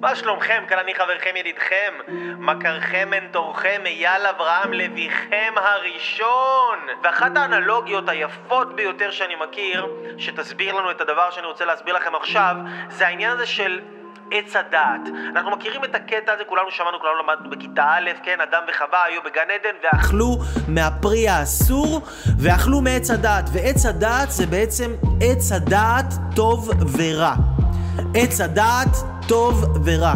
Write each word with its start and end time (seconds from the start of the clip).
מה 0.00 0.16
שלומכם? 0.16 0.64
כאן 0.68 0.78
אני 0.78 0.94
חברכם 0.94 1.36
ידידכם, 1.36 1.94
מכרכם 2.38 3.08
מנטורכם, 3.10 3.82
אייל 3.86 4.26
אברהם 4.26 4.72
לביכם 4.72 5.54
הראשון. 5.56 6.78
ואחת 7.02 7.36
האנלוגיות 7.36 8.08
היפות 8.08 8.76
ביותר 8.76 9.10
שאני 9.10 9.34
מכיר, 9.34 9.86
שתסביר 10.18 10.74
לנו 10.74 10.90
את 10.90 11.00
הדבר 11.00 11.30
שאני 11.30 11.46
רוצה 11.46 11.64
להסביר 11.64 11.94
לכם 11.94 12.14
עכשיו, 12.14 12.56
זה 12.90 13.06
העניין 13.06 13.30
הזה 13.32 13.46
של 13.46 13.80
עץ 14.30 14.56
הדעת. 14.56 15.00
אנחנו 15.30 15.50
מכירים 15.50 15.84
את 15.84 15.94
הקטע 15.94 16.32
הזה, 16.32 16.44
כולנו 16.44 16.70
שמענו, 16.70 17.00
כולנו 17.00 17.22
למדנו 17.22 17.50
בכיתה 17.50 17.84
א', 17.84 18.10
כן, 18.22 18.40
אדם 18.40 18.62
וחווה 18.68 19.04
היו 19.04 19.22
בגן 19.22 19.50
עדן 19.54 19.76
ואכלו 19.82 20.38
מהפרי 20.68 21.28
האסור 21.28 22.00
ואכלו 22.38 22.80
מעץ 22.80 23.10
הדעת. 23.10 23.44
ועץ 23.52 23.86
הדעת 23.86 24.30
זה 24.30 24.46
בעצם 24.46 24.90
עץ 25.20 25.52
הדעת 25.52 26.14
טוב 26.36 26.70
ורע. 26.98 27.34
עץ 28.14 28.40
הדעת 28.40 29.15
טוב 29.26 29.64
ורע. 29.84 30.14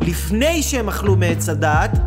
לפני 0.00 0.62
שהם 0.62 0.88
אכלו 0.88 1.16
מעץ 1.16 1.48
הדעת, 1.48 1.98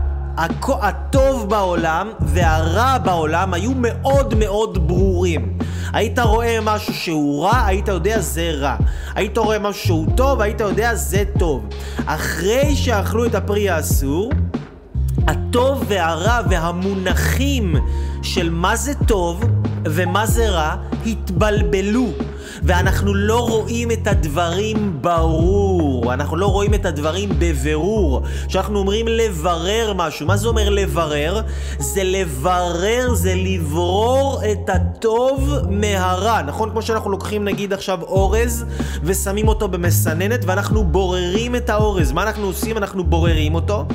הטוב 0.81 1.49
בעולם 1.49 2.09
והרע 2.21 2.97
בעולם 2.97 3.53
היו 3.53 3.71
מאוד 3.75 4.33
מאוד 4.35 4.87
ברורים. 4.87 5.57
היית 5.93 6.19
רואה 6.19 6.57
משהו 6.61 6.93
שהוא 6.93 7.43
רע, 7.45 7.65
היית 7.65 7.87
יודע 7.87 8.19
זה 8.19 8.51
רע. 8.51 8.75
היית 9.15 9.37
רואה 9.37 9.59
משהו 9.59 9.85
שהוא 9.85 10.07
טוב, 10.15 10.41
היית 10.41 10.59
יודע 10.59 10.95
זה 10.95 11.23
טוב. 11.39 11.69
אחרי 12.05 12.75
שאכלו 12.75 13.25
את 13.25 13.35
הפרי 13.35 13.69
האסור, 13.69 14.31
הטוב 15.27 15.83
והרע 15.87 16.39
והמונחים 16.49 17.75
של 18.21 18.49
מה 18.49 18.75
זה 18.75 18.93
טוב 19.07 19.43
ומה 19.85 20.25
זה 20.25 20.49
רע 20.49 20.75
התבלבלו. 21.05 22.07
ואנחנו 22.63 23.13
לא 23.13 23.39
רואים 23.39 23.91
את 23.91 24.07
הדברים 24.07 24.97
ברור, 25.01 26.13
אנחנו 26.13 26.37
לא 26.37 26.47
רואים 26.47 26.73
את 26.73 26.85
הדברים 26.85 27.29
בבירור. 27.39 28.21
כשאנחנו 28.47 28.79
אומרים 28.79 29.07
לברר 29.07 29.93
משהו, 29.95 30.27
מה 30.27 30.37
זה 30.37 30.47
אומר 30.47 30.69
לברר? 30.69 31.41
זה 31.79 32.03
לברר, 32.03 33.13
זה 33.13 33.33
לברור 33.35 34.41
את 34.51 34.69
הטוב 34.69 35.55
מהרע, 35.69 36.41
נכון? 36.41 36.69
כמו 36.69 36.81
שאנחנו 36.81 37.11
לוקחים 37.11 37.45
נגיד 37.45 37.73
עכשיו 37.73 38.01
אורז 38.01 38.65
ושמים 39.03 39.47
אותו 39.47 39.67
במסננת 39.67 40.45
ואנחנו 40.45 40.83
בוררים 40.83 41.55
את 41.55 41.69
האורז. 41.69 42.11
מה 42.11 42.23
אנחנו 42.23 42.45
עושים? 42.45 42.77
אנחנו 42.77 43.03
בוררים 43.03 43.55
אותו. 43.55 43.85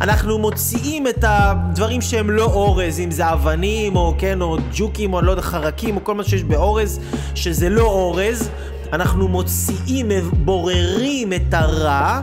אנחנו 0.00 0.38
מוציאים 0.38 1.06
את 1.06 1.24
הדברים 1.28 2.00
שהם 2.00 2.30
לא 2.30 2.44
אורז, 2.44 3.00
אם 3.00 3.10
זה 3.10 3.32
אבנים 3.32 3.96
או 3.96 4.14
כן, 4.18 4.40
או 4.42 4.56
ג'וקים 4.74 5.12
או 5.12 5.20
לא 5.22 5.29
יודע, 5.30 5.42
חרקים 5.42 5.96
או 5.96 6.04
כל 6.04 6.14
מה 6.14 6.24
שיש 6.24 6.44
באורז, 6.44 7.00
שזה 7.34 7.68
לא. 7.68 7.82
אורז, 7.82 8.50
אנחנו 8.92 9.28
מוציאים, 9.28 10.08
בוררים 10.32 11.32
את 11.32 11.54
הרע, 11.54 12.20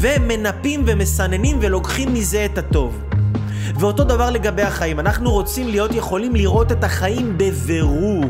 ומנפים 0.00 0.84
ומסננים 0.86 1.58
ולוקחים 1.60 2.14
מזה 2.14 2.44
את 2.44 2.58
הטוב. 2.58 3.00
ואותו 3.78 4.04
דבר 4.04 4.30
לגבי 4.30 4.62
החיים, 4.62 5.00
אנחנו 5.00 5.30
רוצים 5.30 5.68
להיות 5.68 5.94
יכולים 5.94 6.36
לראות 6.36 6.72
את 6.72 6.84
החיים 6.84 7.38
בבירור. 7.38 8.24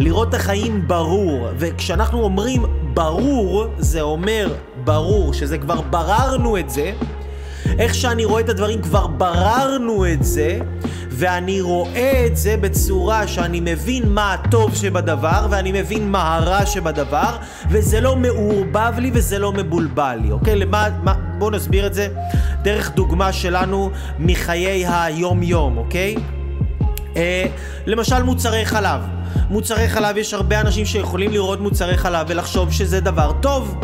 לראות 0.00 0.28
את 0.28 0.34
החיים 0.34 0.88
ברור, 0.88 1.48
וכשאנחנו 1.58 2.22
אומרים 2.22 2.64
ברור, 2.94 3.66
זה 3.78 4.00
אומר 4.00 4.54
ברור, 4.84 5.32
שזה 5.32 5.58
כבר 5.58 5.80
בררנו 5.80 6.58
את 6.58 6.70
זה, 6.70 6.92
איך 7.78 7.94
שאני 7.94 8.24
רואה 8.24 8.40
את 8.40 8.48
הדברים 8.48 8.82
כבר 8.82 9.06
בררנו 9.06 10.06
את 10.12 10.24
זה, 10.24 10.58
ואני 11.18 11.60
רואה 11.60 12.26
את 12.26 12.36
זה 12.36 12.56
בצורה 12.56 13.26
שאני 13.26 13.60
מבין 13.60 14.08
מה 14.08 14.32
הטוב 14.32 14.74
שבדבר 14.74 15.46
ואני 15.50 15.72
מבין 15.72 16.10
מה 16.10 16.36
הרע 16.36 16.66
שבדבר 16.66 17.36
וזה 17.70 18.00
לא 18.00 18.16
מעורבב 18.16 18.92
לי 18.98 19.10
וזה 19.14 19.38
לא 19.38 19.52
מבולבל 19.52 20.18
לי, 20.22 20.30
אוקיי? 20.30 20.56
למה, 20.56 20.88
מה, 21.02 21.14
בואו 21.38 21.50
נסביר 21.50 21.86
את 21.86 21.94
זה 21.94 22.08
דרך 22.62 22.94
דוגמה 22.94 23.32
שלנו 23.32 23.90
מחיי 24.18 24.86
היום-יום, 24.86 25.78
אוקיי? 25.78 26.14
אה, 27.16 27.46
למשל 27.86 28.22
מוצרי 28.22 28.64
חלב. 28.64 29.00
מוצרי 29.50 29.88
חלב, 29.88 30.16
יש 30.16 30.34
הרבה 30.34 30.60
אנשים 30.60 30.86
שיכולים 30.86 31.32
לראות 31.32 31.60
מוצרי 31.60 31.96
חלב 31.96 32.26
ולחשוב 32.30 32.72
שזה 32.72 33.00
דבר 33.00 33.32
טוב. 33.40 33.80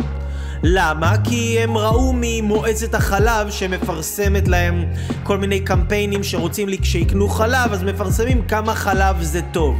למה? 0.67 1.13
כי 1.23 1.59
הם 1.59 1.77
ראו 1.77 2.13
ממועצת 2.15 2.95
החלב 2.95 3.49
שמפרסמת 3.49 4.47
להם 4.47 4.85
כל 5.23 5.37
מיני 5.37 5.59
קמפיינים 5.59 6.23
שרוצים 6.23 6.69
לי 6.69 6.77
שיקנו 6.83 7.29
חלב, 7.29 7.73
אז 7.73 7.83
מפרסמים 7.83 8.47
כמה 8.47 8.75
חלב 8.75 9.21
זה 9.21 9.41
טוב. 9.51 9.75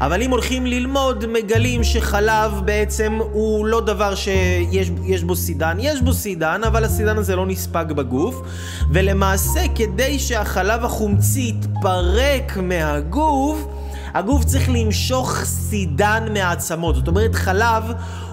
אבל 0.00 0.22
אם 0.22 0.30
הולכים 0.30 0.66
ללמוד, 0.66 1.24
מגלים 1.26 1.84
שחלב 1.84 2.52
בעצם 2.64 3.18
הוא 3.32 3.66
לא 3.66 3.80
דבר 3.80 4.14
שיש 4.14 5.22
בו 5.24 5.36
סידן. 5.36 5.76
יש 5.80 6.02
בו 6.02 6.12
סידן, 6.12 6.60
אבל 6.66 6.84
הסידן 6.84 7.18
הזה 7.18 7.36
לא 7.36 7.46
נספג 7.46 7.86
בגוף, 7.88 8.42
ולמעשה 8.92 9.60
כדי 9.74 10.18
שהחלב 10.18 10.84
החומצי 10.84 11.54
יתפרק 11.56 12.56
מהגוף, 12.56 13.66
הגוף 14.14 14.44
צריך 14.44 14.68
למשוך 14.68 15.44
סידן 15.44 16.26
מהעצמות. 16.32 16.94
זאת 16.94 17.08
אומרת, 17.08 17.34
חלב 17.34 17.84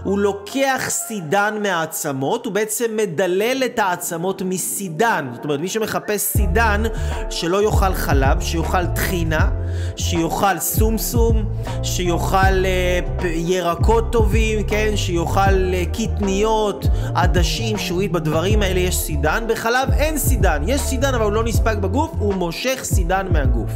הוא 0.07 0.19
לוקח 0.19 0.81
סידן 0.89 1.57
מהעצמות, 1.61 2.45
הוא 2.45 2.53
בעצם 2.53 2.85
מדלל 2.95 3.63
את 3.65 3.79
העצמות 3.79 4.41
מסידן. 4.41 5.27
זאת 5.35 5.43
אומרת, 5.43 5.59
מי 5.59 5.67
שמחפש 5.67 6.21
סידן, 6.21 6.83
שלא 7.29 7.63
יאכל 7.63 7.93
חלב, 7.93 8.41
שיאכל 8.41 8.85
טחינה, 8.85 9.49
שיאכל 9.95 10.59
סומסום, 10.59 11.45
שיאכל 11.83 12.65
אה, 12.65 12.99
ירקות 13.29 14.11
טובים, 14.11 14.63
כן? 14.63 14.91
שיאכל 14.95 15.73
אה, 15.73 15.83
קטניות, 15.93 16.85
עדשים, 17.15 17.77
שעועית, 17.77 18.11
בדברים 18.11 18.61
האלה 18.61 18.79
יש 18.79 18.95
סידן. 18.95 19.43
בחלב 19.49 19.89
אין 19.97 20.17
סידן, 20.17 20.61
יש 20.67 20.81
סידן 20.81 21.13
אבל 21.13 21.23
הוא 21.23 21.31
לא 21.31 21.43
נספג 21.43 21.75
בגוף, 21.81 22.11
הוא 22.19 22.33
מושך 22.33 22.79
סידן 22.83 23.27
מהגוף. 23.31 23.71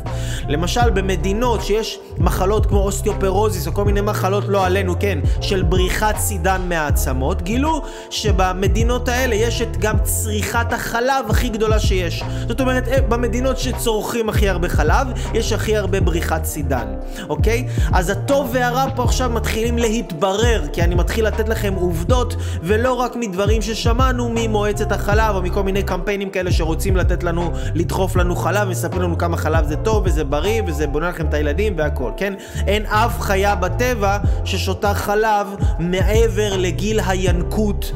למשל, 0.47 0.89
במדינות 0.89 1.61
שיש 1.61 1.99
מחלות 2.17 2.65
כמו 2.65 2.79
אוסטיופרוזיס 2.79 3.67
או 3.67 3.73
כל 3.73 3.85
מיני 3.85 4.01
מחלות, 4.01 4.43
לא 4.47 4.65
עלינו, 4.65 4.95
כן, 4.99 5.19
של 5.41 5.63
בריחת 5.63 6.20
סידן 6.21 6.61
מהעצמות, 6.69 7.41
גילו 7.41 7.81
שבמדינות 8.09 9.07
האלה 9.07 9.35
יש 9.35 9.61
את 9.61 9.77
גם 9.77 9.95
צריכת 10.03 10.73
החלב 10.73 11.25
הכי 11.29 11.49
גדולה 11.49 11.79
שיש. 11.79 12.23
זאת 12.47 12.61
אומרת, 12.61 12.87
אה, 12.87 13.01
במדינות 13.01 13.57
שצורכים 13.57 14.29
הכי 14.29 14.49
הרבה 14.49 14.69
חלב, 14.69 15.07
יש 15.33 15.53
הכי 15.53 15.77
הרבה 15.77 15.99
בריחת 16.01 16.45
סידן, 16.45 16.87
אוקיי? 17.29 17.67
אז 17.93 18.09
הטוב 18.09 18.49
והרע 18.53 18.85
פה 18.95 19.03
עכשיו 19.03 19.29
מתחילים 19.29 19.77
להתברר, 19.77 20.63
כי 20.73 20.83
אני 20.83 20.95
מתחיל 20.95 21.27
לתת 21.27 21.49
לכם 21.49 21.73
עובדות, 21.73 22.35
ולא 22.63 22.93
רק 22.93 23.15
מדברים 23.15 23.61
ששמענו 23.61 24.31
ממועצת 24.35 24.91
החלב, 24.91 25.35
או 25.35 25.41
מכל 25.41 25.63
מיני 25.63 25.83
קמפיינים 25.83 26.29
כאלה 26.29 26.51
שרוצים 26.51 26.97
לתת 26.97 27.23
לנו, 27.23 27.51
לדחוף 27.73 28.15
לנו 28.15 28.35
חלב, 28.35 28.67
ומספרים 28.67 29.01
לנו 29.01 29.17
כמה 29.17 29.37
חלב 29.37 29.65
זה 29.65 29.75
טוב, 29.75 30.03
וזה 30.05 30.23
בריא, 30.23 30.61
וזה 30.67 30.87
בונה 30.87 31.09
לכם 31.09 31.25
את 31.25 31.33
הילדים, 31.33 31.73
והכל, 31.77 32.11
כן? 32.17 32.33
אין 32.67 32.85
אף 32.85 33.19
חיה 33.19 33.55
בטבע 33.55 34.17
ששותה 34.45 34.93
חלב 34.93 35.47
מעבר 35.79 36.10
לגיל 36.57 36.99
הינקות 36.99 37.91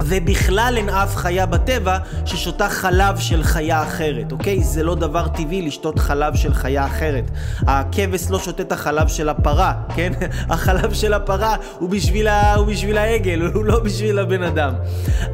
ובכלל 0.00 0.74
אין 0.76 0.88
אף 0.88 1.16
חיה 1.16 1.46
בטבע 1.46 1.98
ששותה 2.24 2.68
חלב 2.68 3.18
של 3.18 3.42
חיה 3.42 3.82
אחרת, 3.82 4.32
אוקיי? 4.32 4.62
זה 4.62 4.82
לא 4.82 4.94
דבר 4.94 5.28
טבעי 5.28 5.62
לשתות 5.62 5.98
חלב 5.98 6.36
של 6.36 6.54
חיה 6.54 6.86
אחרת. 6.86 7.30
הכבש 7.66 8.30
לא 8.30 8.38
שותה 8.38 8.62
את 8.62 8.72
החלב 8.72 9.08
של 9.08 9.28
הפרה, 9.28 9.72
כן? 9.96 10.12
החלב 10.54 10.92
של 10.92 11.12
הפרה 11.12 11.56
הוא 11.78 11.90
בשביל, 11.90 12.28
ה... 12.28 12.54
הוא 12.54 12.66
בשביל 12.66 12.98
העגל, 12.98 13.42
הוא 13.54 13.64
לא 13.64 13.78
בשביל 13.78 14.18
הבן 14.18 14.42
אדם. 14.42 14.74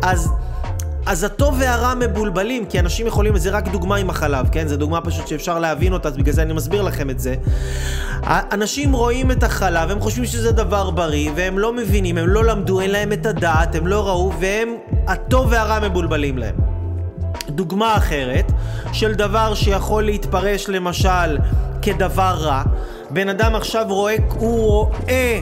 אז... 0.03 0.31
אז 1.11 1.25
הטוב 1.25 1.57
והרע 1.61 1.95
מבולבלים, 1.95 2.67
כי 2.67 2.81
אנשים 2.81 3.07
יכולים, 3.07 3.39
זה 3.39 3.51
רק 3.51 3.69
דוגמה 3.69 3.97
עם 3.97 4.11
החלב, 4.11 4.49
כן? 4.53 4.69
זו 4.69 4.77
דוגמה 4.77 5.01
פשוט 5.01 5.27
שאפשר 5.27 5.59
להבין 5.59 5.93
אותה, 5.93 6.09
אז 6.09 6.17
בגלל 6.17 6.35
זה 6.35 6.43
אני 6.43 6.53
מסביר 6.53 6.83
לכם 6.83 7.11
את 7.11 7.21
זה. 7.21 7.35
אנשים 8.27 8.93
רואים 8.93 9.31
את 9.31 9.43
החלב, 9.43 9.91
הם 9.91 10.01
חושבים 10.01 10.25
שזה 10.25 10.53
דבר 10.53 10.91
בריא, 10.91 11.31
והם 11.37 11.59
לא 11.59 11.73
מבינים, 11.73 12.19
הם 12.19 12.29
לא 12.29 12.45
למדו, 12.45 12.81
אין 12.81 12.91
להם 12.91 13.13
את 13.13 13.27
הדעת, 13.27 13.75
הם 13.75 13.87
לא 13.87 14.09
ראו, 14.09 14.33
והם, 14.41 14.69
הטוב 15.07 15.47
והרע 15.51 15.89
מבולבלים 15.89 16.39
להם. 16.39 16.55
דוגמה 17.49 17.97
אחרת, 17.97 18.53
של 18.93 19.15
דבר 19.15 19.55
שיכול 19.55 20.05
להתפרש 20.05 20.69
למשל 20.69 21.39
כדבר 21.83 22.35
רע, 22.39 22.63
בן 23.11 23.29
אדם 23.29 23.55
עכשיו 23.55 23.87
רואה, 23.89 24.17
הוא 24.29 24.61
רואה 24.61 25.41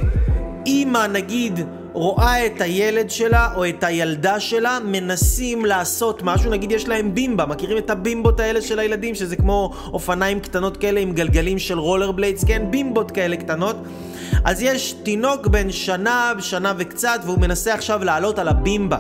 אימא 0.66 1.06
נגיד 1.06 1.60
רואה 1.98 2.46
את 2.46 2.60
הילד 2.60 3.10
שלה 3.10 3.48
או 3.54 3.68
את 3.68 3.84
הילדה 3.84 4.40
שלה 4.40 4.78
מנסים 4.84 5.64
לעשות 5.64 6.22
משהו, 6.22 6.50
נגיד 6.50 6.72
יש 6.72 6.88
להם 6.88 7.14
בימבה, 7.14 7.46
מכירים 7.46 7.78
את 7.78 7.90
הבימבות 7.90 8.40
האלה 8.40 8.62
של 8.62 8.78
הילדים 8.78 9.14
שזה 9.14 9.36
כמו 9.36 9.72
אופניים 9.92 10.40
קטנות 10.40 10.76
כאלה 10.76 11.00
עם 11.00 11.12
גלגלים 11.12 11.58
של 11.58 11.78
רולר 11.78 12.12
בליידס, 12.12 12.44
כן? 12.44 12.62
בימבות 12.70 13.10
כאלה 13.10 13.36
קטנות. 13.36 13.76
אז 14.44 14.62
יש 14.62 14.92
תינוק 14.92 15.46
בן 15.46 15.72
שנה, 15.72 16.32
שנה 16.40 16.72
וקצת 16.76 17.20
והוא 17.24 17.38
מנסה 17.38 17.74
עכשיו 17.74 18.04
לעלות 18.04 18.38
על 18.38 18.48
הבימבה. 18.48 18.98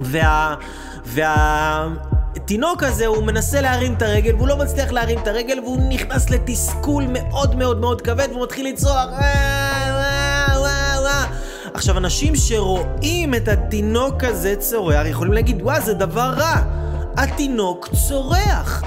וה... 0.00 0.54
וה... 1.04 1.88
התינוק 2.36 2.82
הזה 2.82 3.06
הוא 3.06 3.22
מנסה 3.22 3.60
להרים 3.60 3.94
את 3.94 4.02
הרגל 4.02 4.34
והוא 4.34 4.48
לא 4.48 4.56
מצליח 4.56 4.92
להרים 4.92 5.18
את 5.18 5.28
הרגל 5.28 5.60
והוא 5.60 5.78
נכנס 5.88 6.30
לתסכול 6.30 7.04
מאוד 7.12 7.54
מאוד 7.54 7.80
מאוד 7.80 8.00
כבד 8.00 8.28
והוא 8.30 8.42
מתחיל 8.42 8.68
לצרוח 8.68 9.08
עכשיו, 11.74 11.98
אנשים 11.98 12.36
שרואים 12.36 13.34
את 13.34 13.48
התינוק 13.48 14.24
הזה 14.24 14.54
צורח, 14.58 15.06
יכולים 15.06 15.32
להגיד, 15.32 15.62
וואה, 15.62 15.80
זה 15.80 15.94
דבר 15.94 16.34
רע. 16.36 16.56
התינוק 17.16 17.88
צורח. 18.08 18.82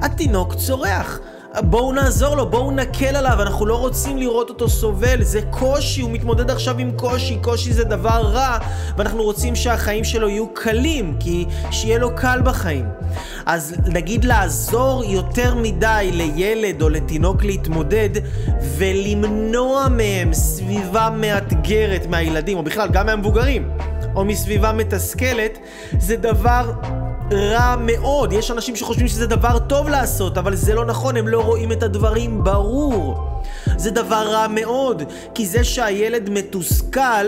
התינוק 0.00 0.54
צורח. 0.54 1.20
בואו 1.64 1.92
נעזור 1.92 2.34
לו, 2.34 2.50
בואו 2.50 2.70
נקל 2.70 3.16
עליו, 3.16 3.42
אנחנו 3.42 3.66
לא 3.66 3.76
רוצים 3.76 4.18
לראות 4.18 4.48
אותו 4.48 4.68
סובל, 4.68 5.22
זה 5.22 5.40
קושי, 5.50 6.00
הוא 6.00 6.10
מתמודד 6.10 6.50
עכשיו 6.50 6.78
עם 6.78 6.90
קושי, 6.96 7.38
קושי 7.42 7.72
זה 7.72 7.84
דבר 7.84 8.22
רע, 8.22 8.58
ואנחנו 8.96 9.22
רוצים 9.22 9.56
שהחיים 9.56 10.04
שלו 10.04 10.28
יהיו 10.28 10.54
קלים, 10.54 11.16
כי 11.20 11.46
שיהיה 11.70 11.98
לו 11.98 12.16
קל 12.16 12.40
בחיים. 12.44 12.84
אז 13.46 13.74
נגיד 13.86 14.24
לעזור 14.24 15.04
יותר 15.04 15.54
מדי 15.54 16.10
לילד 16.12 16.82
או 16.82 16.88
לתינוק 16.88 17.44
להתמודד, 17.44 18.10
ולמנוע 18.76 19.88
מהם 19.88 20.34
סביבה 20.34 21.10
מאתגרת 21.16 22.06
מהילדים, 22.06 22.58
או 22.58 22.62
בכלל 22.62 22.88
גם 22.88 23.06
מהמבוגרים, 23.06 23.70
או 24.14 24.24
מסביבה 24.24 24.72
מתסכלת, 24.72 25.58
זה 25.98 26.16
דבר 26.16 26.72
רע 27.32 27.76
מאוד. 27.78 28.32
יש 28.32 28.50
אנשים 28.50 28.76
שחושבים 28.76 29.08
שזה 29.08 29.26
דבר 29.26 29.58
טוב 29.58 29.88
לעשות, 29.88 30.38
אבל 30.38 30.54
זה 30.54 30.74
לא 30.74 30.84
נכון, 30.84 31.16
הם 31.16 31.28
לא 31.28 31.40
רואים 31.40 31.72
את 31.72 31.82
הדברים 31.82 32.44
ברור. 32.44 33.18
זה 33.76 33.90
דבר 33.90 34.26
רע 34.30 34.46
מאוד, 34.48 35.02
כי 35.34 35.46
זה 35.46 35.64
שהילד 35.64 36.30
מתוסכל... 36.30 37.26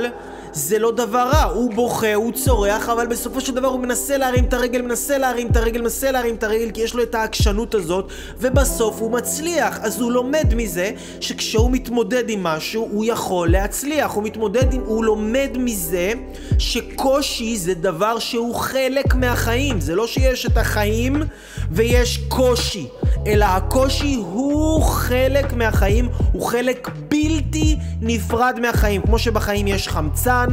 זה 0.58 0.78
לא 0.78 0.90
דבר 0.90 1.30
רע, 1.32 1.42
הוא 1.42 1.74
בוכה, 1.74 2.14
הוא 2.14 2.32
צורח, 2.32 2.88
אבל 2.88 3.06
בסופו 3.06 3.40
של 3.40 3.54
דבר 3.54 3.68
הוא 3.68 3.80
מנסה 3.80 4.16
להרים 4.16 4.44
את 4.44 4.52
הרגל, 4.52 4.82
מנסה 4.82 5.18
להרים 5.18 5.46
את 5.46 5.56
הרגל, 5.56 5.80
מנסה 5.80 6.10
להרים 6.10 6.34
את 6.34 6.44
הרגל, 6.44 6.70
כי 6.70 6.80
יש 6.80 6.94
לו 6.94 7.02
את 7.02 7.14
העקשנות 7.14 7.74
הזאת, 7.74 8.08
ובסוף 8.38 9.00
הוא 9.00 9.10
מצליח. 9.10 9.78
אז 9.82 10.00
הוא 10.00 10.12
לומד 10.12 10.54
מזה 10.56 10.90
שכשהוא 11.20 11.70
מתמודד 11.70 12.30
עם 12.30 12.42
משהו, 12.42 12.88
הוא 12.92 13.04
יכול 13.04 13.50
להצליח. 13.50 14.12
הוא 14.12 14.22
מתמודד 14.22 14.72
עם... 14.72 14.80
הוא 14.86 15.04
לומד 15.04 15.50
מזה 15.58 16.12
שקושי 16.58 17.56
זה 17.58 17.74
דבר 17.74 18.18
שהוא 18.18 18.54
חלק 18.54 19.14
מהחיים. 19.14 19.80
זה 19.80 19.94
לא 19.94 20.06
שיש 20.06 20.46
את 20.46 20.56
החיים 20.56 21.22
ויש 21.70 22.18
קושי. 22.28 22.86
אלא 23.26 23.44
הקושי 23.44 24.14
הוא 24.14 24.82
חלק 24.82 25.52
מהחיים, 25.52 26.08
הוא 26.32 26.46
חלק 26.46 26.88
בלתי 27.08 27.76
נפרד 28.00 28.58
מהחיים. 28.62 29.02
כמו 29.02 29.18
שבחיים 29.18 29.66
יש 29.66 29.88
חמצן, 29.88 30.48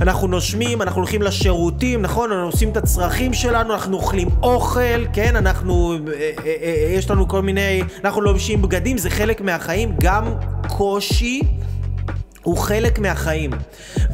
אנחנו 0.00 0.28
נושמים, 0.28 0.82
אנחנו 0.82 1.00
הולכים 1.00 1.22
לשירותים, 1.22 2.02
נכון? 2.02 2.32
אנחנו 2.32 2.46
עושים 2.46 2.70
את 2.70 2.76
הצרכים 2.76 3.34
שלנו, 3.34 3.74
אנחנו 3.74 3.96
אוכלים 3.96 4.28
אוכל, 4.42 5.06
כן? 5.12 5.36
אנחנו... 5.36 5.92
אה, 5.92 6.30
אה, 6.44 6.54
אה, 6.62 6.92
יש 6.94 7.10
לנו 7.10 7.28
כל 7.28 7.42
מיני... 7.42 7.82
אנחנו 8.04 8.20
לובשים 8.20 8.62
בגדים, 8.62 8.98
זה 8.98 9.10
חלק 9.10 9.40
מהחיים. 9.40 9.96
גם 10.00 10.24
קושי 10.68 11.40
הוא 12.46 12.56
חלק 12.56 12.98
מהחיים. 12.98 13.50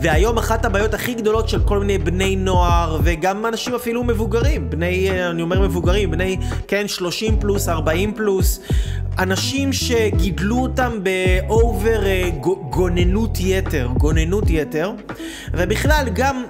והיום 0.02 0.38
אחת 0.38 0.64
הבעיות 0.64 0.94
הכי 0.94 1.14
גדולות 1.14 1.49
של 1.49 1.62
כל 1.64 1.79
מיני 1.79 1.99
בני 1.99 2.37
נוער, 2.37 3.00
וגם 3.02 3.46
אנשים 3.46 3.75
אפילו 3.75 4.05
מבוגרים, 4.05 4.70
בני, 4.70 5.11
אני 5.31 5.43
אומר 5.43 5.61
מבוגרים, 5.61 6.11
בני, 6.11 6.37
כן, 6.69 6.88
30 6.88 7.40
פלוס, 7.40 7.69
40 7.69 8.14
פלוס, 8.14 8.61
אנשים 9.19 9.73
שגידלו 9.73 10.58
אותם 10.58 10.99
באובר 11.02 12.06
אה, 12.06 12.31
גוננות 12.70 13.38
יתר, 13.40 13.88
גוננות 13.96 14.44
יתר, 14.50 14.93
ובכלל 15.52 16.08
גם 16.14 16.44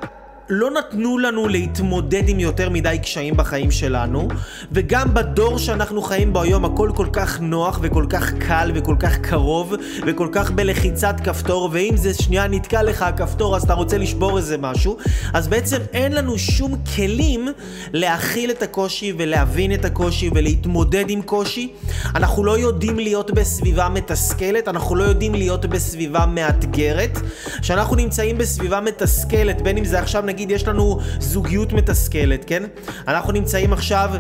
לא 0.48 0.70
נתנו 0.70 1.18
לנו 1.18 1.48
להתמודד 1.48 2.28
עם 2.28 2.40
יותר 2.40 2.70
מדי 2.70 2.98
קשיים 3.02 3.36
בחיים 3.36 3.70
שלנו, 3.70 4.28
וגם 4.72 5.14
בדור 5.14 5.58
שאנחנו 5.58 6.02
חיים 6.02 6.32
בו 6.32 6.42
היום 6.42 6.64
הכל 6.64 6.90
כל 6.94 7.06
כך 7.12 7.40
נוח 7.40 7.78
וכל 7.82 8.06
כך 8.08 8.32
קל 8.32 8.72
וכל 8.74 8.96
כך 8.98 9.18
קרוב 9.18 9.74
וכל 10.06 10.28
כך 10.32 10.50
בלחיצת 10.50 11.14
כפתור, 11.24 11.68
ואם 11.72 11.96
זה 11.96 12.14
שנייה 12.14 12.48
נתקע 12.48 12.82
לך 12.82 13.02
הכפתור 13.02 13.56
אז 13.56 13.62
אתה 13.62 13.74
רוצה 13.74 13.98
לשבור 13.98 14.38
איזה 14.38 14.58
משהו, 14.58 14.96
אז 15.34 15.48
בעצם 15.48 15.78
אין 15.92 16.12
לנו 16.12 16.38
שום 16.38 16.76
כלים 16.96 17.48
להכיל 17.92 18.50
את 18.50 18.62
הקושי 18.62 19.12
ולהבין 19.18 19.74
את 19.74 19.84
הקושי 19.84 20.30
ולהתמודד 20.34 21.04
עם 21.08 21.22
קושי. 21.22 21.72
אנחנו 22.14 22.44
לא 22.44 22.58
יודעים 22.58 22.98
להיות 22.98 23.30
בסביבה 23.30 23.88
מתסכלת, 23.88 24.68
אנחנו 24.68 24.96
לא 24.96 25.04
יודעים 25.04 25.34
להיות 25.34 25.66
בסביבה 25.66 26.26
מאתגרת. 26.26 27.18
כשאנחנו 27.60 27.96
נמצאים 27.96 28.38
בסביבה 28.38 28.80
מתסכלת, 28.80 29.62
בין 29.62 29.78
אם 29.78 29.84
זה 29.84 29.98
עכשיו 29.98 30.22
נגיד 30.22 30.41
יש 30.50 30.68
לנו 30.68 30.98
זוגיות 31.20 31.72
מתסכלת, 31.72 32.44
כן? 32.44 32.62
אנחנו 33.08 33.32
נמצאים 33.32 33.72
עכשיו... 33.72 34.10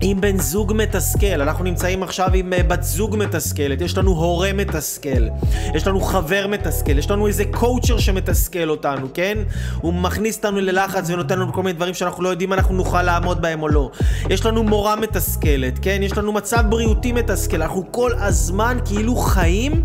עם 0.00 0.20
בן 0.20 0.38
זוג 0.38 0.72
מתסכל, 0.76 1.40
אנחנו 1.42 1.64
נמצאים 1.64 2.02
עכשיו 2.02 2.28
עם 2.34 2.52
uh, 2.52 2.62
בת 2.62 2.82
זוג 2.82 3.16
מתסכלת, 3.16 3.80
יש 3.80 3.98
לנו 3.98 4.10
הורה 4.10 4.52
מתסכל, 4.52 5.28
יש 5.74 5.86
לנו 5.86 6.00
חבר 6.00 6.46
מתסכל, 6.46 6.98
יש 6.98 7.10
לנו 7.10 7.26
איזה 7.26 7.44
קואוצ'ר 7.50 7.98
שמתסכל 7.98 8.70
אותנו, 8.70 9.08
כן? 9.14 9.38
הוא 9.80 9.94
מכניס 9.94 10.36
אותנו 10.36 10.60
ללחץ 10.60 11.10
ונותן 11.10 11.38
לנו 11.38 11.52
כל 11.52 11.62
מיני 11.62 11.72
דברים 11.72 11.94
שאנחנו 11.94 12.22
לא 12.22 12.28
יודעים 12.28 12.52
אם 12.52 12.58
אנחנו 12.58 12.74
נוכל 12.74 13.02
לעמוד 13.02 13.42
בהם 13.42 13.62
או 13.62 13.68
לא. 13.68 13.90
יש 14.30 14.46
לנו 14.46 14.62
מורה 14.62 14.96
מתסכלת, 14.96 15.78
כן? 15.82 16.00
יש 16.02 16.18
לנו 16.18 16.32
מצב 16.32 16.64
בריאותי 16.68 17.12
מתסכל, 17.12 17.62
אנחנו 17.62 17.92
כל 17.92 18.12
הזמן 18.18 18.78
כאילו 18.84 19.16
חיים 19.16 19.84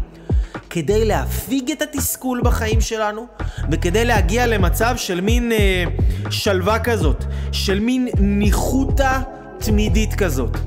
כדי 0.73 1.05
להפיג 1.05 1.71
את 1.71 1.81
התסכול 1.81 2.41
בחיים 2.43 2.81
שלנו, 2.81 3.25
וכדי 3.71 4.05
להגיע 4.05 4.47
למצב 4.47 4.93
של 4.97 5.21
מין 5.21 5.51
אה, 5.51 5.83
שלווה 6.29 6.79
כזאת, 6.79 7.23
של 7.51 7.79
מין 7.79 8.07
ניחותא 8.19 9.19
תמידית 9.57 10.13
כזאת. 10.13 10.57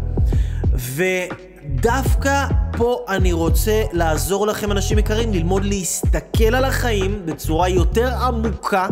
ודווקא 0.73 2.47
פה 2.77 3.05
אני 3.09 3.33
רוצה 3.33 3.83
לעזור 3.93 4.47
לכם, 4.47 4.73
אנשים 4.73 4.99
יקרים, 4.99 5.33
ללמוד 5.33 5.65
להסתכל 5.65 6.55
על 6.55 6.65
החיים 6.65 7.23
בצורה 7.25 7.69
יותר 7.69 8.15
עמוקה, 8.15 8.89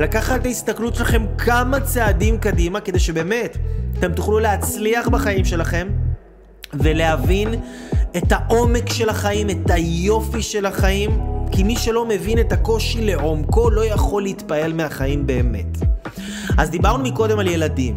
לקחת 0.00 0.40
את 0.40 0.46
ההסתכלות 0.46 0.94
שלכם 0.94 1.26
כמה 1.38 1.80
צעדים 1.80 2.38
קדימה, 2.38 2.80
כדי 2.80 2.98
שבאמת 2.98 3.56
אתם 3.98 4.12
תוכלו 4.12 4.38
להצליח 4.38 5.08
בחיים 5.08 5.44
שלכם 5.44 5.88
ולהבין 6.74 7.54
את 8.16 8.32
העומק 8.32 8.92
של 8.92 9.08
החיים, 9.08 9.50
את 9.50 9.70
היופי 9.70 10.42
של 10.42 10.66
החיים, 10.66 11.10
כי 11.52 11.62
מי 11.62 11.76
שלא 11.76 12.06
מבין 12.06 12.38
את 12.38 12.52
הקושי 12.52 13.04
לעומקו 13.04 13.70
לא 13.70 13.84
יכול 13.84 14.22
להתפעל 14.22 14.72
מהחיים 14.72 15.26
באמת. 15.26 15.78
אז 16.58 16.70
דיברנו 16.70 17.04
מקודם 17.04 17.38
על 17.38 17.48
ילדים, 17.48 17.96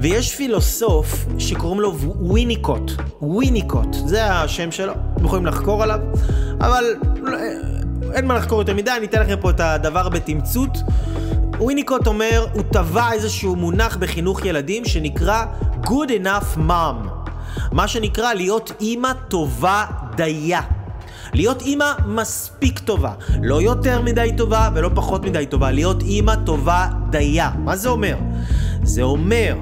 ויש 0.00 0.34
פילוסוף 0.34 1.26
שקוראים 1.38 1.80
לו 1.80 1.94
וויניקוט, 1.98 2.92
וויניקוט, 3.22 3.94
זה 4.06 4.32
השם 4.32 4.70
שלו, 4.70 4.92
אתם 5.16 5.24
יכולים 5.24 5.46
לחקור 5.46 5.82
עליו, 5.82 6.00
אבל 6.60 6.84
אין 8.12 8.26
מה 8.26 8.34
לחקור 8.34 8.58
יותר 8.58 8.74
מדי, 8.74 8.90
אני 8.90 9.06
אתן 9.06 9.22
לכם 9.22 9.36
פה 9.40 9.50
את 9.50 9.60
הדבר 9.60 10.08
בתמצות. 10.08 10.78
וויניקוט 11.58 12.06
אומר, 12.06 12.46
הוא 12.52 12.62
טבע 12.72 13.12
איזשהו 13.12 13.56
מונח 13.56 13.96
בחינוך 13.96 14.44
ילדים 14.44 14.84
שנקרא 14.84 15.44
Good 15.82 16.10
enough 16.10 16.58
mom. 16.68 17.23
מה 17.72 17.88
שנקרא 17.88 18.34
להיות 18.34 18.72
אימא 18.80 19.12
טובה 19.28 19.84
דייה. 20.16 20.60
להיות 21.32 21.62
אימא 21.62 21.92
מספיק 22.06 22.78
טובה. 22.78 23.12
לא 23.42 23.62
יותר 23.62 24.02
מדי 24.02 24.30
טובה 24.36 24.70
ולא 24.74 24.90
פחות 24.94 25.24
מדי 25.24 25.46
טובה. 25.46 25.70
להיות 25.70 26.02
אימא 26.02 26.34
טובה 26.46 26.86
דייה. 27.10 27.50
מה 27.58 27.76
זה 27.76 27.88
אומר? 27.88 28.16
זה 28.82 29.02
אומר 29.02 29.56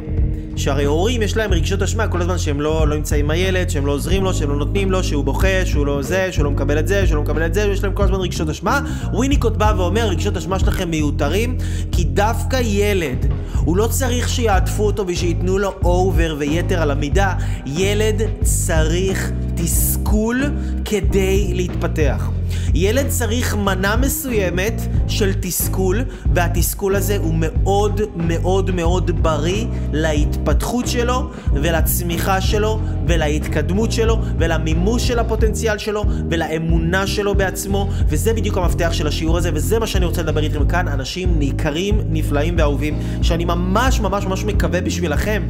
שהרי 0.57 0.85
הורים 0.85 1.23
יש 1.23 1.37
להם 1.37 1.53
רגשות 1.53 1.83
אשמה 1.83 2.09
כל 2.09 2.21
הזמן 2.21 2.39
שהם 2.39 2.61
לא, 2.61 2.89
לא 2.89 2.97
נמצאים 2.97 3.25
עם 3.25 3.31
הילד, 3.31 3.71
שהם 3.71 3.87
לא 3.87 3.93
עוזרים 3.93 4.25
לו, 4.25 4.35
שהם 4.35 4.51
לא 4.51 4.57
נותנים 4.57 4.91
לו, 4.91 5.05
שהוא 5.05 5.25
בוכה, 5.25 5.67
שהוא 5.67 5.87
לא 5.87 6.03
זה, 6.03 6.29
שהוא 6.33 6.45
לא 6.45 6.51
מקבל 6.51 6.79
את 6.79 6.89
זה, 6.89 7.07
שהוא 7.07 7.17
לא 7.17 7.23
מקבל 7.23 7.47
את 7.47 7.55
זה, 7.55 7.63
יש 7.63 7.85
להם 7.85 7.93
כל 7.93 8.03
הזמן 8.03 8.21
רגשות 8.21 8.49
אשמה. 8.49 8.81
וויניקוט 9.13 9.57
בא 9.57 9.75
ואומר, 9.77 10.09
רגשות 10.09 10.37
אשמה 10.37 10.59
שלכם 10.59 10.91
מיותרים, 10.91 11.59
כי 11.93 12.05
דווקא 12.05 12.61
ילד, 12.63 13.27
הוא 13.65 13.77
לא 13.77 13.87
צריך 13.87 14.29
שיעטפו 14.29 14.87
אותו 14.87 15.05
ושייתנו 15.07 15.59
לו 15.59 15.73
over 15.85 16.37
ויתר 16.39 16.83
על 16.83 16.91
המידה, 16.91 17.35
ילד 17.67 18.23
צריך 18.43 19.33
תסכול 19.57 20.43
כדי 20.85 21.51
להתפתח. 21.55 22.31
ילד 22.75 23.09
צריך 23.09 23.57
מנה 23.57 23.97
מסוימת 23.97 24.83
של 25.09 25.33
תסכול, 25.41 26.01
והתסכול 26.35 26.97
הזה 26.97 27.17
הוא 27.17 27.35
מאוד 27.37 28.01
מאוד 28.17 28.71
מאוד 28.71 29.23
בריא 29.23 29.67
להתפתחות 29.93 30.87
שלו, 30.89 31.31
ולצמיחה 31.53 32.41
שלו, 32.41 32.81
ולהתקדמות 33.07 33.93
שלו, 33.93 34.19
ולמימוש 34.39 35.09
של 35.09 35.19
הפוטנציאל 35.19 35.79
שלו, 35.79 36.05
ולאמונה 36.31 37.07
שלו 37.07 37.35
בעצמו, 37.35 37.89
וזה 38.09 38.33
בדיוק 38.33 38.57
המפתח 38.59 38.93
של 38.93 39.07
השיעור 39.07 39.39
הזה, 39.39 39.51
וזה 39.55 39.79
מה 39.79 39.87
שאני 39.87 40.05
רוצה 40.05 40.23
לדבר 40.23 40.43
איתכם 40.43 40.69
כאן, 40.69 40.89
אנשים 40.89 41.39
ניכרים, 41.39 42.01
נפלאים 42.11 42.55
ואהובים, 42.59 42.99
שאני 43.23 43.45
ממש 43.45 44.01
ממש 44.01 44.25
ממש 44.25 44.45
מקווה 44.45 44.81
בשבילכם. 44.81 45.43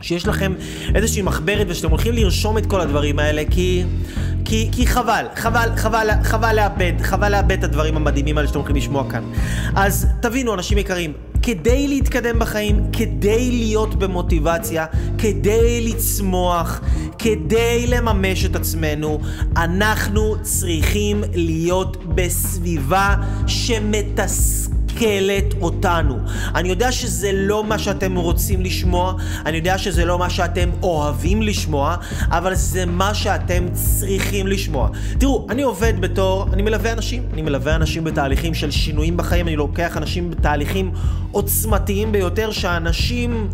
שיש 0.00 0.26
לכם 0.26 0.52
איזושהי 0.94 1.22
מחברת 1.22 1.66
ושאתם 1.70 1.90
הולכים 1.90 2.14
לרשום 2.14 2.58
את 2.58 2.66
כל 2.66 2.80
הדברים 2.80 3.18
האלה, 3.18 3.42
כי... 3.50 3.84
כי, 4.44 4.68
כי 4.72 4.86
חבל, 4.86 5.24
חבל, 5.36 5.68
חבל, 5.76 6.08
חבל 6.22 6.56
לאבד, 6.56 6.92
חבל 7.02 7.32
לאבד 7.32 7.52
את 7.52 7.64
הדברים 7.64 7.96
המדהימים 7.96 8.38
האלה 8.38 8.48
שאתם 8.48 8.58
הולכים 8.58 8.76
לשמוע 8.76 9.10
כאן. 9.10 9.24
אז 9.76 10.06
תבינו, 10.22 10.54
אנשים 10.54 10.78
יקרים, 10.78 11.12
כדי 11.42 11.88
להתקדם 11.88 12.38
בחיים, 12.38 12.82
כדי 12.92 13.50
להיות 13.50 13.94
במוטיבציה, 13.94 14.86
כדי 15.18 15.88
לצמוח, 15.88 16.80
כדי 17.18 17.86
לממש 17.86 18.44
את 18.44 18.56
עצמנו, 18.56 19.20
אנחנו 19.56 20.36
צריכים 20.42 21.24
להיות 21.34 21.96
בסביבה 22.14 23.14
שמתסכלת 23.46 24.79
אותנו. 25.60 26.18
אני 26.54 26.68
יודע 26.68 26.92
שזה 26.92 27.30
לא 27.32 27.64
מה 27.64 27.78
שאתם 27.78 28.16
רוצים 28.16 28.60
לשמוע, 28.60 29.14
אני 29.46 29.56
יודע 29.56 29.78
שזה 29.78 30.04
לא 30.04 30.18
מה 30.18 30.30
שאתם 30.30 30.70
אוהבים 30.82 31.42
לשמוע, 31.42 31.96
אבל 32.28 32.54
זה 32.54 32.86
מה 32.86 33.14
שאתם 33.14 33.66
צריכים 33.72 34.46
לשמוע. 34.46 34.88
תראו, 35.18 35.46
אני 35.50 35.62
עובד 35.62 36.00
בתור, 36.00 36.46
אני 36.52 36.62
מלווה 36.62 36.92
אנשים, 36.92 37.22
אני 37.32 37.42
מלווה 37.42 37.74
אנשים 37.74 38.04
בתהליכים 38.04 38.54
של 38.54 38.70
שינויים 38.70 39.16
בחיים, 39.16 39.48
אני 39.48 39.56
לוקח 39.56 39.96
אנשים 39.96 40.30
בתהליכים 40.30 40.90
עוצמתיים 41.32 42.12
ביותר, 42.12 42.50
שאנשים... 42.50 43.48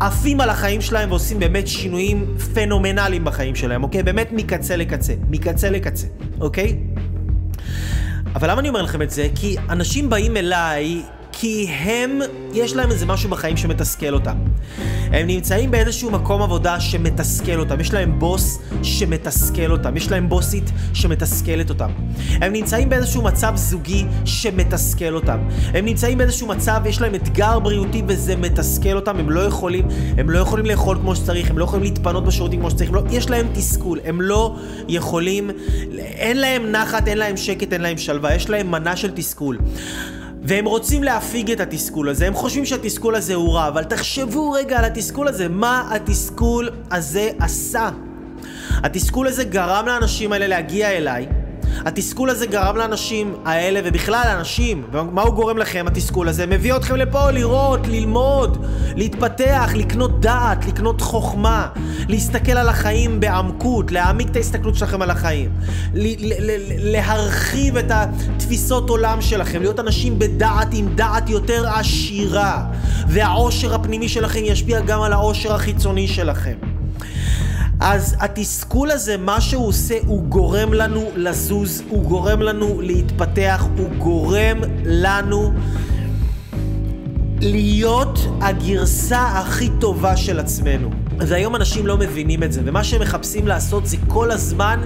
עפים 0.00 0.40
על 0.40 0.50
החיים 0.50 0.80
שלהם 0.80 1.10
ועושים 1.10 1.38
באמת 1.38 1.68
שינויים 1.68 2.34
פנומנליים 2.54 3.24
בחיים 3.24 3.54
שלהם, 3.54 3.82
אוקיי? 3.82 4.02
באמת 4.02 4.28
מקצה 4.32 4.76
לקצה, 4.76 5.14
מקצה 5.30 5.70
לקצה, 5.70 6.06
אוקיי? 6.40 6.76
אבל 8.34 8.50
למה 8.50 8.60
אני 8.60 8.68
אומר 8.68 8.82
לכם 8.82 9.02
את 9.02 9.10
זה? 9.10 9.28
כי 9.34 9.56
אנשים 9.70 10.10
באים 10.10 10.36
אליי 10.36 11.02
כי 11.38 11.66
הם, 11.68 12.18
יש 12.52 12.76
להם 12.76 12.90
איזה 12.90 13.06
משהו 13.06 13.30
בחיים 13.30 13.56
שמתסכל 13.56 14.14
אותם. 14.14 14.36
הם 15.12 15.26
נמצאים 15.26 15.70
באיזשהו 15.70 16.10
מקום 16.10 16.42
עבודה 16.42 16.80
שמתסכל 16.80 17.58
אותם, 17.60 17.80
יש 17.80 17.92
להם 17.92 18.18
בוס 18.18 18.58
שמתסכל 18.82 19.70
אותם, 19.70 19.96
יש 19.96 20.10
להם 20.10 20.28
בוסית 20.28 20.70
שמתסכלת 20.94 21.70
אותם. 21.70 21.90
הם 22.40 22.52
נמצאים 22.52 22.88
באיזשהו 22.88 23.22
מצב 23.22 23.52
זוגי 23.56 24.04
שמתסכל 24.24 25.14
אותם. 25.14 25.38
הם 25.74 25.84
נמצאים 25.84 26.18
באיזשהו 26.18 26.46
מצב, 26.46 26.80
יש 26.86 27.00
להם 27.00 27.14
אתגר 27.14 27.58
בריאותי 27.58 28.02
וזה 28.08 28.36
מתסכל 28.36 28.96
אותם, 28.96 29.18
הם 29.18 29.30
לא 29.30 29.40
יכולים, 29.40 29.88
הם 30.18 30.30
לא 30.30 30.38
יכולים 30.38 30.66
לאכול 30.66 30.96
כמו 30.96 31.16
שצריך, 31.16 31.50
הם 31.50 31.58
לא 31.58 31.64
יכולים 31.64 31.82
להתפנות 31.82 32.24
בשירותים 32.24 32.60
כמו 32.60 32.70
שצריך, 32.70 32.92
לא, 32.92 33.02
יש 33.10 33.30
להם 33.30 33.46
תסכול, 33.54 33.98
הם 34.04 34.20
לא 34.20 34.56
יכולים, 34.88 35.50
אין 35.98 36.36
להם 36.36 36.72
נחת, 36.72 37.08
אין 37.08 37.18
להם 37.18 37.36
שקט, 37.36 37.72
אין 37.72 37.80
להם 37.80 37.98
שלווה, 37.98 38.34
יש 38.34 38.50
להם 38.50 38.70
מנה 38.70 38.96
של 38.96 39.10
תסכול. 39.10 39.58
והם 40.44 40.64
רוצים 40.64 41.02
להפיג 41.02 41.50
את 41.50 41.60
התסכול 41.60 42.08
הזה, 42.08 42.26
הם 42.26 42.34
חושבים 42.34 42.64
שהתסכול 42.64 43.14
הזה 43.14 43.34
הוא 43.34 43.54
רע, 43.54 43.68
אבל 43.68 43.84
תחשבו 43.84 44.50
רגע 44.50 44.78
על 44.78 44.84
התסכול 44.84 45.28
הזה, 45.28 45.48
מה 45.48 45.88
התסכול 45.94 46.70
הזה 46.90 47.30
עשה? 47.40 47.90
התסכול 48.82 49.26
הזה 49.26 49.44
גרם 49.44 49.86
לאנשים 49.86 50.32
האלה 50.32 50.46
להגיע 50.46 50.90
אליי, 50.90 51.26
התסכול 51.84 52.30
הזה 52.30 52.46
גרם 52.46 52.76
לאנשים 52.76 53.34
האלה, 53.44 53.80
ובכלל 53.84 54.22
לאנשים, 54.26 54.84
ומה 54.92 55.22
הוא 55.22 55.34
גורם 55.34 55.58
לכם, 55.58 55.84
התסכול 55.86 56.28
הזה? 56.28 56.46
מביא 56.46 56.76
אתכם 56.76 56.96
לפה 56.96 57.30
לראות, 57.30 57.86
ללמוד, 57.86 58.66
להתפתח, 58.96 59.70
לקנות 59.74 60.20
דעת, 60.20 60.66
לקנות 60.66 61.00
חוכמה, 61.00 61.68
להסתכל 62.08 62.52
על 62.52 62.68
החיים 62.68 63.20
בעמקות, 63.20 63.92
להעמיק 63.92 64.28
את 64.30 64.36
ההסתכלות 64.36 64.76
שלכם 64.76 65.02
על 65.02 65.10
החיים, 65.10 65.50
להרחיב 66.78 67.76
את 67.76 67.90
התפיסות 67.90 68.90
עולם 68.90 69.20
שלכם, 69.20 69.60
להיות 69.60 69.80
אנשים 69.80 70.18
בדעת 70.18 70.68
עם 70.72 70.88
דעת 70.94 71.30
יותר 71.30 71.68
עשירה, 71.68 72.64
והעושר 73.08 73.74
הפנימי 73.74 74.08
שלכם 74.08 74.40
ישפיע 74.44 74.80
גם 74.80 75.02
על 75.02 75.12
העושר 75.12 75.54
החיצוני 75.54 76.08
שלכם. 76.08 76.73
אז 77.86 78.16
התסכול 78.20 78.90
הזה, 78.90 79.16
מה 79.16 79.40
שהוא 79.40 79.66
עושה, 79.66 79.94
הוא 80.06 80.22
גורם 80.22 80.72
לנו 80.72 81.10
לזוז, 81.16 81.82
הוא 81.88 82.02
גורם 82.04 82.42
לנו 82.42 82.80
להתפתח, 82.80 83.66
הוא 83.76 83.88
גורם 83.98 84.58
לנו 84.84 85.52
להיות 87.40 88.18
הגרסה 88.40 89.22
הכי 89.22 89.68
טובה 89.80 90.16
של 90.16 90.40
עצמנו. 90.40 90.90
והיום 91.18 91.56
אנשים 91.56 91.86
לא 91.86 91.96
מבינים 91.96 92.42
את 92.42 92.52
זה, 92.52 92.60
ומה 92.64 92.84
שהם 92.84 93.00
מחפשים 93.00 93.48
לעשות 93.48 93.86
זה 93.86 93.96
כל 94.08 94.30
הזמן 94.30 94.80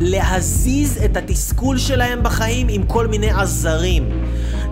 להזיז 0.00 0.98
את 1.04 1.16
התסכול 1.16 1.78
שלהם 1.78 2.22
בחיים 2.22 2.66
עם 2.70 2.82
כל 2.82 3.06
מיני 3.06 3.30
עזרים. 3.30 4.08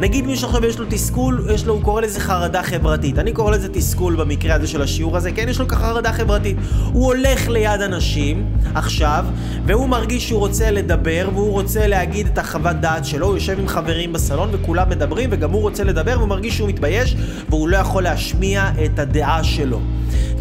נגיד 0.01 0.27
מישהו 0.27 0.49
עכשיו 0.49 0.65
יש 0.65 0.79
לו 0.79 0.85
תסכול, 0.89 1.47
יש 1.55 1.67
לו, 1.67 1.75
הוא 1.75 1.83
קורא 1.83 2.01
לזה 2.01 2.21
חרדה 2.21 2.63
חברתית. 2.63 3.19
אני 3.19 3.33
קורא 3.33 3.51
לזה 3.51 3.69
תסכול 3.69 4.17
במקרה 4.17 4.55
הזה 4.55 4.67
של 4.67 4.83
השיעור 4.83 5.17
הזה, 5.17 5.33
כן, 5.33 5.49
יש 5.49 5.61
לו 5.61 5.69
ככה 5.69 5.81
חרדה 5.81 6.13
חברתית. 6.13 6.57
הוא 6.93 7.05
הולך 7.07 7.49
ליד 7.49 7.81
אנשים 7.81 8.47
עכשיו, 8.75 9.25
והוא 9.67 9.89
מרגיש 9.89 10.29
שהוא 10.29 10.41
רוצה 10.41 10.71
לדבר, 10.71 11.29
והוא 11.35 11.53
רוצה 11.53 11.87
להגיד 11.87 12.27
את 12.27 12.39
החוות 12.39 12.77
דעת 12.77 13.05
שלו, 13.05 13.27
הוא 13.27 13.35
יושב 13.35 13.59
עם 13.59 13.69
חברים 13.69 14.13
בסלון 14.13 14.49
וכולם 14.53 14.89
מדברים, 14.89 15.31
וגם 15.33 15.51
הוא 15.51 15.61
רוצה 15.61 15.85
לדבר, 15.85 16.15
והוא 16.17 16.29
מרגיש 16.29 16.57
שהוא 16.57 16.69
מתבייש, 16.69 17.17
והוא 17.49 17.69
לא 17.69 17.77
יכול 17.77 18.03
להשמיע 18.03 18.71
את 18.85 18.99
הדעה 18.99 19.45
שלו. 19.45 19.81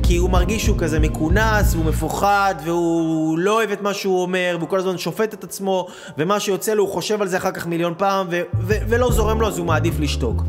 כי 0.09 0.17
הוא 0.17 0.29
מרגיש 0.29 0.65
שהוא 0.65 0.77
כזה 0.77 0.99
מכונס, 0.99 1.73
והוא 1.73 1.85
מפוחד, 1.85 2.55
והוא 2.63 3.39
לא 3.39 3.57
אוהב 3.57 3.71
את 3.71 3.81
מה 3.81 3.93
שהוא 3.93 4.21
אומר, 4.21 4.55
והוא 4.57 4.69
כל 4.69 4.79
הזמן 4.79 4.97
שופט 4.97 5.33
את 5.33 5.43
עצמו, 5.43 5.87
ומה 6.17 6.39
שיוצא 6.39 6.73
לו 6.73 6.83
הוא 6.83 6.93
חושב 6.93 7.21
על 7.21 7.27
זה 7.27 7.37
אחר 7.37 7.51
כך 7.51 7.67
מיליון 7.67 7.93
פעם, 7.97 8.27
ו- 8.29 8.41
ו- 8.59 8.77
ולא 8.87 9.11
זורם 9.11 9.41
לו 9.41 9.47
אז 9.47 9.57
הוא 9.57 9.65
מעדיף 9.65 9.99
לשתוק. 9.99 10.43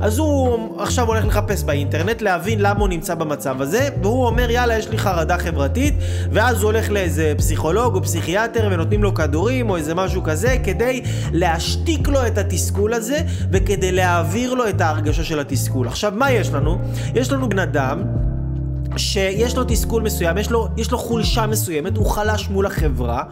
אז 0.00 0.18
הוא 0.18 0.82
עכשיו 0.82 1.06
הולך 1.06 1.26
לחפש 1.26 1.62
באינטרנט, 1.62 2.22
להבין 2.22 2.60
למה 2.60 2.80
הוא 2.80 2.88
נמצא 2.88 3.14
במצב 3.14 3.62
הזה, 3.62 3.88
והוא 4.02 4.26
אומר 4.26 4.50
יאללה 4.50 4.78
יש 4.78 4.88
לי 4.88 4.98
חרדה 4.98 5.38
חברתית, 5.38 5.94
ואז 6.32 6.62
הוא 6.62 6.64
הולך 6.64 6.90
לאיזה 6.90 7.32
פסיכולוג 7.36 7.94
או 7.94 8.02
פסיכיאטר 8.02 8.68
ונותנים 8.72 9.02
לו 9.02 9.14
כדורים 9.14 9.70
או 9.70 9.76
איזה 9.76 9.94
משהו 9.94 10.22
כזה, 10.22 10.56
כדי 10.64 11.02
להשתיק 11.32 12.08
לו 12.08 12.26
את 12.26 12.38
התסכול 12.38 12.94
הזה, 12.94 13.20
וכדי 13.52 13.92
להעביר 13.92 14.54
לו 14.54 14.68
את 14.68 14.80
ההרגשה 14.80 15.24
של 15.24 15.40
התסכול. 15.40 15.88
עכשיו 15.88 16.12
מה 16.16 16.32
יש 16.32 16.50
לנו? 16.50 16.78
יש 17.14 17.32
לנו 17.32 17.48
בן 17.48 17.58
אדם 17.58 18.02
שיש 18.98 19.56
לו 19.56 19.64
תסכול 19.68 20.02
מסוים, 20.02 20.38
יש 20.38 20.50
לו, 20.50 20.68
יש 20.76 20.90
לו 20.90 20.98
חולשה 20.98 21.46
מסוימת, 21.46 21.96
הוא 21.96 22.06
חלש 22.06 22.48
מול 22.48 22.66
החברה, 22.66 23.22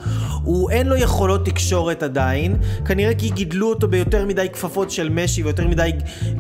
הוא 0.42 0.70
אין 0.70 0.86
לו 0.86 0.96
יכולות 0.96 1.44
תקשורת 1.44 2.02
עדיין, 2.02 2.56
כנראה 2.84 3.14
כי 3.14 3.30
גידלו 3.30 3.68
אותו 3.68 3.88
ביותר 3.88 4.24
מדי 4.24 4.48
כפפות 4.52 4.90
של 4.90 5.08
משי 5.08 5.42
ויותר 5.42 5.68
מדי, 5.68 5.90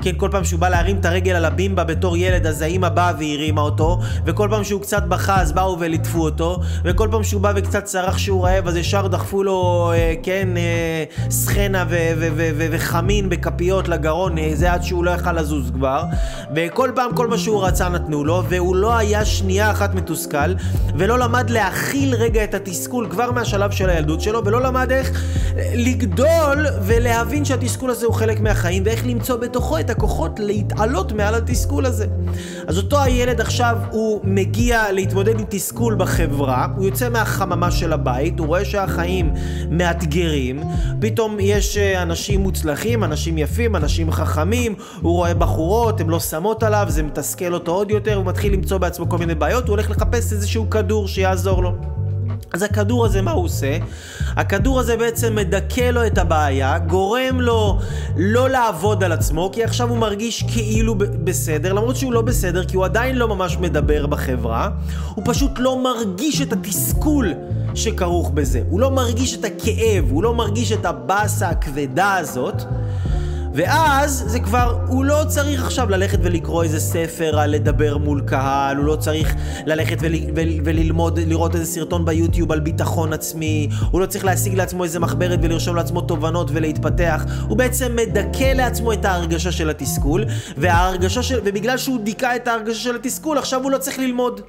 כן, 0.02 0.12
כל 0.16 0.28
פעם 0.32 0.44
שהוא 0.44 0.60
בא 0.60 0.68
להרים 0.68 0.96
את 0.96 1.04
הרגל 1.04 1.32
על 1.32 1.44
הבימבה 1.44 1.84
בתור 1.84 2.16
ילד, 2.16 2.46
אז 2.46 2.62
האמא 2.62 2.88
באה 2.88 3.12
והרימה 3.18 3.60
אותו, 3.60 3.98
וכל 4.26 4.48
פעם 4.50 4.64
שהוא 4.64 4.80
קצת 4.80 5.02
בכה 5.02 5.40
אז 5.40 5.52
באו 5.52 5.76
וליטפו 5.80 6.20
אותו, 6.20 6.60
וכל 6.84 7.08
פעם 7.10 7.24
שהוא 7.24 7.40
בא 7.40 7.52
וקצת 7.56 7.84
צרח 7.84 8.18
שהוא 8.18 8.44
רעב 8.44 8.68
אז 8.68 8.76
ישר 8.76 9.06
דחפו 9.06 9.42
לו, 9.42 9.90
אה, 9.94 10.14
כן, 10.22 10.48
אה, 10.56 11.30
סחנה 11.30 11.84
וחמין 12.70 13.28
בכפיות 13.28 13.88
לגרון, 13.88 14.38
אה, 14.38 14.50
זה 14.54 14.72
עד 14.72 14.82
שהוא 14.82 15.04
לא 15.04 15.10
יכל 15.10 15.32
לזוז 15.32 15.70
כבר, 15.70 16.04
וכל 16.56 16.90
פעם 16.94 17.14
כל 17.16 17.26
מה 17.26 17.38
שהוא 17.38 17.64
רצה 17.64 17.88
נתנו 17.88 18.24
לו, 18.24 18.42
והוא 18.48 18.76
לא 18.76 18.96
היה... 18.96 19.13
היה 19.14 19.24
שנייה 19.24 19.70
אחת 19.70 19.94
מתוסכל, 19.94 20.54
ולא 20.98 21.18
למד 21.18 21.50
להכיל 21.50 22.14
רגע 22.14 22.44
את 22.44 22.54
התסכול 22.54 23.08
כבר 23.10 23.30
מהשלב 23.30 23.70
של 23.70 23.90
הילדות 23.90 24.20
שלו, 24.20 24.44
ולא 24.44 24.62
למד 24.62 24.92
איך 24.92 25.24
לגדול 25.74 26.66
ולהבין 26.82 27.44
שהתסכול 27.44 27.90
הזה 27.90 28.06
הוא 28.06 28.14
חלק 28.14 28.40
מהחיים, 28.40 28.82
ואיך 28.86 29.06
למצוא 29.06 29.36
בתוכו 29.36 29.78
את 29.78 29.90
הכוחות 29.90 30.40
להתעלות 30.40 31.12
מעל 31.12 31.34
התסכול 31.34 31.86
הזה. 31.86 32.06
אז 32.66 32.78
אותו 32.78 33.02
הילד 33.02 33.40
עכשיו 33.40 33.76
הוא 33.90 34.20
מגיע 34.24 34.92
להתמודד 34.92 35.40
עם 35.40 35.46
תסכול 35.48 35.94
בחברה, 35.94 36.66
הוא 36.76 36.84
יוצא 36.84 37.08
מהחממה 37.08 37.70
של 37.70 37.92
הבית, 37.92 38.38
הוא 38.38 38.46
רואה 38.46 38.64
שהחיים 38.64 39.32
מאתגרים, 39.70 40.62
פתאום 41.00 41.36
יש 41.40 41.76
אה, 41.76 42.02
אנשים 42.02 42.40
מוצלחים, 42.40 43.04
אנשים 43.04 43.38
יפים, 43.38 43.76
אנשים 43.76 44.10
חכמים, 44.10 44.74
הוא 45.00 45.12
רואה 45.12 45.34
בחורות, 45.34 46.00
הן 46.00 46.08
לא 46.08 46.20
שמות 46.20 46.62
עליו, 46.62 46.86
זה 46.88 47.02
מתסכל 47.02 47.54
אותו 47.54 47.72
עוד 47.72 47.90
יותר, 47.90 48.14
הוא 48.14 48.24
מתחיל 48.24 48.52
למצוא 48.52 48.78
בעצמו 48.78 49.03
לעצמו 49.04 49.10
כל 49.10 49.18
מיני 49.18 49.34
בעיות, 49.34 49.68
הוא 49.68 49.70
הולך 49.70 49.90
לחפש 49.90 50.32
איזשהו 50.32 50.70
כדור 50.70 51.08
שיעזור 51.08 51.62
לו. 51.62 51.74
אז 52.52 52.62
הכדור 52.62 53.06
הזה, 53.06 53.22
מה 53.22 53.30
הוא 53.30 53.44
עושה? 53.44 53.78
הכדור 54.36 54.80
הזה 54.80 54.96
בעצם 54.96 55.34
מדכא 55.34 55.90
לו 55.90 56.06
את 56.06 56.18
הבעיה, 56.18 56.78
גורם 56.78 57.40
לו 57.40 57.78
לא 58.16 58.50
לעבוד 58.50 59.04
על 59.04 59.12
עצמו, 59.12 59.50
כי 59.52 59.64
עכשיו 59.64 59.88
הוא 59.88 59.98
מרגיש 59.98 60.42
כאילו 60.42 60.94
בסדר, 60.98 61.72
למרות 61.72 61.96
שהוא 61.96 62.12
לא 62.12 62.22
בסדר, 62.22 62.64
כי 62.64 62.76
הוא 62.76 62.84
עדיין 62.84 63.16
לא 63.16 63.28
ממש 63.28 63.56
מדבר 63.60 64.06
בחברה, 64.06 64.70
הוא 65.14 65.24
פשוט 65.26 65.50
לא 65.58 65.82
מרגיש 65.82 66.40
את 66.40 66.52
התסכול 66.52 67.32
שכרוך 67.74 68.30
בזה, 68.30 68.62
הוא 68.68 68.80
לא 68.80 68.90
מרגיש 68.90 69.36
את 69.36 69.44
הכאב, 69.44 70.04
הוא 70.10 70.22
לא 70.22 70.34
מרגיש 70.34 70.72
את 70.72 70.84
הבאסה 70.84 71.48
הכבדה 71.48 72.14
הזאת. 72.14 72.62
ואז 73.54 74.24
זה 74.26 74.40
כבר, 74.40 74.78
הוא 74.86 75.04
לא 75.04 75.22
צריך 75.28 75.64
עכשיו 75.64 75.90
ללכת 75.90 76.18
ולקרוא 76.22 76.62
איזה 76.62 76.80
ספר 76.80 77.38
על 77.38 77.50
לדבר 77.50 77.98
מול 77.98 78.22
קהל, 78.26 78.76
הוא 78.76 78.84
לא 78.84 78.96
צריך 78.96 79.34
ללכת 79.66 79.96
ול, 80.00 80.12
ול, 80.34 80.48
וללמוד, 80.64 81.18
לראות 81.18 81.54
איזה 81.54 81.66
סרטון 81.66 82.04
ביוטיוב 82.04 82.52
על 82.52 82.60
ביטחון 82.60 83.12
עצמי, 83.12 83.68
הוא 83.90 84.00
לא 84.00 84.06
צריך 84.06 84.24
להשיג 84.24 84.54
לעצמו 84.54 84.84
איזה 84.84 84.98
מחברת 84.98 85.38
ולרשום 85.42 85.76
לעצמו 85.76 86.00
תובנות 86.00 86.50
ולהתפתח, 86.52 87.24
הוא 87.48 87.56
בעצם 87.56 87.96
מדכא 87.96 88.52
לעצמו 88.52 88.92
את 88.92 89.04
ההרגשה 89.04 89.52
של 89.52 89.70
התסכול, 89.70 90.24
וההרגשה 90.56 91.22
של, 91.22 91.40
ובגלל 91.44 91.78
שהוא 91.78 92.00
דיכא 92.00 92.36
את 92.36 92.48
ההרגשה 92.48 92.80
של 92.80 92.96
התסכול, 92.96 93.38
עכשיו 93.38 93.62
הוא 93.62 93.70
לא 93.70 93.78
צריך 93.78 93.98
ללמוד, 93.98 94.40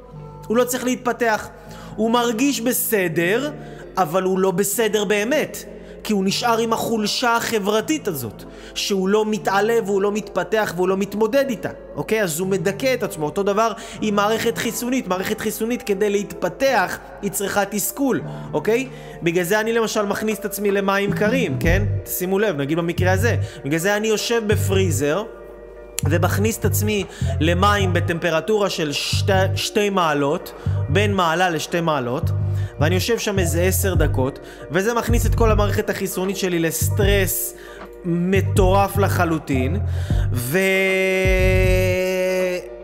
הוא 0.48 0.58
לא 0.58 0.64
צריך 0.64 0.84
להתפתח. 0.84 1.48
הוא 1.96 2.12
מרגיש 2.12 2.62
בסדר, 2.62 3.52
אבל 3.98 4.24
הוא 4.24 4.40
לא 4.40 4.52
בסדר 4.52 5.06
באמת. 5.06 5.75
כי 6.06 6.14
הוא 6.14 6.26
נשאר 6.26 6.58
עם 6.58 6.74
החולשה 6.74 7.36
החברתית 7.36 8.08
הזאת, 8.08 8.44
שהוא 8.76 9.10
לא 9.10 9.26
מתעלה 9.26 9.76
והוא 9.86 10.02
לא 10.02 10.12
מתפתח 10.12 10.74
והוא 10.76 10.88
לא 10.88 10.98
מתמודד 10.98 11.46
איתה, 11.50 11.70
אוקיי? 11.96 12.24
אז 12.24 12.40
הוא 12.40 12.48
מדכא 12.48 12.94
את 12.94 13.04
עצמו. 13.04 13.26
אותו 13.26 13.44
דבר 13.44 13.72
עם 14.02 14.16
מערכת 14.16 14.58
חיסונית. 14.58 15.08
מערכת 15.08 15.40
חיסונית 15.40 15.82
כדי 15.82 16.10
להתפתח 16.10 16.98
היא 17.22 17.32
צריכה 17.32 17.66
תסכול, 17.66 18.22
אוקיי? 18.54 18.88
בגלל 19.24 19.44
זה 19.44 19.60
אני 19.60 19.74
למשל 19.74 20.06
מכניס 20.06 20.40
את 20.40 20.46
עצמי 20.46 20.72
למים 20.72 21.12
קרים, 21.12 21.58
כן? 21.60 21.84
שימו 22.06 22.40
לב, 22.40 22.56
נגיד 22.58 22.78
במקרה 22.78 23.12
הזה. 23.12 23.38
בגלל 23.66 23.80
זה 23.80 23.98
אני 23.98 24.08
יושב 24.08 24.42
בפריזר. 24.48 25.24
ומכניס 26.04 26.58
את 26.58 26.66
עצמי 26.66 27.04
למים 27.40 27.94
בטמפרטורה 27.94 28.70
של 28.70 28.92
שתי, 28.92 29.32
שתי 29.56 29.90
מעלות, 29.90 30.54
בין 30.90 31.14
מעלה 31.14 31.50
לשתי 31.50 31.82
מעלות, 31.82 32.32
ואני 32.80 32.96
יושב 32.96 33.20
שם 33.20 33.40
איזה 33.40 33.62
עשר 33.62 33.94
דקות, 33.94 34.40
וזה 34.72 34.94
מכניס 34.94 35.26
את 35.26 35.36
כל 35.36 35.52
המערכת 35.52 35.90
החיסונית 35.90 36.38
שלי 36.38 36.60
לסטרס 36.60 37.54
מטורף 38.06 38.98
לחלוטין, 38.98 39.80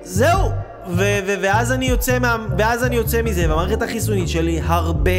וזהו. 0.08 0.71
ו- 0.90 1.20
ו- 1.28 1.36
ואז, 1.42 1.72
אני 1.72 1.86
יוצא 1.86 2.20
מה- 2.20 2.38
ואז 2.58 2.84
אני 2.84 2.96
יוצא 2.96 3.22
מזה, 3.22 3.50
והמערכת 3.50 3.82
החיסונית 3.82 4.30
שלי 4.30 4.62
הרבה 4.66 5.12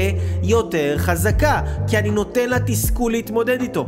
יותר 0.42 0.94
חזקה, 0.98 1.60
כי 1.88 1.98
אני 1.98 2.10
נותן 2.10 2.48
לה 2.48 2.58
תסכול 2.66 3.12
להתמודד 3.12 3.60
איתו. 3.60 3.86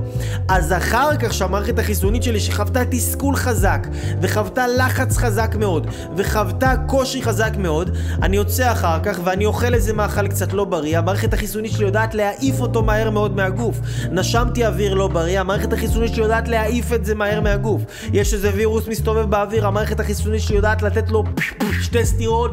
אז 0.49 0.73
אחר 0.73 1.17
כך 1.17 1.35
שהמערכת 1.35 1.79
החיסונית 1.79 2.23
שלי, 2.23 2.41
שחוותה 2.41 2.85
תסכול 2.91 3.37
חזק, 3.37 3.87
וחוותה 4.23 4.67
לחץ 4.69 5.17
חזק 5.17 5.55
מאוד, 5.59 5.87
וחוותה 6.17 6.75
קושי 6.87 7.23
חזק 7.23 7.51
מאוד, 7.59 7.91
אני 8.23 8.37
יוצא 8.37 8.73
אחר 8.73 8.99
כך 9.03 9.19
ואני 9.25 9.47
אוכל 9.47 9.75
איזה 9.75 9.93
מאכל 9.93 10.29
קצת 10.29 10.53
לא 10.53 10.65
בריא, 10.65 10.99
המערכת 10.99 11.35
החיסונית 11.35 11.73
שלי 11.73 11.85
יודעת 11.85 12.15
להעיף 12.15 12.61
אותו 12.61 12.83
מהר 12.83 13.11
מאוד 13.11 13.37
מהגוף. 13.37 13.81
נשמתי 14.11 14.67
אוויר 14.67 14.95
לא 14.95 15.09
בריא, 15.09 15.41
המערכת 15.41 15.73
החיסונית 15.73 16.15
שלי 16.15 16.23
יודעת 16.23 16.49
להעיף 16.49 16.93
את 16.93 17.05
זה 17.05 17.15
מהר 17.15 17.41
מהגוף. 17.41 17.83
יש 18.13 18.35
איזה 18.35 18.51
וירוס 18.55 18.89
מסתובב 18.89 19.31
באוויר, 19.31 19.67
המערכת 19.67 20.01
החיסונית 20.01 20.41
שלי 20.41 20.57
יודעת 20.57 20.83
לתת 20.83 21.11
לו 21.11 21.25
שתי 21.83 22.07
סטירות, 22.07 22.53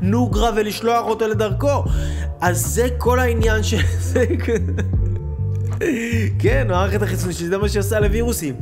נוגרה 0.00 0.50
ולשלוח 0.56 1.06
אותו 1.06 1.28
לדרכו. 1.28 1.84
אז 2.40 2.66
זה 2.66 2.88
כל 2.98 3.18
העניין 3.18 3.62
של 3.62 3.80
זה. 4.00 4.24
כן, 6.38 6.66
מערכת 6.68 7.02
החיסונית 7.02 7.36
שלי, 7.36 7.48
זה 7.48 7.58
מה 7.58 7.68
שהיא 7.68 7.80
עושה 7.80 8.00
לווירוסים. 8.00 8.54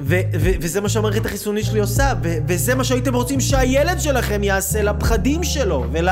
ו- 0.00 0.20
ו- 0.40 0.50
וזה 0.60 0.80
מה 0.80 0.88
שהמערכת 0.88 1.26
החיסונית 1.26 1.64
שלי 1.64 1.80
עושה, 1.80 2.12
ו- 2.22 2.36
וזה 2.48 2.74
מה 2.74 2.84
שהייתם 2.84 3.14
רוצים 3.14 3.40
שהילד 3.40 4.00
שלכם 4.00 4.42
יעשה 4.44 4.82
לפחדים 4.82 5.44
שלו, 5.44 5.84
ול- 5.92 6.08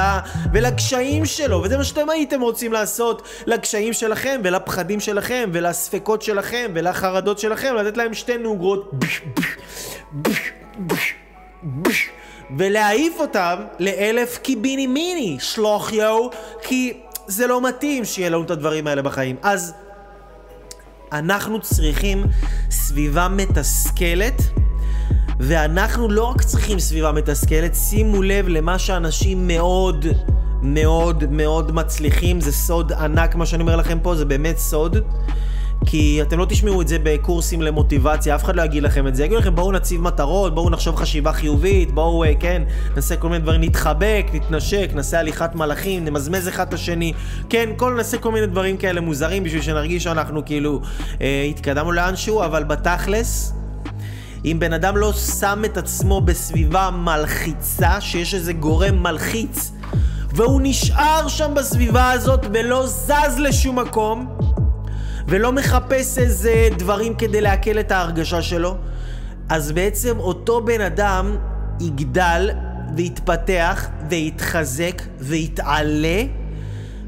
ולקשיים 0.52 1.24
שלו, 1.26 1.62
וזה 1.62 1.76
מה 1.76 1.84
שאתם 1.84 2.10
הייתם 2.10 2.40
רוצים 2.40 2.72
לעשות 2.72 3.22
לקשיים 3.46 3.92
שלכם, 3.92 4.40
ולפחדים 4.44 5.00
שלכם, 5.00 5.50
ולספקות 5.52 6.22
שלכם, 6.22 6.70
ולחרדות 6.74 7.38
שלכם, 7.38 7.74
לתת 7.74 7.96
להם 7.96 8.14
שתי 8.14 8.38
נוגרות, 8.38 8.90
ולהעיף 12.56 13.14
אותם 13.20 13.56
לאלף 13.78 14.38
קיביני 14.38 14.86
מיני, 14.86 15.36
שלוח 15.40 15.92
יואו, 15.92 16.30
כי 16.62 17.00
זה 17.26 17.46
לא 17.46 17.68
מתאים 17.68 18.04
שיהיה 18.04 18.28
לנו 18.28 18.42
את 18.42 18.50
הדברים 18.50 18.86
האלה 18.86 19.02
בחיים. 19.02 19.36
אז... 19.42 19.74
אנחנו 21.12 21.60
צריכים 21.60 22.24
סביבה 22.70 23.28
מתסכלת, 23.28 24.42
ואנחנו 25.40 26.08
לא 26.08 26.24
רק 26.24 26.42
צריכים 26.42 26.78
סביבה 26.78 27.12
מתסכלת, 27.12 27.74
שימו 27.74 28.22
לב 28.22 28.48
למה 28.48 28.78
שאנשים 28.78 29.48
מאוד 29.48 30.06
מאוד 30.62 31.24
מאוד 31.30 31.72
מצליחים, 31.72 32.40
זה 32.40 32.52
סוד 32.52 32.92
ענק 32.92 33.34
מה 33.34 33.46
שאני 33.46 33.62
אומר 33.62 33.76
לכם 33.76 33.98
פה, 34.02 34.14
זה 34.14 34.24
באמת 34.24 34.58
סוד. 34.58 34.96
כי 35.86 36.22
אתם 36.22 36.38
לא 36.38 36.44
תשמעו 36.44 36.82
את 36.82 36.88
זה 36.88 36.96
בקורסים 37.02 37.62
למוטיבציה, 37.62 38.34
אף 38.34 38.44
אחד 38.44 38.56
לא 38.56 38.62
יגיד 38.62 38.82
לכם 38.82 39.06
את 39.06 39.16
זה. 39.16 39.24
יגידו 39.24 39.40
לכם 39.40 39.54
בואו 39.54 39.72
נציב 39.72 40.00
מטרות, 40.00 40.54
בואו 40.54 40.70
נחשוב 40.70 40.96
חשיבה 40.96 41.32
חיובית, 41.32 41.92
בואו, 41.92 42.24
אה, 42.24 42.32
כן, 42.40 42.62
נעשה 42.96 43.16
כל 43.16 43.28
מיני 43.28 43.42
דברים, 43.42 43.60
נתחבק, 43.60 44.26
נתנשק, 44.32 44.90
נעשה 44.94 45.20
הליכת 45.20 45.54
מלאכים, 45.54 46.04
נמזמז 46.04 46.48
אחד 46.48 46.66
את 46.68 46.74
השני. 46.74 47.12
כן, 47.50 47.70
כל 47.76 47.94
נעשה 47.96 48.18
כל 48.18 48.32
מיני 48.32 48.46
דברים 48.46 48.76
כאלה 48.76 49.00
מוזרים 49.00 49.44
בשביל 49.44 49.62
שנרגיש 49.62 50.04
שאנחנו 50.04 50.44
כאילו 50.44 50.80
אה, 51.20 51.46
התקדמנו 51.50 51.92
לאנשהו, 51.92 52.44
אבל 52.44 52.64
בתכלס... 52.64 53.52
אם 54.44 54.56
בן 54.58 54.72
אדם 54.72 54.96
לא 54.96 55.12
שם 55.12 55.62
את 55.64 55.76
עצמו 55.76 56.20
בסביבה 56.20 56.90
מלחיצה, 56.90 58.00
שיש 58.00 58.34
איזה 58.34 58.52
גורם 58.52 59.02
מלחיץ, 59.02 59.72
והוא 60.28 60.60
נשאר 60.64 61.28
שם 61.28 61.54
בסביבה 61.56 62.10
הזאת 62.10 62.46
ולא 62.52 62.86
זז 62.86 63.38
לשום 63.38 63.78
מקום, 63.78 64.36
ולא 65.28 65.52
מחפש 65.52 66.18
איזה 66.18 66.68
דברים 66.78 67.14
כדי 67.14 67.40
לעכל 67.40 67.78
את 67.80 67.92
ההרגשה 67.92 68.42
שלו, 68.42 68.76
אז 69.48 69.72
בעצם 69.72 70.18
אותו 70.18 70.60
בן 70.60 70.80
אדם 70.80 71.36
יגדל 71.80 72.50
ויתפתח 72.96 73.88
ויתחזק 74.08 75.02
ויתעלה 75.20 76.22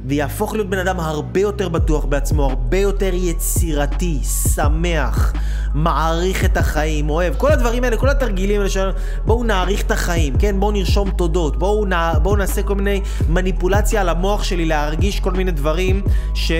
ויהפוך 0.04 0.52
להיות 0.52 0.70
בן 0.70 0.78
אדם 0.78 1.00
הרבה 1.00 1.40
יותר 1.40 1.68
בטוח 1.68 2.04
בעצמו, 2.04 2.44
הרבה 2.44 2.78
יותר 2.78 3.10
יצירתי, 3.14 4.18
שמח, 4.54 5.32
מעריך 5.74 6.44
את 6.44 6.56
החיים, 6.56 7.10
אוהב, 7.10 7.34
כל 7.36 7.52
הדברים 7.52 7.84
האלה, 7.84 7.96
כל 7.96 8.08
התרגילים 8.08 8.60
האלה 8.60 8.70
שלנו, 8.70 8.92
בואו 9.24 9.44
נעריך 9.44 9.82
את 9.82 9.90
החיים, 9.90 10.38
כן? 10.38 10.60
בואו 10.60 10.70
נרשום 10.70 11.10
תודות, 11.10 11.58
בואו 11.58 11.84
נ... 11.86 11.92
בוא 12.22 12.36
נעשה 12.36 12.62
כל 12.62 12.74
מיני 12.74 13.00
מניפולציה 13.28 14.00
על 14.00 14.08
המוח 14.08 14.44
שלי 14.44 14.64
להרגיש 14.64 15.20
כל 15.20 15.32
מיני 15.32 15.50
דברים 15.50 16.02
ש... 16.34 16.52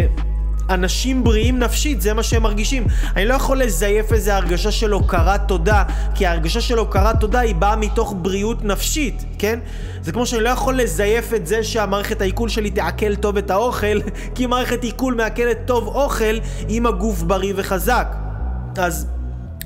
אנשים 0.71 1.25
בריאים 1.25 1.59
נפשית, 1.59 2.01
זה 2.01 2.15
מה 2.15 2.23
שהם 2.23 2.43
מרגישים. 2.43 2.87
אני 3.17 3.25
לא 3.25 3.35
יכול 3.35 3.63
לזייף 3.63 4.13
איזה 4.13 4.37
הרגשה 4.37 4.71
של 4.71 4.93
הוקרת 4.93 5.49
תודה, 5.49 5.83
כי 6.15 6.27
ההרגשה 6.27 6.61
של 6.61 6.79
הוקרת 6.79 7.21
תודה 7.21 7.41
היא 7.41 7.55
באה 7.55 7.77
מתוך 7.77 8.15
בריאות 8.19 8.65
נפשית, 8.65 9.25
כן? 9.39 9.59
זה 10.03 10.13
כמו 10.13 10.27
שאני 10.27 10.43
לא 10.43 10.49
יכול 10.49 10.81
לזייף 10.81 11.35
את 11.35 11.47
זה 11.47 11.65
שהמערכת 11.65 12.21
העיכול 12.21 12.49
שלי 12.49 12.71
תעכל 12.71 13.17
טוב 13.17 13.37
את 13.37 13.51
האוכל, 13.51 14.01
כי 14.35 14.47
מערכת 14.47 14.83
עיכול 14.83 15.15
מעכלת 15.15 15.59
טוב 15.65 15.87
אוכל 15.87 16.39
אם 16.69 16.87
הגוף 16.87 17.23
בריא 17.23 17.53
וחזק. 17.57 18.15
אז... 18.77 19.18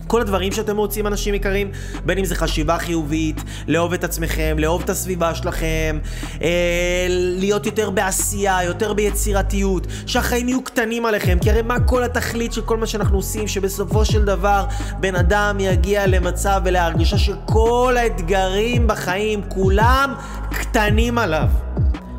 כל 0.07 0.21
הדברים 0.21 0.53
שאתם 0.53 0.77
רוצים, 0.77 1.07
אנשים 1.07 1.35
יקרים, 1.35 1.71
בין 2.07 2.19
אם 2.19 2.25
זה 2.25 2.35
חשיבה 2.35 2.79
חיובית, 2.79 3.43
לאהוב 3.69 3.93
את 3.93 4.05
עצמכם, 4.05 4.57
לאהוב 4.59 4.83
את 4.83 4.91
הסביבה 4.91 5.35
שלכם, 5.35 5.99
אה, 6.43 7.07
להיות 7.11 7.67
יותר 7.67 7.91
בעשייה, 7.91 8.59
יותר 8.65 8.93
ביצירתיות, 8.93 9.87
שהחיים 10.07 10.49
יהיו 10.49 10.65
קטנים 10.65 11.07
עליכם, 11.07 11.38
כי 11.41 11.51
הרי 11.51 11.62
מה 11.62 11.81
כל 11.81 12.05
התכלית 12.05 12.53
של 12.53 12.62
כל 12.62 12.77
מה 12.77 12.87
שאנחנו 12.87 13.17
עושים, 13.17 13.49
שבסופו 13.49 14.05
של 14.05 14.25
דבר 14.25 14.65
בן 15.01 15.17
אדם 15.17 15.57
יגיע 15.61 16.07
למצב 16.07 16.61
ולהרגישה 16.65 17.19
שכל 17.19 17.95
האתגרים 17.99 18.87
בחיים, 18.87 19.43
כולם 19.49 20.15
קטנים 20.51 21.19
עליו. 21.19 21.49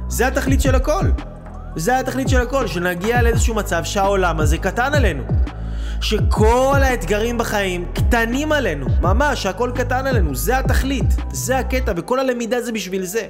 זה 0.08 0.28
התכלית 0.28 0.62
של 0.62 0.76
הכל. 0.76 1.06
זה 1.76 2.00
התכלית 2.00 2.30
של 2.30 2.42
הכל, 2.42 2.68
שנגיע 2.68 3.22
לאיזשהו 3.22 3.56
מצב 3.56 3.84
שהעולם 3.84 4.40
הזה 4.40 4.58
קטן 4.58 4.94
עלינו. 4.94 5.24
שכל 6.04 6.80
האתגרים 6.82 7.38
בחיים 7.38 7.86
קטנים 7.94 8.52
עלינו, 8.52 8.88
ממש, 9.02 9.46
הכל 9.46 9.72
קטן 9.76 10.08
עלינו, 10.08 10.36
זה 10.36 10.58
התכלית, 10.58 11.06
זה 11.32 11.58
הקטע, 11.58 11.94
וכל 11.96 12.20
הלמידה 12.20 12.62
זה 12.62 12.72
בשביל 12.72 13.06
זה. 13.06 13.28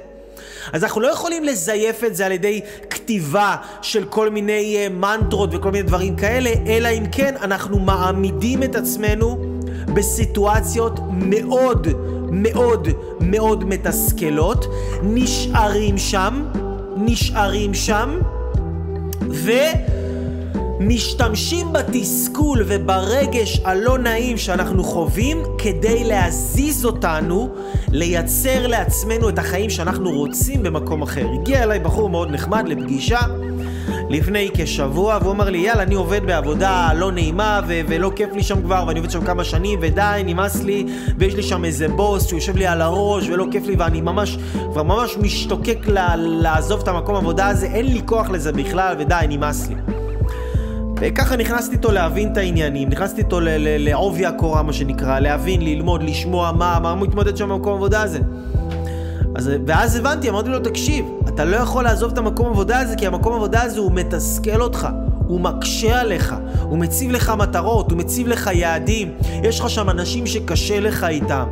אז 0.72 0.84
אנחנו 0.84 1.00
לא 1.00 1.08
יכולים 1.08 1.44
לזייף 1.44 2.04
את 2.04 2.16
זה 2.16 2.26
על 2.26 2.32
ידי 2.32 2.60
כתיבה 2.90 3.56
של 3.82 4.04
כל 4.04 4.30
מיני 4.30 4.86
uh, 4.86 4.92
מנטרות 4.92 5.50
וכל 5.52 5.70
מיני 5.70 5.82
דברים 5.82 6.16
כאלה, 6.16 6.50
אלא 6.66 6.88
אם 6.88 7.04
כן 7.12 7.34
אנחנו 7.42 7.78
מעמידים 7.78 8.62
את 8.62 8.74
עצמנו 8.74 9.60
בסיטואציות 9.94 11.00
מאוד 11.10 11.88
מאוד 12.30 12.88
מאוד 13.20 13.64
מתסכלות, 13.64 14.66
נשארים 15.02 15.98
שם, 15.98 16.44
נשארים 16.96 17.74
שם, 17.74 18.18
ו... 19.30 19.52
משתמשים 20.80 21.72
בתסכול 21.72 22.64
וברגש 22.66 23.60
הלא 23.64 23.98
נעים 23.98 24.38
שאנחנו 24.38 24.84
חווים 24.84 25.42
כדי 25.58 26.04
להזיז 26.04 26.84
אותנו, 26.84 27.48
לייצר 27.90 28.66
לעצמנו 28.66 29.28
את 29.28 29.38
החיים 29.38 29.70
שאנחנו 29.70 30.10
רוצים 30.10 30.62
במקום 30.62 31.02
אחר. 31.02 31.26
הגיע 31.40 31.62
אליי 31.62 31.78
בחור 31.78 32.10
מאוד 32.10 32.30
נחמד 32.30 32.68
לפגישה 32.68 33.20
לפני 34.10 34.50
כשבוע, 34.54 35.18
והוא 35.22 35.32
אמר 35.32 35.50
לי, 35.50 35.58
יאללה, 35.58 35.82
אני 35.82 35.94
עובד 35.94 36.26
בעבודה 36.26 36.90
לא 36.96 37.12
נעימה 37.12 37.60
ו- 37.68 37.80
ולא 37.88 38.10
כיף 38.16 38.32
לי 38.32 38.42
שם 38.42 38.62
כבר, 38.62 38.84
ואני 38.86 38.98
עובד 38.98 39.10
שם 39.10 39.24
כמה 39.24 39.44
שנים, 39.44 39.78
ודי, 39.82 40.22
נמאס 40.24 40.62
לי, 40.62 40.86
ויש 41.18 41.34
לי 41.34 41.42
שם 41.42 41.64
איזה 41.64 41.88
בוס 41.88 42.26
שיושב 42.26 42.56
לי 42.56 42.66
על 42.66 42.80
הראש 42.82 43.28
ולא 43.28 43.46
כיף 43.50 43.66
לי, 43.66 43.76
ואני 43.78 44.00
ממש, 44.00 44.38
כבר 44.72 44.82
ממש 44.82 45.16
משתוקק 45.16 45.78
ל- 45.86 46.16
לעזוב 46.16 46.80
את 46.80 46.88
המקום 46.88 47.14
עבודה 47.14 47.46
הזה, 47.46 47.66
אין 47.66 47.86
לי 47.86 48.00
כוח 48.06 48.30
לזה 48.30 48.52
בכלל, 48.52 48.96
ודי, 48.98 49.14
נמאס 49.28 49.68
לי. 49.68 49.93
וככה 51.00 51.36
נכנסתי 51.36 51.76
איתו 51.76 51.92
להבין 51.92 52.32
את 52.32 52.36
העניינים, 52.36 52.88
נכנסתי 52.88 53.20
איתו 53.20 53.40
לעובי 53.78 54.26
הקורה 54.26 54.62
מה 54.62 54.72
שנקרא, 54.72 55.18
להבין, 55.18 55.62
ללמוד, 55.62 56.02
לשמוע 56.02 56.52
מה, 56.52 56.78
מה 56.82 56.94
מתמודד 56.94 57.36
שם 57.36 57.48
במקום 57.48 57.72
העבודה 57.72 58.02
הזה. 58.02 58.18
אז, 59.34 59.50
ואז 59.66 59.96
הבנתי, 59.96 60.28
אמרתי 60.28 60.48
לו, 60.48 60.58
תקשיב, 60.58 61.04
אתה 61.28 61.44
לא 61.44 61.56
יכול 61.56 61.84
לעזוב 61.84 62.12
את 62.12 62.18
המקום 62.18 62.46
עבודה 62.46 62.80
הזה, 62.80 62.96
כי 62.96 63.06
המקום 63.06 63.34
עבודה 63.34 63.62
הזה 63.62 63.80
הוא 63.80 63.92
מתסכל 63.92 64.62
אותך. 64.62 64.88
הוא 65.26 65.40
מקשה 65.40 66.00
עליך, 66.00 66.34
הוא 66.62 66.78
מציב 66.78 67.10
לך 67.10 67.32
מטרות, 67.38 67.90
הוא 67.90 67.98
מציב 67.98 68.28
לך 68.28 68.50
יעדים. 68.52 69.14
יש 69.42 69.60
לך 69.60 69.70
שם 69.70 69.90
אנשים 69.90 70.26
שקשה 70.26 70.80
לך 70.80 71.04
איתם. 71.04 71.44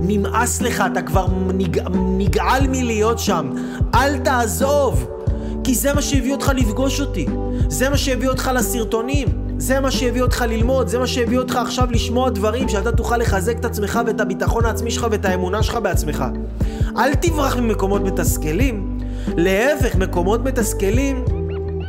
נמאס 0.00 0.62
לך, 0.62 0.84
אתה 0.92 1.02
כבר 1.02 1.26
נג... 1.54 1.80
נגעל 2.18 2.66
מלהיות 2.68 3.18
שם. 3.18 3.50
אל 3.94 4.18
תעזוב, 4.18 5.08
כי 5.70 5.74
זה 5.74 5.92
מה 5.92 6.02
שהביא 6.02 6.32
אותך 6.32 6.52
לפגוש 6.56 7.00
אותי. 7.00 7.26
זה 7.68 7.88
מה 7.88 7.96
שהביא 7.96 8.28
אותך 8.28 8.50
לסרטונים. 8.54 9.28
זה 9.58 9.80
מה 9.80 9.90
שהביא 9.90 10.22
אותך 10.22 10.44
ללמוד, 10.48 10.88
זה 10.88 10.98
מה 10.98 11.06
שהביא 11.06 11.38
אותך 11.38 11.56
עכשיו 11.56 11.88
לשמוע 11.90 12.30
דברים 12.30 12.68
שאתה 12.68 12.92
תוכל 12.92 13.16
לחזק 13.16 13.58
את 13.58 13.64
עצמך 13.64 14.00
ואת 14.06 14.20
הביטחון 14.20 14.64
העצמי 14.64 14.90
שלך 14.90 15.06
ואת 15.10 15.24
האמונה 15.24 15.62
שלך 15.62 15.76
בעצמך. 15.82 16.24
אל 16.98 17.14
תברח 17.14 17.56
ממקומות 17.56 18.02
מתסכלים. 18.02 18.98
להפך, 19.36 19.96
מקומות 19.96 20.44
מתסכלים 20.44 21.24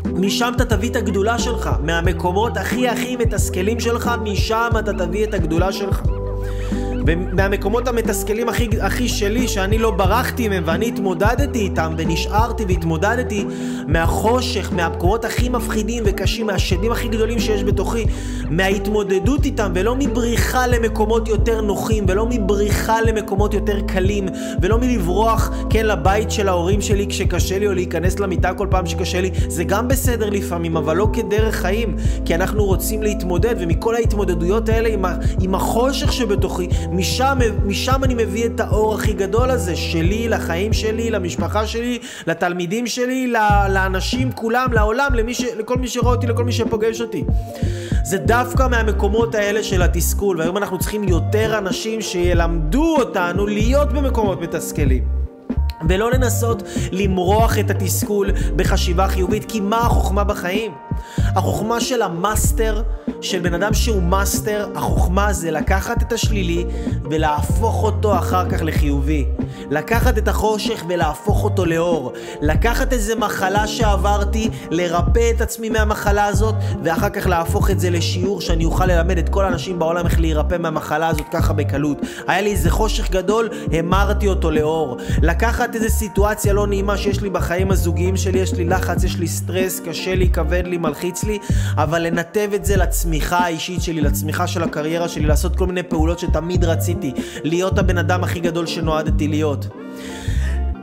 משם 0.05 0.51
אתה 0.55 0.65
תביא 0.65 0.89
את 0.89 0.95
הגדולה 0.95 1.39
שלך. 1.39 1.69
מהמקומות 1.83 2.57
הכי 2.57 2.87
הכי 2.89 3.15
מתסכלים 3.15 3.79
שלך, 3.79 4.11
משם 4.23 4.69
אתה 4.79 4.93
תביא 4.93 5.23
את 5.23 5.33
הגדולה 5.33 5.71
שלך. 5.71 6.01
ומהמקומות 7.07 7.87
המתסכלים 7.87 8.49
הכי, 8.49 8.69
הכי 8.81 9.09
שלי, 9.09 9.47
שאני 9.47 9.77
לא 9.77 9.91
ברחתי 9.91 10.47
מהם 10.49 10.63
ואני 10.65 10.87
התמודדתי 10.87 11.59
איתם 11.59 11.93
ונשארתי 11.97 12.65
והתמודדתי 12.67 13.45
מהחושך, 13.87 14.73
מהמקומות 14.73 15.25
הכי 15.25 15.49
מפחידים 15.49 16.03
וקשים, 16.05 16.47
מהשדים 16.47 16.91
הכי 16.91 17.07
גדולים 17.07 17.39
שיש 17.39 17.63
בתוכי, 17.63 18.05
מההתמודדות 18.49 19.45
איתם 19.45 19.71
ולא 19.75 19.95
מבריחה 19.95 20.67
למקומות 20.67 21.27
יותר 21.27 21.61
נוחים 21.61 22.05
ולא 22.07 22.25
מבריחה 22.29 23.01
למקומות 23.01 23.53
יותר 23.53 23.81
קלים 23.87 24.25
ולא 24.61 24.77
מלברוח, 24.77 25.51
כן, 25.69 25.85
לבית 25.85 26.31
של 26.31 26.47
ההורים 26.47 26.81
שלי 26.81 27.07
כשקשה 27.09 27.59
לי 27.59 27.67
או 27.67 27.73
להיכנס 27.73 28.19
למיטה 28.19 28.53
כל 28.53 28.67
פעם 28.69 28.85
שקשה 28.85 29.21
לי, 29.21 29.31
זה 29.47 29.63
גם 29.63 29.87
בסדר 29.87 30.29
לפעמים, 30.29 30.77
אבל 30.77 30.97
לא 30.97 31.07
כדרך 31.13 31.55
חיים, 31.55 31.95
כי 32.25 32.35
אנחנו 32.35 32.65
רוצים 32.65 33.03
להתמודד 33.03 33.55
ומכל 33.59 33.95
ההתמודדויות 33.95 34.69
האלה 34.69 34.89
עם, 34.89 35.05
עם 35.41 35.55
החושך 35.55 36.13
שבתוכי 36.13 36.67
משם, 36.91 37.37
משם 37.65 38.03
אני 38.03 38.13
מביא 38.13 38.45
את 38.45 38.59
האור 38.59 38.95
הכי 38.95 39.13
גדול 39.13 39.51
הזה, 39.51 39.75
שלי, 39.75 40.29
לחיים 40.29 40.73
שלי, 40.73 41.11
למשפחה 41.11 41.67
שלי, 41.67 41.99
לתלמידים 42.27 42.87
שלי, 42.87 43.33
לאנשים 43.69 44.31
כולם, 44.31 44.73
לעולם, 44.73 45.13
למי 45.13 45.33
ש, 45.33 45.41
לכל 45.41 45.77
מי 45.77 45.87
שרואה 45.87 46.15
אותי, 46.15 46.27
לכל 46.27 46.43
מי 46.43 46.51
שפוגש 46.51 47.01
אותי. 47.01 47.23
זה 48.03 48.17
דווקא 48.17 48.67
מהמקומות 48.67 49.35
האלה 49.35 49.63
של 49.63 49.81
התסכול, 49.81 50.39
והיום 50.39 50.57
אנחנו 50.57 50.79
צריכים 50.79 51.03
יותר 51.03 51.57
אנשים 51.57 52.01
שילמדו 52.01 52.95
אותנו 52.99 53.47
להיות 53.47 53.93
במקומות 53.93 54.41
מתסכלים. 54.41 55.03
ולא 55.89 56.11
לנסות 56.11 56.63
למרוח 56.91 57.59
את 57.59 57.69
התסכול 57.69 58.31
בחשיבה 58.55 59.07
חיובית, 59.07 59.51
כי 59.51 59.59
מה 59.59 59.77
החוכמה 59.77 60.23
בחיים? 60.23 60.71
החוכמה 61.17 61.81
של 61.81 62.01
המאסטר 62.01 62.83
של 63.21 63.39
בן 63.39 63.53
אדם 63.53 63.73
שהוא 63.73 64.03
מאסטר, 64.03 64.67
החוכמה 64.75 65.33
זה 65.33 65.51
לקחת 65.51 66.01
את 66.01 66.13
השלילי 66.13 66.65
ולהפוך 67.09 67.83
אותו 67.83 68.17
אחר 68.17 68.49
כך 68.49 68.61
לחיובי. 68.61 69.25
לקחת 69.71 70.17
את 70.17 70.27
החושך 70.27 70.83
ולהפוך 70.89 71.43
אותו 71.43 71.65
לאור. 71.65 72.13
לקחת 72.41 72.93
איזה 72.93 73.15
מחלה 73.15 73.67
שעברתי, 73.67 74.49
לרפא 74.69 75.31
את 75.35 75.41
עצמי 75.41 75.69
מהמחלה 75.69 76.25
הזאת, 76.25 76.55
ואחר 76.83 77.09
כך 77.09 77.27
להפוך 77.27 77.69
את 77.69 77.79
זה 77.79 77.89
לשיעור 77.89 78.41
שאני 78.41 78.65
אוכל 78.65 78.85
ללמד 78.85 79.17
את 79.17 79.29
כל 79.29 79.45
האנשים 79.45 79.79
בעולם 79.79 80.05
איך 80.05 80.19
להירפא 80.19 80.57
מהמחלה 80.59 81.07
הזאת 81.07 81.25
ככה 81.31 81.53
בקלות. 81.53 81.97
היה 82.27 82.41
לי 82.41 82.51
איזה 82.51 82.69
חושך 82.69 83.09
גדול, 83.09 83.49
המרתי 83.71 84.27
אותו 84.27 84.51
לאור. 84.51 84.97
לקחת 85.21 85.75
איזה 85.75 85.89
סיטואציה 85.89 86.53
לא 86.53 86.67
נעימה 86.67 86.97
שיש 86.97 87.21
לי 87.21 87.29
בחיים 87.29 87.71
הזוגיים 87.71 88.17
שלי, 88.17 88.39
יש 88.39 88.53
לי 88.53 88.65
לחץ, 88.65 89.03
יש 89.03 89.17
לי 89.17 89.27
סטרס, 89.27 89.79
קשה 89.79 90.15
לי, 90.15 90.29
כבד 90.29 90.63
לי, 90.65 90.77
מלחיץ 90.77 91.23
לי, 91.23 91.39
אבל 91.77 92.01
לנתב 92.01 92.49
את 92.55 92.65
זה 92.65 92.77
לצמיחה 93.11 93.37
האישית 93.37 93.81
שלי, 93.81 94.01
לצמיחה 94.01 94.47
של 94.47 94.63
הקריירה 94.63 95.07
שלי, 95.07 95.25
לעשות 95.25 95.55
כל 95.55 95.67
מיני 95.67 95.83
פעולות 95.83 96.19
שתמיד 96.19 96.65
רציתי, 96.65 97.13
להיות 97.43 97.77
הבן 97.77 97.97
אדם 97.97 98.23
הכי 98.23 98.39
גדול 98.39 98.65
שנועדתי 98.67 99.27
להיות. 99.27 99.67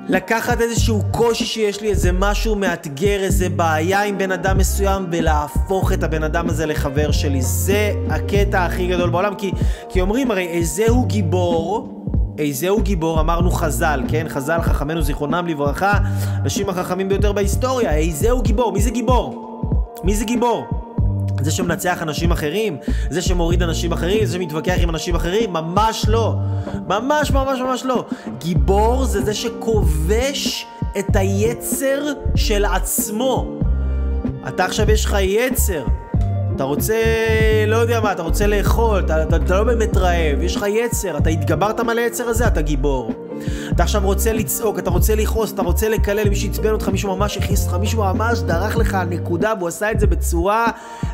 לקחת 0.08 0.60
איזשהו 0.60 1.02
קושי 1.10 1.44
שיש 1.44 1.80
לי, 1.80 1.90
איזה 1.90 2.12
משהו 2.12 2.56
מאתגר, 2.56 3.20
איזה 3.20 3.48
בעיה 3.48 4.02
עם 4.04 4.18
בן 4.18 4.32
אדם 4.32 4.58
מסוים, 4.58 5.06
ולהפוך 5.12 5.92
את 5.92 6.02
הבן 6.02 6.22
אדם 6.22 6.48
הזה 6.48 6.66
לחבר 6.66 7.10
שלי. 7.10 7.42
זה 7.42 7.92
הקטע 8.10 8.64
הכי 8.64 8.86
גדול 8.86 9.10
בעולם, 9.10 9.34
כי, 9.34 9.52
כי 9.88 10.00
אומרים 10.00 10.30
הרי 10.30 10.46
איזהו 10.46 11.06
גיבור, 11.06 12.04
איזהו 12.38 12.82
גיבור, 12.82 13.20
אמרנו 13.20 13.50
חז"ל, 13.50 14.02
כן? 14.08 14.26
חז"ל 14.28 14.60
חכמינו 14.62 15.02
זיכרונם 15.02 15.46
לברכה, 15.46 15.98
אנשים 16.42 16.68
החכמים 16.68 17.08
ביותר 17.08 17.32
בהיסטוריה, 17.32 17.94
איזהו 17.96 18.42
גיבור, 18.42 18.72
מי 18.72 18.80
זה 18.80 18.90
גיבור? 18.90 19.44
מי 20.04 20.14
זה 20.14 20.24
גיבור? 20.24 20.77
זה 21.42 21.50
שמנצח 21.50 22.02
אנשים 22.02 22.32
אחרים? 22.32 22.76
זה 23.10 23.22
שמוריד 23.22 23.62
אנשים 23.62 23.92
אחרים? 23.92 24.24
זה 24.24 24.34
שמתווכח 24.34 24.76
עם 24.78 24.90
אנשים 24.90 25.14
אחרים? 25.14 25.52
ממש 25.52 26.04
לא. 26.08 26.34
ממש 26.86 27.30
ממש 27.30 27.60
ממש 27.60 27.84
לא. 27.84 28.04
גיבור 28.38 29.04
זה 29.04 29.22
זה 29.22 29.34
שכובש 29.34 30.66
את 30.98 31.16
היצר 31.16 32.02
של 32.34 32.64
עצמו. 32.64 33.58
אתה 34.48 34.64
עכשיו 34.64 34.90
יש 34.90 35.04
לך 35.04 35.16
יצר. 35.20 35.84
אתה 36.58 36.66
רוצה, 36.66 36.94
לא 37.66 37.76
יודע 37.76 38.00
מה, 38.00 38.12
אתה 38.12 38.22
רוצה 38.22 38.46
לאכול, 38.46 39.00
אתה, 39.00 39.22
אתה, 39.22 39.36
אתה 39.36 39.58
לא 39.58 39.64
באמת 39.64 39.96
רעב, 39.96 40.42
יש 40.42 40.56
לך 40.56 40.64
יצר, 40.68 41.18
אתה 41.18 41.30
התגברת 41.30 41.80
על 41.80 41.98
היצר 41.98 42.28
הזה, 42.28 42.46
אתה 42.46 42.60
גיבור. 42.60 43.12
אתה 43.70 43.82
עכשיו 43.82 44.02
רוצה 44.04 44.32
לצעוק, 44.32 44.78
אתה 44.78 44.90
רוצה 44.90 45.14
לכעוס, 45.14 45.52
אתה 45.52 45.62
רוצה 45.62 45.88
לקלל, 45.88 46.28
מישהו 46.28 46.50
עצבן 46.50 46.70
אותך, 46.70 46.88
מישהו 46.88 47.16
ממש 47.16 47.36
הכניס 47.36 47.64
אותך, 47.64 47.76
מישהו 47.76 48.04
ממש 48.04 48.38
דרך 48.38 48.76
לך 48.76 48.94
על 48.94 49.08
נקודה, 49.08 49.52
והוא 49.58 49.68
עשה 49.68 49.90
את 49.90 50.00
זה 50.00 50.06
בצורה 50.06 50.66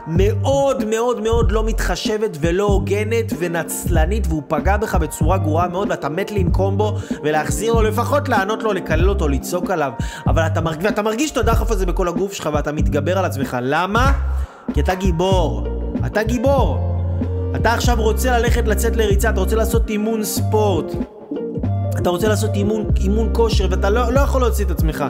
מאוד 0.07 0.85
מאוד 0.85 1.21
מאוד 1.21 1.53
לא 1.53 1.65
מתחשבת 1.65 2.37
ולא 2.41 2.65
הוגנת 2.65 3.33
ונצלנית, 3.39 4.27
והוא 4.27 4.43
פגע 4.49 4.77
בך 4.77 4.95
בצורה 4.95 5.39
גרועה 5.39 5.69
מאוד, 5.69 5.91
ואתה 5.91 6.09
מת 6.09 6.31
לנקום 6.31 6.79
בו 6.79 6.99
ולהחזיר 7.23 7.73
לו, 7.73 7.83
לפחות 7.83 8.29
לענות 8.29 8.63
לו, 8.63 8.73
לקלל 8.73 9.09
אותו, 9.09 9.29
לצעוק 9.29 9.71
עליו. 9.71 9.93
אבל 10.27 10.47
אתה, 10.47 10.61
מרג... 10.61 10.79
ואתה 10.83 11.03
מרגיש 11.03 11.31
את 11.31 11.37
הדחף 11.37 11.71
הזה 11.71 11.87
בכל 11.87 12.09
הגוף 12.09 12.33
שלך, 12.33 12.49
ואתה 12.53 12.73
מתגבר 12.73 13.19
על 13.19 13.25
עצמך. 13.25 13.57
למה? 13.63 14.13
כי 14.75 14.81
אתה 14.81 14.95
גיבור. 14.95 15.67
אתה 16.07 16.23
גיבור. 16.23 16.79
אתה 17.57 17.73
עכשיו 17.73 17.97
רוצה 18.01 18.39
ללכת 18.39 18.69
לצאת 18.69 18.97
לריצה, 18.97 19.31
אתה 19.31 19.41
רוצה 19.41 19.57
לעשות 19.57 19.91
אימון 19.91 20.25
ספורט. 20.25 20.93
אתה 21.99 22.11
רוצה 22.11 22.29
לעשות 22.29 22.51
אימון, 22.55 22.87
אימון 23.01 23.29
כושר 23.33 23.67
ואתה 23.71 23.91
לא, 23.91 24.13
לא 24.13 24.21
יכול 24.21 24.41
להוציא 24.41 24.65
את 24.65 24.71
עצמך 24.71 25.05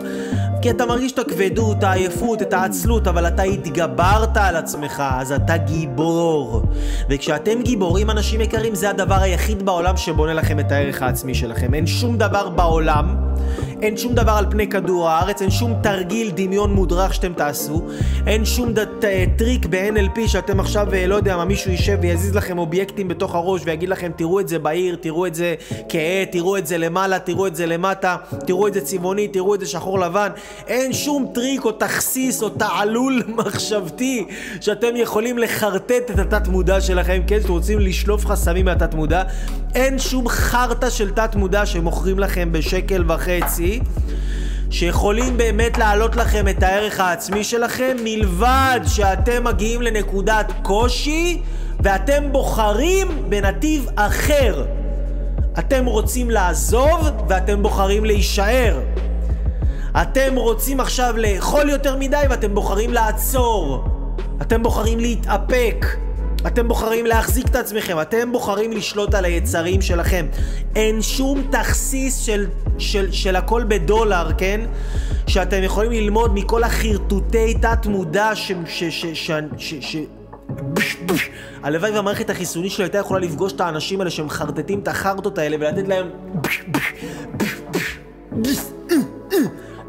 כי 0.65 0.71
אתה 0.71 0.87
מרגיש 0.87 1.13
את 1.13 1.19
הכבדות, 1.19 1.83
העייפות, 1.83 2.43
את 2.43 2.53
העצלות, 2.53 3.09
אבל 3.09 3.27
אתה 3.27 3.43
התגברת 3.43 4.37
על 4.37 4.57
עצמך, 4.57 5.03
אז 5.11 5.33
אתה 5.33 5.57
גיבור. 5.57 6.63
וכשאתם 7.11 7.63
גיבורים, 7.63 8.11
אנשים 8.11 8.41
יקרים, 8.41 8.75
זה 8.75 8.91
הדבר 8.91 9.15
היחיד 9.15 9.67
בעולם 9.67 9.97
שבונה 9.97 10.35
לכם 10.35 10.61
את 10.61 10.73
הערך 10.73 11.03
העצמי 11.03 11.35
שלכם. 11.35 11.75
אין 11.75 11.87
שום 11.87 12.19
דבר 12.19 12.49
בעולם 12.49 13.17
אין 13.85 13.97
שום 13.97 14.15
דבר 14.15 14.33
על 14.33 14.47
פני 14.51 14.69
כדור 14.69 15.09
הארץ, 15.09 15.43
אין 15.43 15.51
שום 15.51 15.75
תרגיל 15.83 16.31
דמיון 16.35 16.73
מודרך 16.73 17.15
שאתם 17.15 17.33
תעשו, 17.33 17.83
אין 18.27 18.45
שום 18.45 18.75
דת, 18.75 18.89
טריק 19.37 19.67
ב-NLP 19.67 20.29
שאתם 20.29 20.61
עכשיו, 20.61 20.95
אה, 20.95 21.07
לא 21.07 21.15
יודע 21.15 21.37
מה, 21.37 21.45
מישהו 21.45 21.71
יישב 21.71 21.99
ויזיז 22.01 22.35
לכם 22.35 22.59
אובייקטים 22.59 23.09
בתוך 23.09 23.35
הראש 23.35 23.63
ויגיד 23.65 23.89
לכם, 23.89 24.11
תראו 24.17 24.41
את 24.41 24.49
זה 24.49 24.59
בעיר, 24.59 24.97
תראו 25.01 25.27
את 25.27 25.35
זה 25.35 25.55
כהה, 25.89 26.25
תראו 26.33 26.57
את 26.57 26.67
זה 26.67 26.79
למעלה, 26.79 27.19
תראו 27.19 27.47
את 27.47 27.57
זה 27.57 27.67
למטה, 27.67 28.17
תראו 28.47 28.69
את 28.69 28.75
זה 28.75 28.81
צבעוני, 28.81 29.29
תראו 29.29 29.55
את 29.55 29.61
זה 29.61 29.67
שחור 29.67 29.99
לבן. 29.99 30.29
אין 30.67 30.93
שום 30.93 31.27
טריק 31.35 31.65
או 31.65 31.73
תכסיס 31.73 32.43
או 32.43 32.49
תעלול 32.49 33.23
מחשבתי 33.39 34.27
שאתם 34.61 34.97
יכולים 34.97 35.39
לחרטט 35.39 36.11
את 36.11 36.19
התת 36.19 36.49
מודע 36.49 36.81
שלכם, 36.81 37.23
כן? 37.27 37.41
שאתם 37.41 37.53
רוצים 37.53 37.79
לשלוף 37.79 38.27
חסמים 38.27 38.65
מהתת 38.65 38.95
מודע. 38.95 39.23
אין 39.75 39.99
שום 39.99 40.29
חרטא 40.29 40.91
של 40.91 41.11
תת 41.11 41.35
מודע 41.35 41.67
שמוכרים 41.67 42.19
לכם 42.19 42.53
בשקל 42.53 43.05
וחצי. 43.13 43.74
שיכולים 44.71 45.37
באמת 45.37 45.79
להעלות 45.79 46.17
לכם 46.17 46.49
את 46.49 46.63
הערך 46.63 47.01
העצמי 47.01 47.45
שלכם 47.45 47.97
מלבד 48.05 48.81
שאתם 48.87 49.45
מגיעים 49.45 49.83
לנקודת 49.83 50.53
קושי 50.63 51.43
ואתם 51.81 52.33
בוחרים 52.33 53.09
בנתיב 53.29 53.87
אחר. 53.97 54.65
אתם 55.59 55.87
רוצים 55.87 56.31
לעזוב 56.31 57.11
ואתם 57.29 57.63
בוחרים 57.63 58.05
להישאר. 58.05 58.81
אתם 60.03 60.37
רוצים 60.37 60.81
עכשיו 60.81 61.15
לאכול 61.17 61.69
יותר 61.71 61.97
מדי 61.97 62.25
ואתם 62.31 62.55
בוחרים 62.55 62.93
לעצור. 62.93 63.85
אתם 64.43 64.63
בוחרים 64.63 65.01
להתאפק. 65.01 65.87
אתם 66.47 66.69
בוחרים 66.69 67.07
להחזיק 67.07 67.47
את 67.47 67.57
עצמכם, 67.57 68.01
אתם 68.01 68.33
בוחרים 68.33 68.73
לשלוט 68.73 69.15
על 69.15 69.25
היצרים 69.25 69.83
שלכם. 69.83 70.27
אין 70.77 71.03
שום 71.03 71.43
תכסיס 71.51 72.17
של, 72.17 72.47
של, 72.79 73.13
של 73.13 73.37
הכל 73.37 73.65
בדולר, 73.69 74.29
כן? 74.39 74.61
שאתם 75.27 75.63
יכולים 75.63 75.93
ללמוד 75.93 76.35
מכל 76.35 76.65
החרטוטי 76.65 77.55
תת 77.55 77.87
מודע 77.87 78.31
ש... 78.35 78.53
ש... 78.67 78.85
ש... 78.85 79.07
ש... 79.15 79.31
ש... 79.59 79.75
ש... 79.81 79.97
הלוואי 81.63 81.91
והמערכת 81.91 82.31
החיסונית 82.31 82.73
שלה 82.73 82.85
הייתה 82.85 82.99
יכולה 82.99 83.21
לפגוש 83.21 83.53
את 83.53 83.61
האנשים 83.61 84.01
האלה 84.01 84.11
שמחרטטים 84.11 84.79
את 84.79 84.89
החרטות 84.89 85.39
האלה 85.39 85.57
ולתת 85.61 85.89
להם 85.89 86.11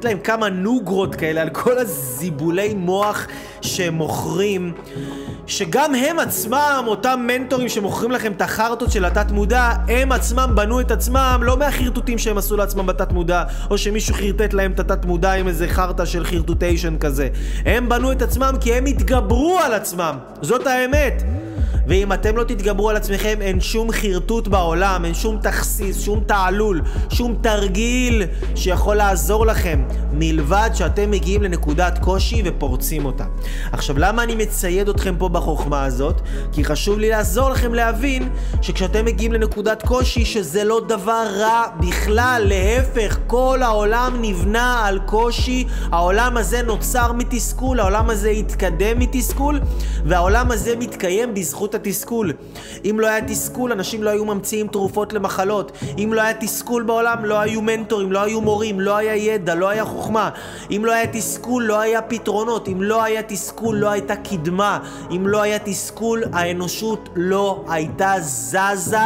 להם 0.06 0.20
כמה 0.20 0.50
נוגרות 0.50 1.16
כאלה 1.16 1.42
על 1.42 1.50
כל 1.50 1.78
הזיבולי 1.78 2.74
מוח 2.74 3.28
שהם 3.62 3.94
מוכרים. 3.94 4.74
שגם 5.48 5.96
הם 5.96 6.20
עצמם, 6.20 6.84
אותם 6.88 7.28
מנטורים 7.28 7.70
שמוכרים 7.70 8.12
לכם 8.12 8.32
את 8.32 8.42
החרטות 8.42 8.92
של 8.92 9.06
התת 9.06 9.32
מודע, 9.32 9.72
הם 9.88 10.12
עצמם 10.12 10.52
בנו 10.56 10.80
את 10.80 10.92
עצמם 10.92 11.40
לא 11.44 11.58
מהחרטוטים 11.58 12.18
שהם 12.18 12.38
עשו 12.38 12.58
לעצמם 12.58 12.86
בתת 12.86 13.12
מודע, 13.12 13.44
או 13.70 13.78
שמישהו 13.78 14.16
חרטט 14.16 14.54
להם 14.54 14.72
את 14.72 14.80
התת 14.80 15.06
מודע 15.06 15.32
עם 15.32 15.48
איזה 15.48 15.68
חרטה 15.68 16.06
של 16.06 16.24
חרטוטיישן 16.26 16.98
כזה. 16.98 17.28
הם 17.66 17.90
בנו 17.90 18.12
את 18.12 18.22
עצמם 18.22 18.54
כי 18.62 18.74
הם 18.74 18.86
התגברו 18.86 19.60
על 19.64 19.74
עצמם, 19.74 20.18
זאת 20.42 20.68
האמת. 20.68 21.24
ואם 21.88 22.14
אתם 22.14 22.38
לא 22.38 22.44
תתגברו 22.44 22.90
על 22.90 22.96
עצמכם, 22.96 23.38
אין 23.42 23.62
שום 23.62 23.92
חרטוט 23.92 24.48
בעולם, 24.48 25.06
אין 25.06 25.14
שום 25.14 25.38
תכסיס, 25.42 26.02
שום 26.02 26.24
תעלול, 26.28 26.82
שום 27.10 27.36
תרגיל 27.42 28.24
שיכול 28.56 28.96
לעזור 28.96 29.46
לכם, 29.46 29.84
מלבד 30.14 30.70
שאתם 30.74 31.12
מגיעים 31.12 31.44
לנקודת 31.44 32.00
קושי 32.00 32.42
ופורצים 32.46 33.06
אותה. 33.06 33.26
עכשיו, 33.72 33.98
למה 33.98 34.24
אני 34.24 34.36
מצייד 34.36 34.90
אתכם 34.90 35.16
פה 35.18 35.30
בחוכמה 35.30 35.86
הזאת? 35.86 36.22
כי 36.52 36.64
חשוב 36.64 37.00
לי 37.00 37.10
לעזור 37.10 37.50
לכם 37.50 37.74
להבין 37.74 38.30
שכשאתם 38.62 39.06
מגיעים 39.06 39.34
לנקודת 39.34 39.84
קושי, 39.84 40.26
שזה 40.26 40.64
לא 40.64 40.82
דבר 40.88 41.26
רע 41.38 41.64
בכלל, 41.80 42.42
להפך, 42.46 43.20
כל 43.28 43.60
העולם 43.62 44.18
נבנה 44.22 44.86
על 44.86 45.00
קושי, 45.06 45.68
העולם 45.92 46.38
הזה 46.38 46.62
נוצר 46.62 47.12
מתסכול, 47.12 47.80
העולם 47.80 48.10
הזה 48.10 48.30
התקדם 48.30 49.00
מתסכול, 49.00 49.60
והעולם 50.06 50.52
הזה 50.52 50.76
מתקיים 50.76 51.34
בזכות 51.34 51.75
התסכול. 51.76 52.34
אם 52.90 53.00
לא 53.00 53.08
היה 53.08 53.22
תסכול, 53.28 53.72
אנשים 53.72 54.04
לא 54.04 54.10
היו 54.10 54.26
ממציאים 54.26 54.68
תרופות 54.68 55.14
למחלות. 55.14 55.72
אם 55.98 56.14
לא 56.14 56.22
היה 56.22 56.34
תסכול 56.34 56.84
בעולם, 56.84 57.26
לא 57.26 57.40
היו 57.40 57.62
מנטורים, 57.62 58.12
לא 58.12 58.20
היו 58.20 58.42
מורים, 58.42 58.80
לא 58.80 58.98
היה 58.98 59.16
ידע, 59.16 59.56
לא 59.56 59.70
היה 59.70 59.86
חוכמה. 59.86 60.30
אם 60.72 60.86
לא 60.86 60.92
היה 60.92 61.08
תסכול, 61.08 61.64
לא 61.64 61.80
היה 61.80 62.02
פתרונות. 62.02 62.68
אם 62.68 62.84
לא 62.84 63.04
היה 63.04 63.24
תסכול, 63.24 63.78
לא 63.78 63.90
הייתה 63.90 64.16
קדמה. 64.16 64.80
אם 65.12 65.28
לא 65.28 65.42
היה 65.42 65.60
תסכול, 65.60 66.24
האנושות 66.34 67.10
לא 67.16 67.66
הייתה 67.70 68.14
זזה 68.20 68.98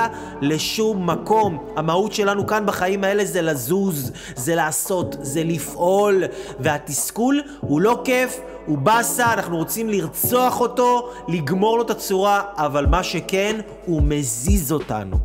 לשום 0.41 1.09
מקום. 1.09 1.57
המהות 1.75 2.13
שלנו 2.13 2.47
כאן 2.47 2.65
בחיים 2.65 3.03
האלה 3.03 3.25
זה 3.25 3.41
לזוז, 3.41 4.11
זה 4.35 4.55
לעשות, 4.55 5.15
זה 5.21 5.43
לפעול. 5.43 6.23
והתסכול 6.59 7.41
הוא 7.59 7.81
לא 7.81 8.01
כיף, 8.03 8.39
הוא 8.69 8.77
באסה, 8.77 9.33
אנחנו 9.33 9.57
רוצים 9.57 9.89
לרצוח 9.89 10.61
אותו, 10.61 11.09
לגמור 11.27 11.77
לו 11.77 11.83
את 11.83 11.89
הצורה, 11.89 12.41
אבל 12.57 12.85
מה 12.85 13.03
שכן, 13.03 13.59
הוא 13.85 14.01
מזיז 14.03 14.71
אותנו. 14.71 15.17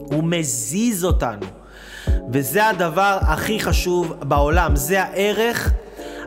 הוא 0.00 0.24
מזיז 0.24 1.04
אותנו. 1.04 1.46
וזה 2.32 2.68
הדבר 2.68 3.18
הכי 3.20 3.60
חשוב 3.60 4.14
בעולם, 4.20 4.76
זה 4.76 5.02
הערך 5.02 5.72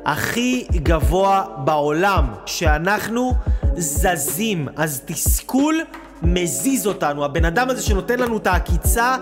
הכי 0.05 0.67
גבוה 0.71 1.43
בעולם, 1.57 2.33
שאנחנו 2.45 3.33
זזים. 3.77 4.67
אז 4.75 5.01
תסכול 5.05 5.81
מזיז 6.21 6.87
אותנו. 6.87 7.25
הבן 7.25 7.45
אדם 7.45 7.69
הזה 7.69 7.81
שנותן 7.81 8.19
לנו 8.19 8.37
את 8.37 8.47
העקיצה, 8.47 9.15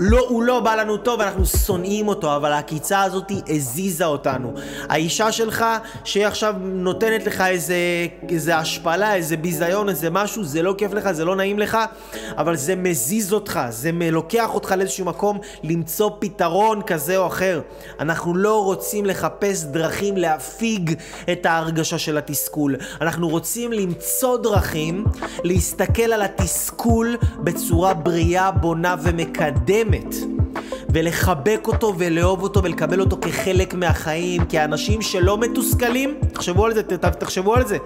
לא, 0.00 0.26
הוא 0.28 0.42
לא 0.42 0.60
בא 0.60 0.74
לנו 0.74 0.96
טוב, 0.96 1.20
אנחנו 1.20 1.46
שונאים 1.46 2.08
אותו, 2.08 2.36
אבל 2.36 2.52
העקיצה 2.52 3.02
הזאת 3.02 3.32
הזיזה 3.48 4.04
אותנו. 4.04 4.54
האישה 4.88 5.32
שלך, 5.32 5.64
שהיא 6.04 6.26
עכשיו 6.26 6.54
נותנת 6.60 7.26
לך 7.26 7.40
איזה, 7.40 7.76
איזה 8.28 8.56
השפלה, 8.56 9.14
איזה 9.14 9.36
ביזיון, 9.36 9.88
איזה 9.88 10.10
משהו, 10.10 10.44
זה 10.44 10.62
לא 10.62 10.74
כיף 10.78 10.92
לך, 10.92 11.12
זה 11.12 11.24
לא 11.24 11.36
נעים 11.36 11.58
לך, 11.58 11.78
אבל 12.36 12.56
זה 12.56 12.76
מזיז 12.76 13.32
אותך, 13.32 13.60
זה 13.68 13.90
לוקח 14.12 14.54
אותך 14.54 14.74
לאיזשהו 14.78 15.04
מקום 15.04 15.38
למצוא 15.62 16.10
פתרון 16.18 16.82
כזה 16.82 17.16
או 17.16 17.26
אחר. 17.26 17.60
אנחנו 18.00 18.36
לא 18.36 18.64
רוצים 18.64 19.06
לחפש 19.06 19.64
דרכים 19.64 20.16
להפיג 20.16 20.94
את 21.32 21.46
ההרגשה 21.46 21.98
של 21.98 22.18
התסכול. 22.18 22.76
אנחנו 23.00 23.28
רוצים 23.28 23.72
למצוא 23.72 24.36
דרכים 24.36 25.04
להסתכל 25.44 26.12
על 26.12 26.22
התסכול 26.22 27.16
בצורה 27.38 27.94
בריאה, 27.94 28.50
בונה 28.50 28.94
ומקדמת. 29.02 29.87
באמת. 29.90 30.14
ולחבק 30.92 31.60
אותו 31.66 31.94
ולאהוב 31.98 32.42
אותו 32.42 32.62
ולקבל 32.62 33.00
אותו 33.00 33.18
כחלק 33.20 33.74
מהחיים, 33.74 34.44
כי 34.44 34.58
האנשים 34.58 35.02
שלא 35.02 35.38
מתוסכלים, 35.38 36.14
תחשבו 36.32 36.66
על 36.66 36.74
זה, 36.74 36.82
תחשבו 37.18 37.54
על 37.54 37.66
זה. 37.66 37.78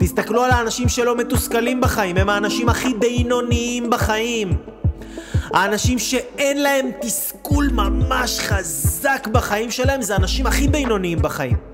תסתכלו 0.00 0.44
על 0.44 0.50
האנשים 0.50 0.88
שלא 0.88 1.16
מתוסכלים 1.16 1.80
בחיים, 1.80 2.16
הם 2.16 2.28
האנשים 2.28 2.68
הכי 2.68 2.94
בינוניים 2.94 3.90
בחיים. 3.90 4.56
האנשים 5.54 5.98
שאין 5.98 6.62
להם 6.62 6.90
תסכול 7.00 7.68
ממש 7.72 8.40
חזק 8.40 9.28
בחיים 9.32 9.70
שלהם, 9.70 10.02
זה 10.02 10.14
האנשים 10.14 10.46
הכי 10.46 10.68
בינוניים 10.68 11.22
בחיים. 11.22 11.69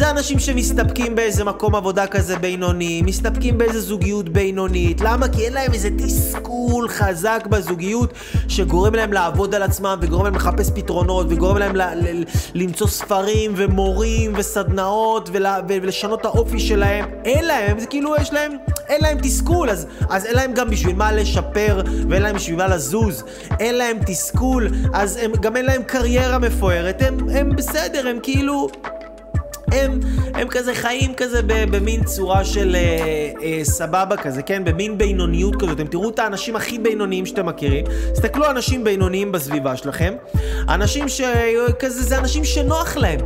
זה 0.00 0.10
אנשים 0.10 0.38
שמסתפקים 0.38 1.14
באיזה 1.14 1.44
מקום 1.44 1.74
עבודה 1.74 2.06
כזה 2.06 2.36
בינוני, 2.38 3.02
מסתפקים 3.02 3.58
באיזה 3.58 3.80
זוגיות 3.80 4.28
בינונית. 4.28 5.00
למה? 5.00 5.28
כי 5.28 5.44
אין 5.44 5.52
להם 5.52 5.72
איזה 5.72 5.88
תסכול 5.98 6.88
חזק 6.88 7.46
בזוגיות 7.50 8.12
שגורם 8.48 8.94
להם 8.94 9.12
לעבוד 9.12 9.54
על 9.54 9.62
עצמם 9.62 9.98
וגורם 10.02 10.24
להם 10.24 10.34
לחפש 10.34 10.70
פתרונות 10.74 11.26
וגורם 11.30 11.56
להם 11.56 11.76
ל- 11.76 11.82
ל- 11.82 12.24
למצוא 12.54 12.86
ספרים 12.86 13.52
ומורים 13.56 14.32
וסדנאות 14.36 15.30
ול- 15.32 15.46
ולשנות 15.68 16.20
את 16.20 16.24
האופי 16.24 16.60
שלהם. 16.60 17.04
אין 17.24 17.44
להם, 17.44 17.80
זה 17.80 17.86
כאילו 17.86 18.16
יש 18.20 18.32
להם, 18.32 18.52
אין 18.88 19.00
להם 19.02 19.18
תסכול, 19.22 19.70
אז, 19.70 19.86
אז 20.10 20.26
אין 20.26 20.36
להם 20.36 20.52
גם 20.52 20.70
בשביל 20.70 20.96
מה 20.96 21.12
לשפר 21.12 21.82
ואין 22.08 22.22
להם 22.22 22.36
בשביל 22.36 22.56
מה 22.56 22.66
לזוז. 22.68 23.24
אין 23.60 23.74
להם 23.74 23.98
תסכול, 24.06 24.68
אז 24.92 25.16
הם, 25.22 25.32
גם 25.40 25.56
אין 25.56 25.64
להם 25.66 25.82
קריירה 25.82 26.38
מפוארת. 26.38 27.02
הם, 27.02 27.18
הם 27.34 27.56
בסדר, 27.56 28.08
הם 28.08 28.18
כאילו... 28.22 28.68
הם, 29.72 30.00
הם 30.34 30.48
כזה 30.48 30.74
חיים 30.74 31.14
כזה 31.14 31.40
במין 31.46 32.04
צורה 32.04 32.44
של 32.44 32.76
אה, 32.76 33.30
אה, 33.42 33.64
סבבה 33.64 34.16
כזה, 34.16 34.42
כן? 34.42 34.64
במין 34.64 34.98
בינוניות 34.98 35.56
כזאת. 35.56 35.80
אתם 35.80 35.86
תראו 35.86 36.10
את 36.10 36.18
האנשים 36.18 36.56
הכי 36.56 36.78
בינוניים 36.78 37.26
שאתם 37.26 37.46
מכירים. 37.46 37.84
תסתכלו 38.12 38.50
אנשים 38.50 38.84
בינוניים 38.84 39.32
בסביבה 39.32 39.76
שלכם. 39.76 40.14
אנשים 40.68 41.08
שכזה, 41.08 42.02
זה 42.02 42.18
אנשים 42.18 42.44
שנוח 42.44 42.96
להם. 42.96 43.20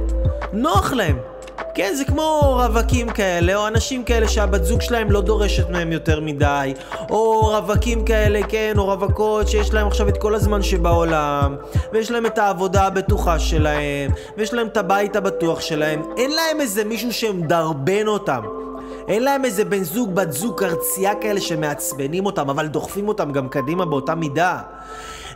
נוח 0.52 0.92
להם. 0.92 1.33
כן, 1.74 1.94
זה 1.94 2.04
כמו 2.04 2.40
רווקים 2.42 3.10
כאלה, 3.10 3.54
או 3.54 3.66
אנשים 3.68 4.04
כאלה 4.04 4.28
שהבת 4.28 4.64
זוג 4.64 4.80
שלהם 4.80 5.10
לא 5.10 5.20
דורשת 5.20 5.70
מהם 5.70 5.92
יותר 5.92 6.20
מדי, 6.20 6.74
או 7.10 7.40
רווקים 7.40 8.04
כאלה, 8.04 8.40
כן, 8.48 8.72
או 8.78 8.86
רווקות 8.86 9.48
שיש 9.48 9.74
להם 9.74 9.86
עכשיו 9.86 10.08
את 10.08 10.16
כל 10.16 10.34
הזמן 10.34 10.62
שבעולם, 10.62 11.56
ויש 11.92 12.10
להם 12.10 12.26
את 12.26 12.38
העבודה 12.38 12.86
הבטוחה 12.86 13.38
שלהם, 13.38 14.10
ויש 14.36 14.54
להם 14.54 14.66
את 14.66 14.76
הבית 14.76 15.16
הבטוח 15.16 15.60
שלהם. 15.60 16.02
אין 16.16 16.30
להם 16.30 16.60
איזה 16.60 16.84
מישהו 16.84 17.12
שמדרבן 17.12 18.06
אותם. 18.06 18.42
אין 19.08 19.22
להם 19.22 19.44
איזה 19.44 19.64
בן 19.64 19.84
זוג, 19.84 20.14
בת 20.14 20.32
זוג, 20.32 20.62
ארצייה 20.62 21.14
כאלה 21.14 21.40
שמעצבנים 21.40 22.26
אותם, 22.26 22.50
אבל 22.50 22.66
דוחפים 22.66 23.08
אותם 23.08 23.32
גם 23.32 23.48
קדימה 23.48 23.84
באותה 23.84 24.14
מידה. 24.14 24.58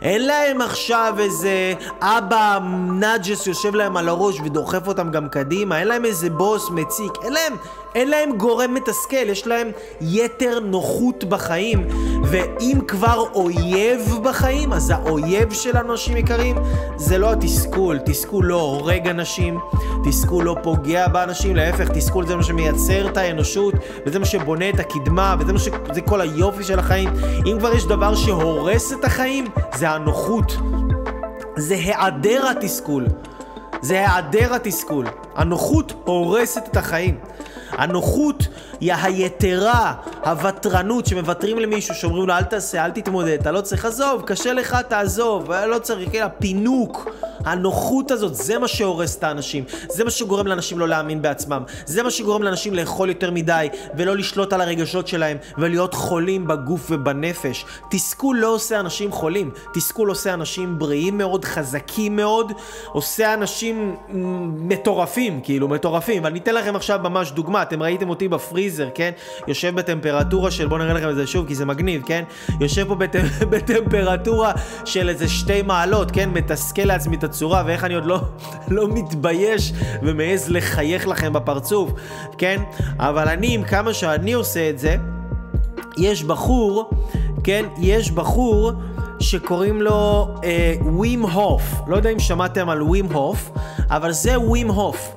אין 0.01 0.27
להם 0.27 0.61
עכשיו 0.61 1.15
איזה 1.19 1.73
אבא 2.01 2.59
נאג'ס 2.87 3.47
יושב 3.47 3.75
להם 3.75 3.97
על 3.97 4.09
הראש 4.09 4.39
ודוחף 4.39 4.87
אותם 4.87 5.11
גם 5.11 5.29
קדימה, 5.29 5.79
אין 5.79 5.87
להם 5.87 6.05
איזה 6.05 6.29
בוס 6.29 6.69
מציק, 6.69 7.11
אין 7.23 7.33
להם, 7.33 7.53
אין 7.95 8.09
להם 8.09 8.37
גורם 8.37 8.73
מתסכל, 8.73 9.29
יש 9.29 9.47
להם 9.47 9.71
יתר 10.01 10.59
נוחות 10.59 11.23
בחיים, 11.23 11.87
ואם 12.23 12.79
כבר 12.87 13.25
אויב 13.33 14.19
בחיים, 14.23 14.73
אז 14.73 14.89
האויב 14.89 15.53
של 15.53 15.77
אנשים 15.77 16.17
יקרים 16.17 16.55
זה 16.95 17.17
לא 17.17 17.31
התסכול, 17.31 17.99
תסכול 18.05 18.45
לא 18.45 18.61
הורג 18.61 19.07
אנשים, 19.07 19.59
תסכול 20.03 20.43
לא 20.45 20.55
פוגע 20.63 21.07
באנשים, 21.07 21.55
להפך, 21.55 21.89
תסכול 21.89 22.27
זה 22.27 22.35
מה 22.35 22.43
שמייצר 22.43 23.07
את 23.07 23.17
האנושות, 23.17 23.73
וזה 24.05 24.19
מה 24.19 24.25
שבונה 24.25 24.69
את 24.69 24.79
הקדמה, 24.79 25.35
וזה 25.39 25.53
מה 25.53 25.59
ש... 25.59 25.69
זה 25.93 26.01
כל 26.01 26.21
היופי 26.21 26.63
של 26.63 26.79
החיים. 26.79 27.09
אם 27.45 27.59
כבר 27.59 27.73
יש 27.73 27.85
דבר 27.85 28.15
שהורס 28.15 28.93
את 28.93 29.05
החיים, 29.05 29.45
זה 29.75 29.89
הנוחות. 29.89 30.57
זה 31.57 31.75
היעדר 31.75 32.47
התסכול. 32.47 33.05
זה 33.81 33.93
היעדר 33.93 34.53
התסכול. 34.53 35.05
הנוחות 35.35 35.93
הורסת 36.05 36.61
את 36.71 36.77
החיים. 36.77 37.17
הנוחות 37.71 38.47
היא 38.81 38.93
היתרה, 38.93 39.93
הוותרנות 40.25 41.05
שמוותרים 41.05 41.59
למישהו, 41.59 41.95
שאומרים 41.95 42.27
לו 42.27 42.33
אל 42.33 42.43
תעשה, 42.43 42.85
אל 42.85 42.91
תתמודד, 42.91 43.39
אתה 43.39 43.51
לא 43.51 43.61
צריך, 43.61 43.85
עזוב, 43.85 44.23
קשה 44.25 44.53
לך, 44.53 44.77
תעזוב, 44.87 45.51
לא 45.51 45.79
צריך, 45.79 46.09
כן, 46.11 46.23
הפינוק, 46.23 47.09
הנוחות 47.45 48.11
הזאת, 48.11 48.35
זה 48.35 48.59
מה 48.59 48.67
שהורס 48.67 49.17
את 49.17 49.23
האנשים, 49.23 49.63
זה 49.89 50.03
מה 50.03 50.09
שגורם 50.09 50.47
לאנשים 50.47 50.79
לא 50.79 50.87
להאמין 50.87 51.21
בעצמם, 51.21 51.63
זה 51.85 52.03
מה 52.03 52.11
שגורם 52.11 52.43
לאנשים 52.43 52.73
לאכול 52.73 53.09
יותר 53.09 53.31
מדי, 53.31 53.69
ולא 53.97 54.15
לשלוט 54.15 54.53
על 54.53 54.61
הרגשות 54.61 55.07
שלהם, 55.07 55.37
ולהיות 55.57 55.93
חולים 55.93 56.47
בגוף 56.47 56.87
ובנפש. 56.89 57.65
תסכול 57.91 58.37
לא 58.37 58.47
עושה 58.47 58.79
אנשים 58.79 59.11
חולים, 59.11 59.51
תסכול 59.73 60.09
עושה 60.09 60.33
אנשים 60.33 60.79
בריאים 60.79 61.17
מאוד, 61.17 61.45
חזקים 61.45 62.15
מאוד, 62.15 62.51
עושה 62.91 63.33
אנשים 63.33 63.95
מטורפים, 64.57 65.41
כאילו, 65.43 65.67
מטורפים. 65.67 66.23
ואני 66.23 66.39
אתן 66.39 66.55
לכם 66.55 66.75
עכשיו 66.75 66.99
ממש 67.03 67.31
דוגמה, 67.31 67.61
אתם 67.61 67.83
ראיתם 67.83 68.09
אותי 68.09 68.27
בפריז 68.27 68.68
בפריזר, 68.69 68.89
כן? 68.95 69.11
יושב 69.47 69.75
בטמפרטורה 69.75 70.51
של, 70.51 70.67
בואו 70.67 70.79
נראה 70.79 70.93
לכם 70.93 71.09
את 71.09 71.15
זה 71.15 71.27
שוב, 71.27 71.47
כי 71.47 71.55
זה 71.55 71.65
מגניב, 71.65 72.01
כן? 72.05 72.23
יושב 72.59 72.87
פה 72.87 72.95
בט... 72.95 73.15
בטמפרטורה 73.51 74.51
של 74.85 75.09
איזה 75.09 75.29
שתי 75.29 75.61
מעלות, 75.61 76.11
כן? 76.11 76.29
מתסכל 76.29 76.81
לעצמי 76.81 77.15
את 77.15 77.23
הצורה, 77.23 77.63
ואיך 77.65 77.83
אני 77.83 77.95
עוד 77.95 78.05
לא, 78.05 78.21
לא 78.75 78.87
מתבייש 78.87 79.73
ומעז 80.01 80.49
לחייך 80.49 81.07
לכם 81.07 81.33
בפרצוף, 81.33 81.91
כן? 82.37 82.61
אבל 82.99 83.27
אני, 83.27 83.53
עם 83.53 83.63
כמה 83.63 83.93
שאני 83.93 84.33
עושה 84.33 84.69
את 84.69 84.79
זה, 84.79 84.95
יש 85.97 86.23
בחור, 86.23 86.89
כן? 87.43 87.65
יש 87.77 88.11
בחור 88.11 88.71
שקוראים 89.19 89.81
לו 89.81 90.27
אה, 90.43 90.73
ווים 90.81 91.21
הוף. 91.21 91.63
לא 91.87 91.95
יודע 91.95 92.09
אם 92.09 92.19
שמעתם 92.19 92.69
על 92.69 92.81
ווים 92.81 93.05
הוף, 93.05 93.51
אבל 93.89 94.11
זה 94.11 94.39
ווים 94.39 94.67
הוף. 94.67 95.13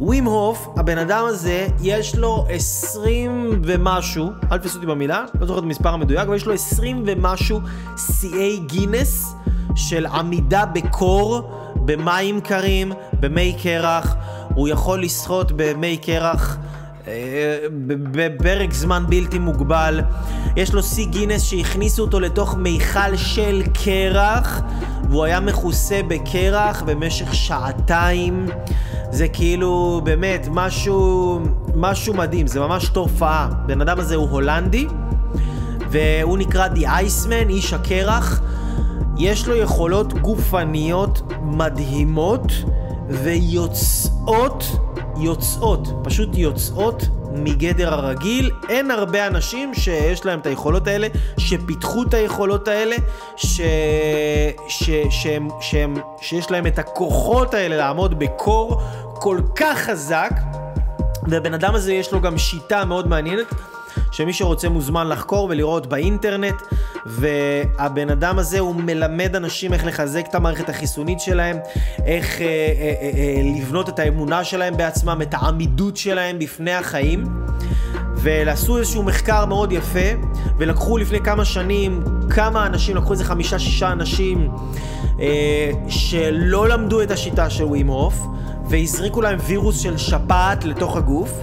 ווים 0.00 0.24
הוף, 0.24 0.68
הבן 0.76 0.98
אדם 0.98 1.24
הזה, 1.28 1.66
יש 1.82 2.16
לו 2.16 2.46
20 2.48 3.62
ומשהו, 3.64 4.30
אל 4.52 4.58
תפסו 4.58 4.74
אותי 4.74 4.86
במילה, 4.86 5.24
לא 5.40 5.46
זוכר 5.46 5.58
את 5.58 5.64
המספר 5.64 5.88
המדויק, 5.88 6.20
אבל 6.20 6.36
יש 6.36 6.46
לו 6.46 6.52
20 6.52 7.02
ומשהו 7.06 7.60
שיאי 7.96 8.58
גינס 8.58 9.34
של 9.76 10.06
עמידה 10.06 10.64
בקור, 10.66 11.50
במים 11.76 12.40
קרים, 12.40 12.92
במי 13.20 13.56
קרח. 13.62 14.16
הוא 14.54 14.68
יכול 14.68 15.02
לשחות 15.02 15.52
במי 15.56 15.96
קרח. 15.96 16.58
בפרק 18.12 18.72
זמן 18.72 19.04
בלתי 19.08 19.38
מוגבל. 19.38 20.00
יש 20.56 20.74
לו 20.74 20.82
שיא 20.82 21.06
גינס 21.06 21.42
שהכניסו 21.42 22.02
אותו 22.02 22.20
לתוך 22.20 22.56
מיכל 22.56 23.16
של 23.16 23.62
קרח, 23.84 24.60
והוא 25.10 25.24
היה 25.24 25.40
מכוסה 25.40 26.00
בקרח 26.08 26.82
במשך 26.82 27.34
שעתיים. 27.34 28.46
זה 29.10 29.28
כאילו 29.28 30.00
באמת 30.04 30.48
משהו, 30.50 31.40
משהו 31.74 32.14
מדהים, 32.14 32.46
זה 32.46 32.60
ממש 32.60 32.88
תופעה. 32.88 33.48
בן 33.66 33.80
אדם 33.80 34.00
הזה 34.00 34.14
הוא 34.14 34.28
הולנדי, 34.28 34.86
והוא 35.90 36.38
נקרא 36.38 36.68
The 36.68 36.86
Iceman, 36.86 37.48
איש 37.48 37.72
הקרח. 37.72 38.40
יש 39.18 39.48
לו 39.48 39.56
יכולות 39.56 40.12
גופניות 40.12 41.22
מדהימות 41.42 42.52
ויוצאות 43.12 44.64
יוצאות, 45.16 45.88
פשוט 46.04 46.28
יוצאות 46.34 47.02
מגדר 47.32 47.94
הרגיל. 47.94 48.50
אין 48.68 48.90
הרבה 48.90 49.26
אנשים 49.26 49.74
שיש 49.74 50.24
להם 50.26 50.38
את 50.38 50.46
היכולות 50.46 50.86
האלה, 50.86 51.06
שפיתחו 51.38 52.02
את 52.02 52.14
היכולות 52.14 52.68
האלה, 52.68 52.96
ש... 53.36 53.60
ש... 54.68 54.90
שהם... 55.10 55.48
שהם... 55.60 55.94
שיש 56.20 56.50
להם 56.50 56.66
את 56.66 56.78
הכוחות 56.78 57.54
האלה 57.54 57.76
לעמוד 57.76 58.18
בקור 58.18 58.80
כל 59.14 59.38
כך 59.54 59.78
חזק. 59.78 60.30
והבן 61.28 61.54
אדם 61.54 61.74
הזה 61.74 61.92
יש 61.92 62.12
לו 62.12 62.20
גם 62.20 62.38
שיטה 62.38 62.84
מאוד 62.84 63.08
מעניינת. 63.08 63.46
שמי 64.12 64.32
שרוצה 64.32 64.68
מוזמן 64.68 65.08
לחקור 65.08 65.46
ולראות 65.50 65.86
באינטרנט, 65.86 66.62
והבן 67.06 68.10
אדם 68.10 68.38
הזה 68.38 68.58
הוא 68.58 68.74
מלמד 68.74 69.36
אנשים 69.36 69.72
איך 69.72 69.86
לחזק 69.86 70.24
את 70.28 70.34
המערכת 70.34 70.68
החיסונית 70.68 71.20
שלהם, 71.20 71.58
איך 72.06 72.40
אה, 72.40 72.46
אה, 72.46 72.94
אה, 73.00 73.10
אה, 73.14 73.42
לבנות 73.60 73.88
את 73.88 73.98
האמונה 73.98 74.44
שלהם 74.44 74.76
בעצמם, 74.76 75.18
את 75.22 75.34
העמידות 75.34 75.96
שלהם 75.96 76.38
בפני 76.38 76.72
החיים. 76.72 77.24
ועשו 78.16 78.78
איזשהו 78.78 79.02
מחקר 79.02 79.46
מאוד 79.46 79.72
יפה, 79.72 80.08
ולקחו 80.58 80.98
לפני 80.98 81.20
כמה 81.20 81.44
שנים 81.44 82.04
כמה 82.30 82.66
אנשים, 82.66 82.96
לקחו 82.96 83.12
איזה 83.12 83.24
חמישה 83.24 83.58
שישה 83.58 83.92
אנשים 83.92 84.50
אה, 85.20 85.70
שלא 85.88 86.68
למדו 86.68 87.02
את 87.02 87.10
השיטה 87.10 87.50
של 87.50 87.64
ווים 87.64 87.86
הוף, 87.86 88.14
והזריקו 88.68 89.20
להם 89.20 89.38
וירוס 89.46 89.80
של 89.80 89.96
שפעת 89.96 90.64
לתוך 90.64 90.96
הגוף. 90.96 91.42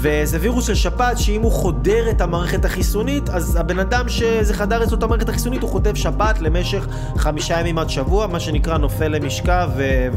וזה 0.00 0.38
וירוס 0.40 0.66
של 0.66 0.74
שפעת 0.74 1.18
שאם 1.18 1.42
הוא 1.42 1.52
חודר 1.52 2.10
את 2.10 2.20
המערכת 2.20 2.64
החיסונית, 2.64 3.28
אז 3.28 3.56
הבן 3.56 3.78
אדם 3.78 4.08
שזה 4.08 4.54
חדר 4.54 4.82
את 4.82 5.02
המערכת 5.02 5.28
החיסונית, 5.28 5.62
הוא 5.62 5.70
חוטף 5.70 5.94
שפעת 5.94 6.40
למשך 6.40 6.86
חמישה 7.16 7.60
ימים 7.60 7.78
עד 7.78 7.90
שבוע, 7.90 8.26
מה 8.26 8.40
שנקרא 8.40 8.78
נופל 8.78 9.08
למשכב 9.08 9.70
ו- 9.76 10.08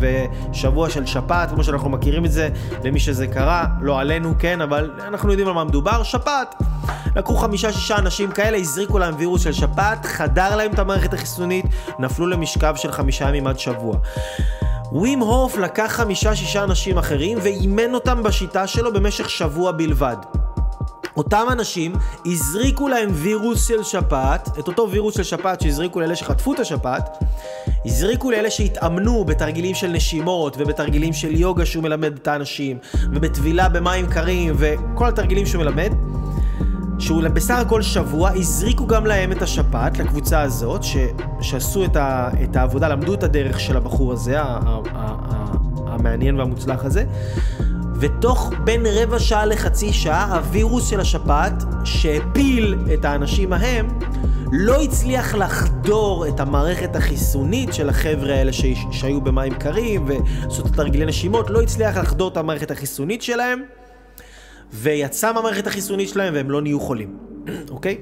ושבוע 0.51 0.89
של 0.89 1.05
שפעת, 1.05 1.49
כמו 1.49 1.63
שאנחנו 1.63 1.89
מכירים 1.89 2.25
את 2.25 2.31
זה, 2.31 2.49
למי 2.83 2.99
שזה 2.99 3.27
קרה, 3.27 3.65
לא 3.81 3.99
עלינו, 3.99 4.33
כן, 4.39 4.61
אבל 4.61 4.91
אנחנו 5.07 5.29
יודעים 5.29 5.47
על 5.47 5.53
מה 5.53 5.63
מדובר, 5.63 6.03
שפעת. 6.03 6.55
לקחו 7.15 7.35
חמישה-שישה 7.35 7.97
אנשים 7.97 8.31
כאלה, 8.31 8.57
הזריקו 8.57 8.99
להם 8.99 9.13
וירוס 9.17 9.43
של 9.43 9.53
שפעת, 9.53 10.05
חדר 10.05 10.55
להם 10.55 10.71
את 10.73 10.79
המערכת 10.79 11.13
החיסונית, 11.13 11.65
נפלו 11.99 12.27
למשכב 12.27 12.73
של 12.75 12.91
חמישה 12.91 13.29
ימים 13.29 13.47
עד 13.47 13.59
שבוע. 13.59 13.97
ווים 14.91 15.19
הוף 15.19 15.57
לקח 15.57 15.91
חמישה-שישה 15.95 16.63
אנשים 16.63 16.97
אחרים 16.97 17.37
ואימן 17.41 17.93
אותם 17.93 18.23
בשיטה 18.23 18.67
שלו 18.67 18.93
במשך 18.93 19.29
שבוע 19.29 19.71
בלבד. 19.71 20.15
אותם 21.17 21.45
אנשים 21.51 21.93
הזריקו 22.25 22.87
להם 22.87 23.09
וירוס 23.13 23.67
של 23.67 23.83
שפעת, 23.83 24.59
את 24.59 24.67
אותו 24.67 24.91
וירוס 24.91 25.17
של 25.17 25.23
שפעת 25.23 25.61
שהזריקו 25.61 25.99
לאלה 25.99 26.15
שחטפו 26.15 26.53
את 26.53 26.59
השפעת, 26.59 27.23
הזריקו 27.85 28.31
לאלה 28.31 28.49
שהתאמנו 28.51 29.25
בתרגילים 29.25 29.75
של 29.75 29.87
נשימות 29.87 30.55
ובתרגילים 30.59 31.13
של 31.13 31.35
יוגה 31.35 31.65
שהוא 31.65 31.83
מלמד 31.83 32.13
את 32.13 32.27
האנשים, 32.27 32.77
ובטבילה 33.13 33.69
במים 33.69 34.07
קרים 34.07 34.55
וכל 34.57 35.07
התרגילים 35.07 35.45
שהוא 35.45 35.63
מלמד. 35.63 35.91
שהוא 37.01 37.23
בסך 37.33 37.55
הכל 37.55 37.81
שבוע 37.81 38.29
הזריקו 38.29 38.87
גם 38.87 39.05
להם 39.05 39.31
את 39.31 39.41
השפעת, 39.41 39.97
לקבוצה 39.97 40.41
הזאת, 40.41 40.83
ש, 40.83 40.97
שעשו 41.41 41.85
את, 41.85 41.95
ה, 41.95 42.29
את 42.43 42.55
העבודה, 42.55 42.87
למדו 42.87 43.13
את 43.13 43.23
הדרך 43.23 43.59
של 43.59 43.77
הבחור 43.77 44.13
הזה, 44.13 44.41
ה, 44.41 44.43
ה, 44.45 44.79
ה, 44.93 45.45
המעניין 45.87 46.39
והמוצלח 46.39 46.85
הזה. 46.85 47.03
ותוך 47.99 48.53
בין 48.63 48.85
רבע 48.85 49.19
שעה 49.19 49.45
לחצי 49.45 49.93
שעה, 49.93 50.35
הווירוס 50.35 50.89
של 50.89 50.99
השפעת, 50.99 51.63
שהפיל 51.83 52.79
את 52.93 53.05
האנשים 53.05 53.53
ההם, 53.53 53.99
לא 54.51 54.81
הצליח 54.81 55.35
לחדור 55.35 56.27
את 56.27 56.39
המערכת 56.39 56.95
החיסונית 56.95 57.73
של 57.73 57.89
החבר'ה 57.89 58.33
האלה 58.33 58.53
ש... 58.53 58.65
שהיו 58.91 59.21
במים 59.21 59.53
קרים 59.53 60.05
ועשו 60.07 60.61
את 60.61 60.65
התרגילי 60.65 61.05
נשימות, 61.05 61.49
לא 61.49 61.61
הצליח 61.61 61.97
לחדור 61.97 62.27
את 62.27 62.37
המערכת 62.37 62.71
החיסונית 62.71 63.21
שלהם. 63.21 63.80
ויצא 64.73 65.33
מהמערכת 65.33 65.67
החיסונית 65.67 66.09
שלהם 66.09 66.33
והם 66.33 66.51
לא 66.51 66.61
נהיו 66.61 66.79
חולים, 66.79 67.17
אוקיי? 67.69 67.97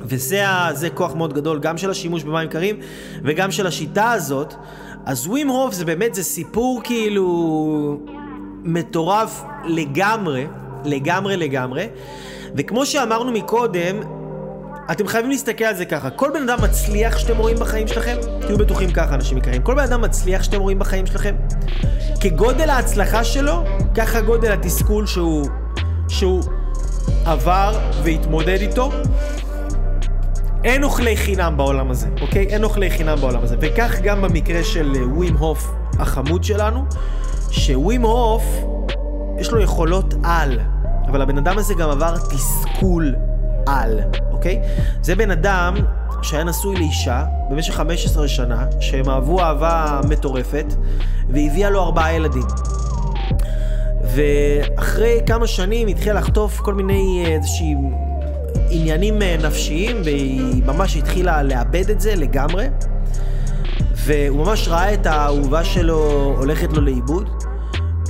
וזה 0.00 0.90
כוח 0.94 1.14
מאוד 1.14 1.32
גדול 1.32 1.58
גם 1.58 1.78
של 1.78 1.90
השימוש 1.90 2.24
במים 2.24 2.48
קרים 2.48 2.76
וגם 3.24 3.50
של 3.50 3.66
השיטה 3.66 4.12
הזאת. 4.12 4.54
אז 5.06 5.26
ווים 5.26 5.48
הוף 5.48 5.74
זה 5.74 5.84
באמת, 5.84 6.14
זה 6.14 6.22
סיפור 6.22 6.80
כאילו 6.84 8.00
מטורף 8.64 9.42
לגמרי, 9.64 10.46
לגמרי 10.84 11.36
לגמרי. 11.36 11.86
וכמו 12.56 12.86
שאמרנו 12.86 13.32
מקודם, 13.32 14.00
אתם 14.90 15.06
חייבים 15.06 15.30
להסתכל 15.30 15.64
על 15.64 15.74
זה 15.74 15.84
ככה. 15.84 16.10
כל 16.10 16.30
בן 16.34 16.48
אדם 16.48 16.58
מצליח 16.62 17.18
שאתם 17.18 17.36
רואים 17.36 17.56
בחיים 17.56 17.88
שלכם, 17.88 18.16
תהיו 18.40 18.58
בטוחים 18.58 18.92
ככה, 18.92 19.14
אנשים 19.14 19.38
יקרים. 19.38 19.62
כל 19.62 19.74
בן 19.74 19.82
אדם 19.82 20.00
מצליח 20.00 20.42
שאתם 20.42 20.60
רואים 20.60 20.78
בחיים 20.78 21.06
שלכם, 21.06 21.34
כגודל 22.20 22.70
ההצלחה 22.70 23.24
שלו, 23.24 23.64
ככה 23.94 24.20
גודל 24.20 24.52
התסכול 24.52 25.06
שהוא 25.06 25.46
שהוא 26.12 26.42
עבר 27.24 27.78
והתמודד 28.02 28.58
איתו. 28.60 28.90
אין 30.64 30.84
אוכלי 30.84 31.16
חינם 31.16 31.56
בעולם 31.56 31.90
הזה, 31.90 32.08
אוקיי? 32.20 32.46
אין 32.46 32.64
אוכלי 32.64 32.90
חינם 32.90 33.20
בעולם 33.20 33.42
הזה. 33.42 33.56
וכך 33.60 34.00
גם 34.02 34.22
במקרה 34.22 34.64
של 34.64 34.92
אה, 34.96 35.08
ווים 35.08 35.36
הוף 35.36 35.72
החמוד 35.98 36.44
שלנו, 36.44 36.84
שווים 37.50 38.02
הוף, 38.02 38.44
יש 39.38 39.50
לו 39.50 39.60
יכולות 39.60 40.14
על, 40.24 40.60
אבל 41.06 41.22
הבן 41.22 41.38
אדם 41.38 41.58
הזה 41.58 41.74
גם 41.74 41.90
עבר 41.90 42.16
תסכול 42.16 43.14
על, 43.66 44.00
אוקיי? 44.32 44.62
זה 45.02 45.14
בן 45.14 45.30
אדם 45.30 45.74
שהיה 46.22 46.44
נשוי 46.44 46.76
לאישה 46.76 47.24
במשך 47.50 47.74
15 47.74 48.28
שנה, 48.28 48.64
שהם 48.80 49.08
אהבו 49.08 49.40
אהבה 49.40 50.00
מטורפת, 50.08 50.74
והביאה 51.28 51.70
לו 51.70 51.82
ארבעה 51.82 52.14
ילדים. 52.14 52.46
ואחרי 54.14 55.20
כמה 55.26 55.46
שנים 55.46 55.88
התחילה 55.88 56.14
לחטוף 56.14 56.60
כל 56.60 56.74
מיני 56.74 57.24
אה, 57.26 57.30
איזושהי 57.32 57.74
עניינים 58.70 59.22
אה, 59.22 59.36
נפשיים, 59.42 59.96
והיא 60.04 60.62
ממש 60.66 60.96
התחילה 60.96 61.42
לאבד 61.42 61.90
את 61.90 62.00
זה 62.00 62.14
לגמרי. 62.14 62.66
והוא 63.94 64.46
ממש 64.46 64.68
ראה 64.68 64.94
את 64.94 65.06
האהובה 65.06 65.64
שלו 65.64 66.34
הולכת 66.38 66.72
לו 66.72 66.80
לאיבוד. 66.80 67.28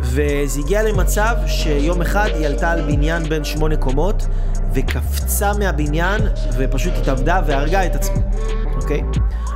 וזה 0.03 0.61
הגיע 0.61 0.83
למצב 0.83 1.37
שיום 1.47 2.03
אחד 2.03 2.29
היא 2.35 2.47
עלתה 2.47 2.71
על 2.71 2.81
בניין 2.81 3.23
בין 3.23 3.45
שמונה 3.45 3.77
קומות, 3.77 4.27
וקפצה 4.75 5.53
מהבניין, 5.59 6.21
ופשוט 6.59 6.93
התאבדה 7.03 7.41
והרגה 7.47 7.87
את 7.87 7.95
עצמה, 7.95 8.21
אוקיי? 8.77 9.03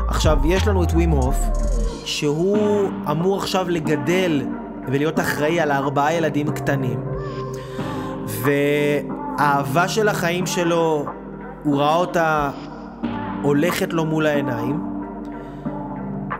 עכשיו, 0.08 0.38
יש 0.48 0.66
לנו 0.66 0.84
את 0.84 0.92
ווים 0.92 1.10
הוף, 1.10 1.36
שהוא 2.04 2.88
אמור 3.10 3.38
עכשיו 3.38 3.68
לגדל 3.68 4.42
ולהיות 4.88 5.20
אחראי 5.20 5.60
על 5.60 5.72
ארבעה 5.72 6.14
ילדים 6.14 6.50
קטנים. 6.50 7.04
והאהבה 8.26 9.88
של 9.88 10.08
החיים 10.08 10.46
שלו, 10.46 11.06
הוא 11.62 11.80
ראה 11.80 11.94
אותה 11.94 12.50
הולכת 13.42 13.92
לו 13.92 14.04
מול 14.04 14.26
העיניים. 14.26 14.80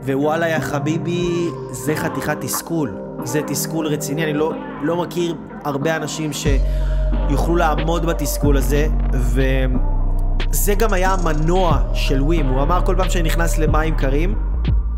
ווואלה 0.03 0.49
יא 0.49 0.59
חביבי, 0.59 1.49
זה 1.71 1.97
חתיכת 1.97 2.37
תסכול. 2.41 2.97
זה 3.25 3.43
תסכול 3.47 3.87
רציני. 3.87 4.25
אני 4.25 4.33
לא, 4.33 4.53
לא 4.83 4.97
מכיר 4.97 5.35
הרבה 5.65 5.97
אנשים 5.97 6.33
ש... 6.33 6.47
יוכלו 7.31 7.57
לעמוד 7.57 8.07
בתסכול 8.07 8.57
הזה, 8.57 8.87
וזה 9.13 10.75
גם 10.75 10.93
היה 10.93 11.13
המנוע 11.13 11.81
של 11.95 12.23
ווים. 12.23 12.47
הוא 12.47 12.63
אמר 12.63 12.81
כל 12.85 12.95
פעם 12.99 13.11
שאני 13.11 13.23
נכנס 13.29 13.59
למים 13.59 13.95
קרים, 13.95 14.35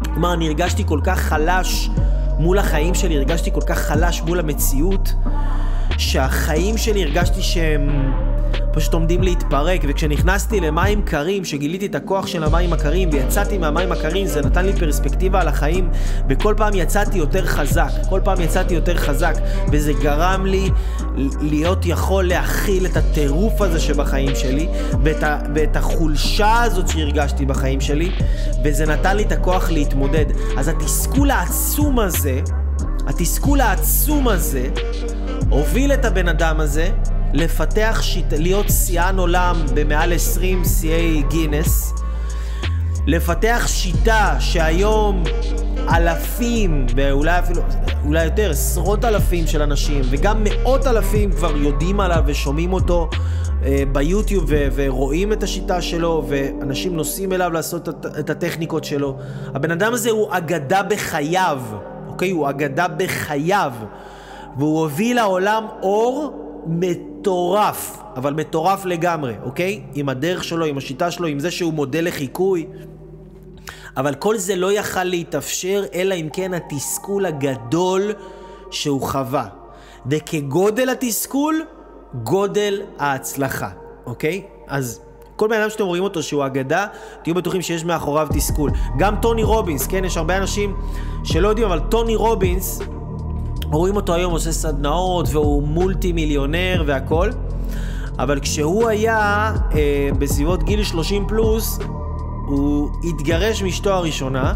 הוא 0.07 0.17
אמר, 0.17 0.35
אני 0.35 0.47
הרגשתי 0.47 0.85
כל 0.87 1.01
כך 1.05 1.19
חלש 1.19 1.91
מול 2.39 2.59
החיים 2.59 2.95
שלי, 2.95 3.17
הרגשתי 3.17 3.53
כל 3.53 3.61
כך 3.67 3.79
חלש 3.79 4.23
מול 4.23 4.39
המציאות, 4.39 5.15
שהחיים 5.99 6.79
שלי 6.79 7.05
הרגשתי 7.05 7.43
שהם... 7.43 8.13
פשוט 8.73 8.95
עומדים 8.95 9.23
להתפרק, 9.23 9.81
וכשנכנסתי 9.89 10.61
למים 10.61 11.03
קרים, 11.03 11.45
שגיליתי 11.45 11.87
את 11.87 11.95
הכוח 11.95 12.27
של 12.27 12.45
המים 12.45 12.73
הקרים, 12.73 13.11
ויצאתי 13.13 13.59
מהמים 13.59 13.93
הקרים, 13.93 14.27
זה 14.27 14.43
נתן 14.43 14.67
לי 14.67 14.73
פרספקטיבה 14.73 15.41
על 15.41 15.49
החיים, 15.49 15.91
וכל 16.29 16.55
פעם 16.57 16.75
יצאתי 16.75 17.19
יותר 17.19 17.47
חזק, 17.47 17.91
כל 18.09 18.21
פעם 18.25 18.41
יצאתי 18.41 18.75
יותר 18.75 18.97
חזק, 18.97 19.35
וזה 19.73 19.93
גרם 19.93 20.47
לי 20.47 20.71
להיות 21.41 21.87
יכול 21.87 22.29
להכיל 22.29 22.87
את 22.87 22.97
הטירוף 22.97 23.61
הזה 23.61 23.81
שבחיים 23.81 24.35
שלי, 24.35 24.69
ואת, 25.05 25.23
ה, 25.23 25.39
ואת 25.55 25.77
החולשה 25.77 26.63
הזאת 26.63 26.89
שהרגשתי 26.89 27.47
בחיים 27.47 27.81
שלי, 27.81 28.11
וזה 28.65 28.87
נתן 28.87 29.17
לי 29.17 29.23
את 29.23 29.33
הכוח 29.33 29.71
להתמודד. 29.71 30.27
אז 30.57 30.69
התסכול 30.69 31.31
העצום 31.31 31.99
הזה, 31.99 32.41
התסכול 33.07 33.61
העצום 33.61 34.29
הזה, 34.29 34.69
הוביל 35.51 35.93
את 35.93 36.05
הבן 36.05 36.29
אדם 36.29 36.61
הזה 36.61 36.91
לפתח 37.33 37.99
שיטה, 38.03 38.37
להיות 38.37 38.67
שיאן 38.71 39.19
עולם 39.19 39.57
במעל 39.75 40.13
20 40.13 40.65
שיאי 40.65 41.23
גינס, 41.29 41.95
לפתח 43.07 43.65
שיטה 43.67 44.37
שהיום 44.41 45.25
אלפים, 45.89 46.87
ואולי 46.97 47.39
אפילו, 47.39 47.63
אולי 48.05 48.25
יותר, 48.25 48.51
עשרות 48.51 49.05
אלפים 49.05 49.47
של 49.47 49.63
אנשים, 49.63 50.03
וגם 50.11 50.45
מאות 50.45 50.87
אלפים 50.87 51.33
כבר 51.33 51.57
יודעים 51.57 52.01
עליו 52.01 52.23
ושומעים 52.27 52.73
אותו 52.73 53.11
אה, 53.65 53.83
ביוטיוב 53.93 54.45
ו- 54.49 54.69
ורואים 54.75 55.33
את 55.33 55.43
השיטה 55.43 55.83
שלו, 55.83 56.25
ואנשים 56.29 56.97
נוסעים 56.97 57.33
אליו 57.33 57.51
לעשות 57.53 57.89
את, 57.89 58.07
את 58.19 58.31
הטכניקות 58.31 58.85
שלו. 58.85 59.19
הבן 59.55 59.71
אדם 59.71 59.95
הזה 59.95 60.11
הוא 60.11 60.29
אגדה 60.31 60.83
בחייו, 60.83 61.61
אוקיי? 62.09 62.31
הוא 62.31 62.51
אגדה 62.51 62.89
בחייו, 62.89 63.73
והוא 64.57 64.81
הוביל 64.81 65.17
לעולם 65.17 65.67
אור 65.83 66.48
מטורף, 66.67 68.03
אבל 68.17 68.35
מטורף 68.35 68.85
לגמרי, 68.85 69.35
אוקיי? 69.43 69.83
עם 69.95 70.09
הדרך 70.09 70.45
שלו, 70.45 70.65
עם 70.65 70.79
השיטה 70.79 71.11
שלו, 71.11 71.27
עם 71.27 71.39
זה 71.39 71.51
שהוא 71.51 71.73
מודל 71.73 72.05
לחיקוי. 72.05 72.67
אבל 73.97 74.15
כל 74.15 74.39
זה 74.39 74.57
לא 74.57 74.73
יכל 74.73 75.05
להתאפשר, 75.05 75.85
אלא 75.95 76.15
אם 76.15 76.29
כן 76.33 76.55
התסכול 76.55 77.27
הגדול 77.27 78.13
שהוא 78.71 79.03
חווה. 79.03 79.47
וכגודל 80.07 80.89
התסכול, 80.89 81.65
גודל 82.23 82.83
ההצלחה, 82.99 83.69
אוקיי? 84.07 84.43
אז 84.67 85.01
כל 85.37 85.49
בן 85.49 85.61
אדם 85.61 85.71
שאתם 85.71 85.85
רואים 85.85 86.03
אותו 86.03 86.23
שהוא 86.23 86.47
אגדה, 86.47 86.87
תהיו 87.23 87.35
בטוחים 87.35 87.63
שיש 87.63 87.85
מאחוריו 87.85 88.29
תסכול. 88.35 88.71
גם 88.99 89.17
טוני 89.23 89.43
רובינס, 89.43 89.87
כן? 89.87 90.05
יש 90.05 90.17
הרבה 90.17 90.37
אנשים 90.37 90.77
שלא 91.25 91.49
יודעים, 91.49 91.67
אבל 91.67 91.81
טוני 91.81 92.17
רובינס, 92.17 92.81
רואים 93.73 93.97
אותו 93.97 94.15
היום 94.15 94.33
עושה 94.33 94.53
סדנאות 94.53 95.29
והוא 95.33 95.63
מולטי 95.63 96.13
מיליונר 96.13 96.83
והכל, 96.87 97.31
אבל 98.19 98.41
כשהוא 98.41 98.89
היה 98.89 99.53
אה, 99.75 100.09
בסביבות 100.19 100.63
גיל 100.63 100.85
30 100.85 101.27
פלוס, 101.29 101.79
הוא 102.47 102.91
התגרש 103.05 103.63
מאשתו 103.63 103.91
הראשונה, 103.91 104.53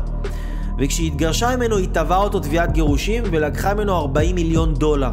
וכשהיא 0.78 1.06
התגרשה 1.06 1.56
ממנו 1.56 1.76
היא 1.76 1.88
תבעה 1.92 2.18
אותו 2.18 2.40
תביעת 2.40 2.72
גירושים 2.72 3.22
ולקחה 3.30 3.74
ממנו 3.74 3.96
40 3.96 4.34
מיליון 4.34 4.74
דולר. 4.74 5.12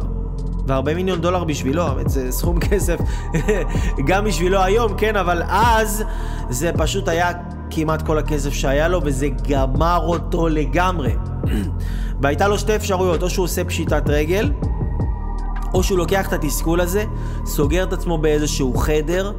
ו-40 0.66 0.94
מיליון 0.94 1.20
דולר 1.20 1.44
בשבילו, 1.44 1.84
זה 2.06 2.32
סכום 2.32 2.60
כסף 2.68 2.98
גם 4.06 4.24
בשבילו 4.24 4.62
היום, 4.62 4.94
כן, 4.96 5.16
אבל 5.16 5.42
אז 5.48 6.04
זה 6.50 6.70
פשוט 6.78 7.08
היה 7.08 7.32
כמעט 7.70 8.02
כל 8.02 8.18
הכסף 8.18 8.52
שהיה 8.52 8.88
לו, 8.88 9.00
וזה 9.04 9.28
גמר 9.48 10.00
אותו 10.04 10.48
לגמרי. 10.48 11.12
והייתה 12.22 12.48
לו 12.48 12.58
שתי 12.58 12.76
אפשרויות, 12.76 13.22
או 13.22 13.30
שהוא 13.30 13.44
עושה 13.44 13.64
פשיטת 13.64 14.02
רגל, 14.06 14.52
או 15.74 15.82
שהוא 15.82 15.98
לוקח 15.98 16.28
את 16.28 16.32
התסכול 16.32 16.80
הזה, 16.80 17.04
סוגר 17.46 17.82
את 17.82 17.92
עצמו 17.92 18.18
באיזשהו 18.18 18.74
חדר, 18.74 19.32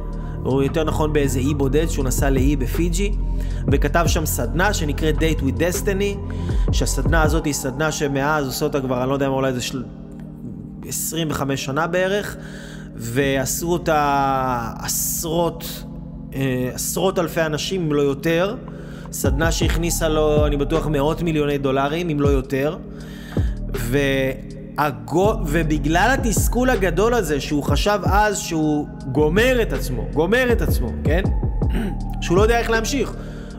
או 0.44 0.62
יותר 0.62 0.84
נכון 0.84 1.12
באיזה 1.12 1.38
אי 1.38 1.54
בודד 1.54 1.88
שהוא 1.88 2.04
נסע 2.04 2.30
לאי 2.30 2.56
בפיג'י, 2.56 3.12
וכתב 3.72 4.04
שם 4.06 4.26
סדנה 4.26 4.74
שנקראת 4.74 5.14
Date 5.18 5.40
with 5.40 5.58
Destiny, 5.58 6.34
שהסדנה 6.72 7.22
הזאת 7.22 7.44
היא 7.44 7.54
סדנה 7.54 7.92
שמאז 7.92 8.46
עושה 8.46 8.64
אותה 8.64 8.80
כבר, 8.80 9.00
אני 9.02 9.08
לא 9.08 9.14
יודע 9.14 9.28
מה, 9.28 9.34
אולי 9.34 9.52
זה 9.52 9.60
של... 9.60 9.84
25 10.88 11.64
שנה 11.64 11.86
בערך, 11.86 12.36
ועשו 12.96 13.72
אותה 13.72 14.72
עשרות, 14.78 15.84
אה, 16.34 16.70
עשרות 16.74 17.18
אלפי 17.18 17.42
אנשים, 17.42 17.82
אם 17.82 17.92
לא 17.92 18.02
יותר. 18.02 18.56
סדנה 19.12 19.52
שהכניסה 19.52 20.08
לו, 20.08 20.46
אני 20.46 20.56
בטוח, 20.56 20.86
מאות 20.86 21.22
מיליוני 21.22 21.58
דולרים, 21.58 22.08
אם 22.08 22.20
לא 22.20 22.28
יותר. 22.28 22.76
והגו... 23.68 25.34
ובגלל 25.46 26.14
התסכול 26.18 26.70
הגדול 26.70 27.14
הזה, 27.14 27.40
שהוא 27.40 27.62
חשב 27.62 28.00
אז 28.04 28.38
שהוא 28.38 28.86
גומר 29.12 29.62
את 29.62 29.72
עצמו, 29.72 30.02
גומר 30.14 30.52
את 30.52 30.62
עצמו, 30.62 30.88
כן? 31.04 31.22
שהוא 32.22 32.36
לא 32.36 32.42
יודע 32.42 32.58
איך 32.58 32.70
להמשיך. 32.70 33.14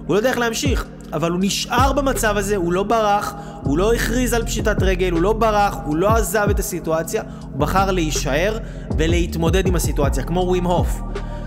הוא 0.08 0.14
לא 0.14 0.20
יודע 0.20 0.30
איך 0.30 0.38
להמשיך, 0.38 0.86
אבל 1.14 1.32
הוא 1.32 1.40
נשאר 1.42 1.94
במצב 1.94 2.38
הזה, 2.38 2.56
הוא 2.56 2.74
לא 2.74 2.84
ברח, 2.84 3.34
הוא 3.64 3.78
לא 3.78 3.94
הכריז 3.94 4.34
על 4.34 4.46
פשיטת 4.46 4.84
רגל, 4.84 5.12
הוא 5.12 5.22
לא 5.22 5.34
ברח, 5.34 5.78
הוא 5.86 5.96
לא 5.96 6.10
עזב 6.10 6.48
את 6.50 6.60
הסיטואציה, 6.60 7.24
הוא 7.42 7.60
בחר 7.60 7.92
להישאר 7.92 8.58
ולהתמודד 8.98 9.68
עם 9.68 9.76
הסיטואציה, 9.76 10.24
כמו 10.24 10.40
ווים 10.40 10.64
הוף. 10.64 11.02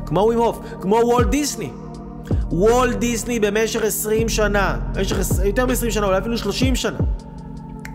כמו 0.06 0.20
ווים 0.20 0.38
הוף, 0.38 0.60
כמו 0.80 0.96
וולט 1.04 1.26
דיסני. 1.26 1.70
וולט 2.50 2.96
דיסני 2.96 3.40
במשך 3.40 3.82
20 3.82 4.28
שנה, 4.28 4.76
במשך 4.94 5.16
יותר 5.44 5.66
מ-20 5.66 5.90
שנה, 5.90 6.06
אולי 6.06 6.18
אפילו 6.18 6.38
30 6.38 6.76
שנה. 6.76 6.98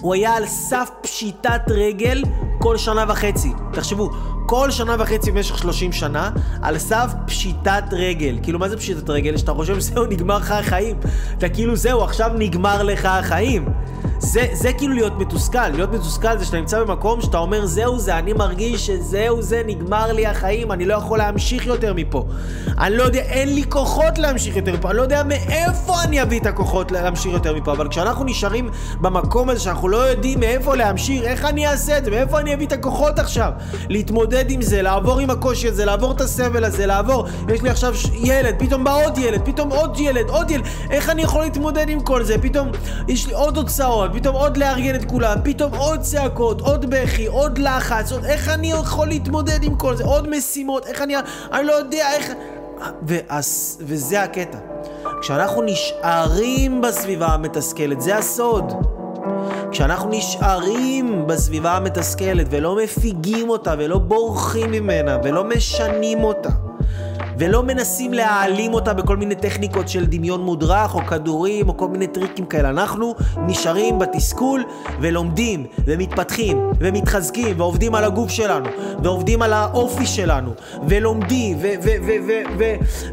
הוא 0.01 0.13
היה 0.13 0.33
על 0.33 0.45
סף 0.45 0.89
פשיטת 1.01 1.61
רגל 1.69 2.23
כל 2.59 2.77
שנה 2.77 3.05
וחצי. 3.07 3.51
תחשבו, 3.73 4.09
כל 4.45 4.71
שנה 4.71 4.95
וחצי 4.99 5.31
במשך 5.31 5.57
30 5.57 5.91
שנה, 5.91 6.29
על 6.61 6.77
סף 6.77 7.13
פשיטת 7.25 7.83
רגל. 7.91 8.39
כאילו, 8.43 8.59
מה 8.59 8.69
זה 8.69 8.77
פשיטת 8.77 9.09
רגל? 9.09 9.37
שאתה 9.37 9.53
חושב 9.53 9.79
שזהו, 9.79 10.05
נגמר 10.05 10.37
לך 10.37 10.51
החיים. 10.51 10.97
אתה 11.37 11.49
כאילו, 11.49 11.75
זהו, 11.75 12.03
עכשיו 12.03 12.31
נגמר 12.37 12.83
לך 12.83 13.05
החיים. 13.05 13.65
זה, 14.21 14.47
זה 14.53 14.73
כאילו 14.73 14.93
להיות 14.93 15.19
מתוסכל. 15.19 15.67
להיות 15.67 15.91
מתוסכל 15.93 16.37
זה 16.37 16.45
שאתה 16.45 16.57
נמצא 16.57 16.83
במקום 16.83 17.21
שאתה 17.21 17.37
אומר, 17.37 17.65
זהו 17.65 17.99
זה, 17.99 18.17
אני 18.17 18.33
מרגיש 18.33 18.87
שזהו 18.87 19.41
זה, 19.41 19.61
נגמר 19.65 20.11
לי 20.11 20.25
החיים, 20.25 20.71
אני 20.71 20.85
לא 20.85 20.93
יכול 20.93 21.17
להמשיך 21.17 21.65
יותר 21.65 21.93
מפה. 21.93 22.25
אני 22.79 22.97
לא 22.97 23.03
יודע, 23.03 23.19
אין 23.19 23.55
לי 23.55 23.63
כוחות 23.69 24.17
להמשיך 24.17 24.55
יותר 24.55 24.73
מפה, 24.73 24.89
אני 24.89 24.97
לא 24.97 25.01
יודע 25.01 25.23
מאיפה 25.23 26.03
אני 26.03 26.21
אביא 26.21 26.39
את 26.39 26.45
הכוחות 26.45 26.91
להמשיך 26.91 27.33
יותר 27.33 27.55
מפה. 27.55 27.71
אבל 27.71 27.87
כשאנחנו 27.87 28.25
נשארים 28.25 28.69
במקום 29.01 29.49
הזה 29.49 29.59
שאנחנו 29.59 29.87
לא 29.87 29.97
יודעים 29.97 30.39
מאיפה 30.39 30.75
להמשיך, 30.75 31.23
איך 31.23 31.45
אני 31.45 31.67
אעשה 31.67 31.97
את 31.97 32.05
זה, 32.05 32.11
מאיפה 32.11 32.39
אני 32.39 32.53
אביא 32.53 32.67
את 32.67 32.71
הכוחות 32.71 33.19
עכשיו? 33.19 33.51
להתמודד 33.89 34.45
עם 34.51 34.61
זה, 34.61 34.81
לעבור 34.81 35.19
עם 35.19 35.29
הקושי 35.29 35.67
הזה, 35.67 35.85
לעבור 35.85 36.11
את 36.11 36.21
הסבל 36.21 36.63
הזה, 36.63 36.85
לעבור. 36.85 37.27
יש 37.49 37.61
לי 37.61 37.69
עכשיו 37.69 37.93
ילד, 38.13 38.55
פתאום 38.59 38.83
בא 38.83 39.05
עוד 39.05 39.17
ילד, 39.17 39.41
פתאום 39.45 39.69
עוד 39.69 39.99
ילד, 39.99 40.29
עוד 40.29 40.51
ילד. 40.51 40.65
איך 40.89 41.09
אני 41.09 41.21
יכול 41.21 41.43
להתמודד 41.43 41.89
עם 41.89 41.99
כל 41.99 42.23
זה? 42.23 42.37
פתאום 42.37 42.71
יש 43.07 43.27
לי 43.27 43.33
עוד 43.33 43.57
הוצאות. 43.57 44.10
פתאום 44.13 44.35
עוד 44.35 44.57
לארגן 44.57 44.95
את 44.95 45.05
כולם, 45.05 45.37
פתאום 45.43 45.75
עוד 45.75 46.01
צעקות, 46.01 46.61
עוד 46.61 46.85
בכי, 46.89 47.25
עוד 47.25 47.57
לחץ, 47.57 48.11
עוד 48.11 48.25
איך 48.25 48.49
אני 48.49 48.71
יכול 48.71 49.07
להתמודד 49.07 49.63
עם 49.63 49.75
כל 49.75 49.95
זה, 49.95 50.03
עוד 50.03 50.29
משימות, 50.29 50.85
איך 50.85 51.01
אני... 51.01 51.15
אני 51.53 51.67
לא 51.67 51.73
יודע 51.73 52.11
איך... 52.15 52.31
ואז, 53.03 53.77
וזה 53.81 54.23
הקטע. 54.23 54.57
כשאנחנו 55.21 55.61
נשארים 55.61 56.81
בסביבה 56.81 57.27
המתסכלת, 57.27 58.01
זה 58.01 58.17
הסוד. 58.17 58.73
כשאנחנו 59.71 60.09
נשארים 60.09 61.27
בסביבה 61.27 61.77
המתסכלת 61.77 62.47
ולא 62.49 62.75
מפיגים 62.83 63.49
אותה 63.49 63.75
ולא 63.77 63.97
בורחים 63.97 64.71
ממנה 64.71 65.17
ולא 65.23 65.43
משנים 65.43 66.23
אותה 66.23 66.49
ולא 67.41 67.63
מנסים 67.63 68.13
להעלים 68.13 68.73
אותה 68.73 68.93
בכל 68.93 69.17
מיני 69.17 69.35
טכניקות 69.35 69.89
של 69.89 70.05
דמיון 70.05 70.41
מודרך 70.41 70.95
או 70.95 70.99
כדורים 70.99 71.69
או 71.69 71.77
כל 71.77 71.87
מיני 71.87 72.07
טריקים 72.07 72.45
כאלה. 72.45 72.69
אנחנו 72.69 73.15
נשארים 73.47 73.99
בתסכול 73.99 74.63
ולומדים 75.01 75.65
ומתפתחים 75.85 76.71
ומתחזקים 76.79 77.59
ועובדים 77.59 77.95
על 77.95 78.03
הגוף 78.03 78.29
שלנו 78.29 78.65
ועובדים 79.03 79.41
על 79.41 79.53
האופי 79.53 80.05
שלנו 80.05 80.51
ולומדים 80.87 81.57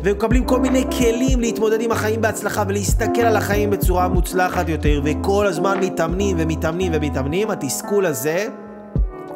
ומקבלים 0.03 0.45
כל 0.45 0.61
מיני 0.61 0.85
כלים 0.99 1.41
להתמודד 1.41 1.81
עם 1.81 1.93
החיים 1.93 2.21
בהצלחה 2.21 2.63
ולהסתכל 2.69 3.21
על 3.21 3.37
החיים 3.37 3.71
בצורה 3.71 4.09
מוצלחת 4.09 4.69
יותר 4.69 5.01
וכל 5.05 5.47
הזמן 5.47 5.79
מתאמנים 5.81 6.37
ומתאמנים 6.41 6.93
ומתאמנים. 6.95 7.51
התסכול 7.51 8.07
הזה 8.07 8.49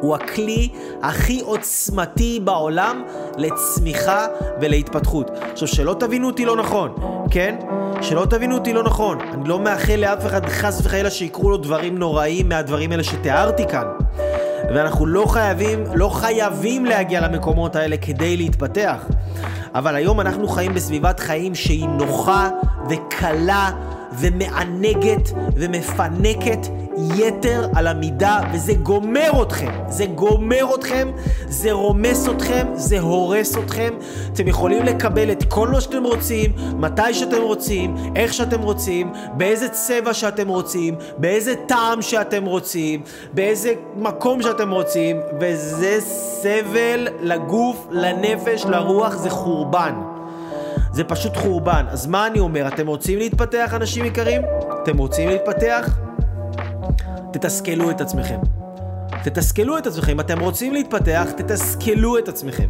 הוא 0.03 0.15
הכלי 0.15 0.69
הכי 1.01 1.41
עוצמתי 1.41 2.39
בעולם 2.43 3.03
לצמיחה 3.37 4.25
ולהתפתחות. 4.61 5.31
עכשיו, 5.51 5.67
שלא 5.67 5.95
תבינו 5.99 6.27
אותי 6.27 6.45
לא 6.45 6.55
נכון, 6.55 6.95
כן? 7.31 7.55
שלא 8.01 8.25
תבינו 8.25 8.55
אותי 8.55 8.73
לא 8.73 8.83
נכון. 8.83 9.21
אני 9.33 9.49
לא 9.49 9.59
מאחל 9.59 9.95
לאף 9.95 10.25
אחד 10.25 10.45
חס 10.45 10.81
וחלילה 10.85 11.09
שיקרו 11.09 11.49
לו 11.49 11.57
דברים 11.57 11.97
נוראים 11.97 12.49
מהדברים 12.49 12.91
האלה 12.91 13.03
שתיארתי 13.03 13.63
כאן. 13.67 13.87
ואנחנו 14.75 15.05
לא 15.05 15.25
חייבים, 15.25 15.83
לא 15.93 16.09
חייבים 16.09 16.85
להגיע 16.85 17.21
למקומות 17.21 17.75
האלה 17.75 17.97
כדי 17.97 18.37
להתפתח. 18.37 19.05
אבל 19.75 19.95
היום 19.95 20.21
אנחנו 20.21 20.47
חיים 20.47 20.73
בסביבת 20.73 21.19
חיים 21.19 21.55
שהיא 21.55 21.87
נוחה 21.87 22.49
וקלה 22.89 23.71
ומענגת 24.19 25.29
ומפנקת 25.55 26.67
יתר 26.97 27.67
על 27.75 27.87
המידה, 27.87 28.39
וזה 28.53 28.73
גומר 28.73 29.43
אתכם. 29.43 29.71
זה 29.87 30.05
גומר 30.05 30.75
אתכם, 30.75 31.11
זה 31.47 31.71
רומס 31.71 32.29
אתכם, 32.29 32.67
זה 32.73 32.99
הורס 32.99 33.57
אתכם. 33.57 33.93
אתם 34.33 34.47
יכולים 34.47 34.83
לקבל 34.83 35.31
את 35.31 35.43
כל 35.43 35.67
מה 35.67 35.81
שאתם 35.81 36.03
רוצים, 36.03 36.53
מתי 36.77 37.13
שאתם 37.13 37.41
רוצים, 37.41 37.95
איך 38.15 38.33
שאתם 38.33 38.61
רוצים, 38.61 39.11
באיזה 39.33 39.69
צבע 39.69 40.13
שאתם 40.13 40.47
רוצים, 40.47 40.95
באיזה 41.17 41.53
טעם 41.67 42.01
שאתם 42.01 42.45
רוצים, 42.45 43.01
באיזה 43.33 43.73
מקום 43.95 44.41
שאתם 44.41 44.71
רוצים, 44.71 45.19
וזה 45.39 45.97
סבל 46.01 47.07
לגוף, 47.21 47.87
לנפש, 47.91 48.65
לרוח, 48.65 49.15
זה 49.15 49.29
חורבן. 49.29 49.93
זה 50.91 51.03
פשוט 51.03 51.37
חורבן. 51.37 51.85
אז 51.89 52.07
מה 52.07 52.27
אני 52.27 52.39
אומר? 52.39 52.67
אתם 52.67 52.87
רוצים 52.87 53.19
להתפתח, 53.19 53.73
אנשים 53.75 54.05
יקרים? 54.05 54.41
אתם 54.83 54.97
רוצים 54.97 55.29
להתפתח? 55.29 55.89
תתסכלו 57.31 57.91
את 57.91 58.01
עצמכם. 58.01 58.39
תתסכלו 59.23 59.77
את 59.77 59.87
עצמכם. 59.87 60.11
אם 60.11 60.19
אתם 60.19 60.39
רוצים 60.39 60.73
להתפתח, 60.73 61.27
תתסכלו 61.37 62.17
את 62.17 62.27
עצמכם. 62.27 62.69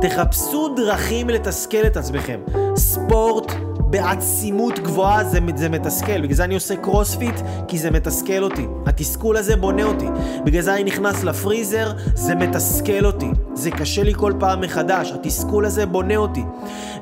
תחפשו 0.00 0.74
דרכים 0.76 1.30
לתסכל 1.30 1.86
את 1.86 1.96
עצמכם. 1.96 2.40
ספורט 2.76 3.52
בעצימות 3.90 4.78
גבוהה 4.78 5.24
זה, 5.24 5.38
זה 5.56 5.68
מתסכל. 5.68 6.20
בגלל 6.20 6.34
זה 6.34 6.44
אני 6.44 6.54
עושה 6.54 6.76
קרוספיט, 6.76 7.34
כי 7.68 7.78
זה 7.78 7.90
מתסכל 7.90 8.42
אותי. 8.42 8.66
התסכול 8.86 9.36
הזה 9.36 9.56
בונה 9.56 9.82
אותי. 9.82 10.06
בגלל 10.44 10.62
זה 10.62 10.74
אני 10.74 10.84
נכנס 10.84 11.24
לפריזר, 11.24 11.92
זה 12.14 12.34
מתסכל 12.34 13.04
אותי. 13.06 13.30
זה 13.54 13.70
קשה 13.70 14.02
לי 14.02 14.14
כל 14.14 14.32
פעם 14.38 14.60
מחדש. 14.60 15.12
התסכול 15.12 15.64
הזה 15.64 15.86
בונה 15.86 16.16
אותי. 16.16 16.42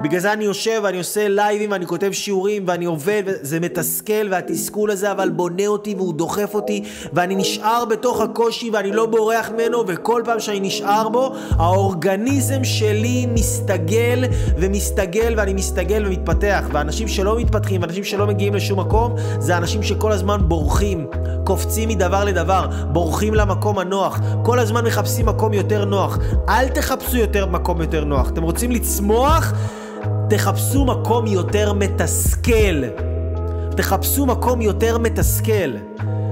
בגלל 0.01 0.21
זה 0.21 0.33
אני 0.33 0.45
יושב 0.45 0.81
ואני 0.85 0.99
עושה 0.99 1.29
לייבים 1.29 1.71
ואני 1.71 1.87
כותב 1.87 2.13
שיעורים 2.13 2.65
ואני 2.67 2.85
עובד, 2.85 3.23
זה 3.43 3.61
מתסכל 3.61 4.29
והתסכול 4.31 4.91
הזה 4.91 5.13
אבל 5.13 5.31
בונה 5.31 5.67
אותי 5.67 5.95
והוא 5.95 6.15
דוחף 6.15 6.55
אותי 6.55 6.85
ואני 7.13 7.37
נשאר 7.37 7.85
בתוך 7.85 8.21
הקושי 8.21 8.71
ואני 8.71 8.93
לא 8.93 9.07
בורח 9.07 9.51
ממנו 9.51 9.85
וכל 9.87 10.23
פעם 10.25 10.41
שאני 10.41 10.61
נשאר 10.61 11.09
בו, 11.09 11.35
האורגניזם 11.51 12.65
שלי 12.65 13.27
מסתגל 13.27 14.25
ומסתגל 14.59 15.35
ואני 15.37 15.55
מסתגל 15.55 16.07
ומתפתח. 16.07 16.65
ואנשים 16.79 17.09
שלא 17.09 17.39
מתפתחים 17.39 17.83
ואנשים 17.83 18.05
שלא 18.05 18.27
מגיעים 18.27 18.55
לשום 18.55 18.81
מקום, 18.81 19.15
זה 19.39 19.57
אנשים 19.57 19.83
שכל 19.83 20.13
הזמן 20.13 20.41
בורחים, 20.49 21.07
קופצים 21.45 21.89
מדבר 21.89 22.25
לדבר, 22.25 22.67
בורחים 22.93 23.35
למקום 23.35 23.79
הנוח, 23.79 24.21
כל 24.43 24.59
הזמן 24.59 24.85
מחפשים 24.85 25.27
מקום 25.27 25.53
יותר 25.53 25.85
נוח. 25.85 26.19
אל 26.49 26.69
תחפשו 26.69 27.17
יותר 27.17 27.47
מקום 27.47 27.81
יותר 27.81 28.05
נוח. 28.05 28.29
אתם 28.29 28.43
רוצים 28.43 28.71
לצמוח? 28.71 29.53
תחפשו 30.31 30.85
מקום 30.85 31.27
יותר 31.27 31.73
מתסכל. 31.73 32.83
תחפשו 33.77 34.27
מקום 34.27 34.61
יותר 34.61 34.99
מתסכל. 34.99 35.71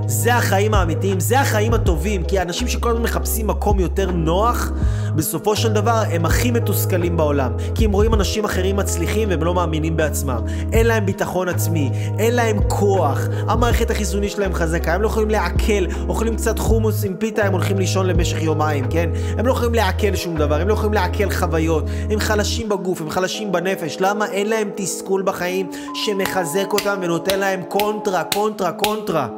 זה 0.07 0.35
החיים 0.35 0.75
האמיתיים, 0.75 1.21
זה 1.21 1.41
החיים 1.41 1.75
הטובים, 1.75 2.25
כי 2.25 2.39
האנשים 2.39 2.69
שכל 2.69 2.91
הזמן 2.91 3.03
מחפשים 3.03 3.47
מקום 3.47 3.81
יותר 3.81 4.11
נוח, 4.11 4.73
בסופו 5.17 5.57
של 5.57 5.73
דבר 5.73 6.03
הם 6.11 6.25
הכי 6.25 6.51
מתוסכלים 6.51 7.17
בעולם. 7.17 7.53
כי 7.75 7.85
הם 7.85 7.93
רואים 7.93 8.14
אנשים 8.14 8.45
אחרים 8.45 8.77
מצליחים 8.77 9.31
והם 9.31 9.45
לא 9.45 9.55
מאמינים 9.55 9.97
בעצמם. 9.97 10.41
אין 10.73 10.87
להם 10.87 11.07
ביטחון 11.07 11.49
עצמי, 11.49 11.91
אין 12.19 12.35
להם 12.35 12.59
כוח, 12.69 13.21
המערכת 13.49 13.91
החיסונית 13.91 14.31
שלהם 14.31 14.55
חזקה, 14.55 14.95
הם 14.95 15.03
לא 15.03 15.07
יכולים 15.07 15.31
לעכל, 15.31 15.87
אוכלים 16.09 16.37
קצת 16.37 16.59
חומוס 16.59 17.05
עם 17.05 17.17
פיתה, 17.17 17.45
הם 17.45 17.53
הולכים 17.53 17.79
לישון 17.79 18.07
למשך 18.07 18.43
יומיים, 18.43 18.87
כן? 18.91 19.11
הם 19.39 19.47
לא 19.47 19.53
יכולים 19.53 19.75
לעכל 19.75 20.17
שום 20.17 20.37
דבר, 20.37 20.61
הם 20.61 20.69
לא 20.69 20.73
יכולים 20.73 20.93
לעכל 20.93 21.31
חוויות, 21.31 21.85
הם 22.11 22.21
חלשים 22.21 22.69
בגוף, 22.69 23.01
הם 23.01 23.11
חלשים 23.11 23.53
בנפש. 23.53 23.97
למה? 24.01 24.27
אין 24.27 24.49
להם 24.49 24.71
תסכול 24.75 25.23
בחיים 25.23 25.71
שמחזק 25.95 26.73
אותם 26.73 26.99
ונותן 27.03 27.39
להם 27.39 27.62
קונטרה, 27.69 28.25
קונטרה, 28.25 28.73
קונטרה. 28.73 29.29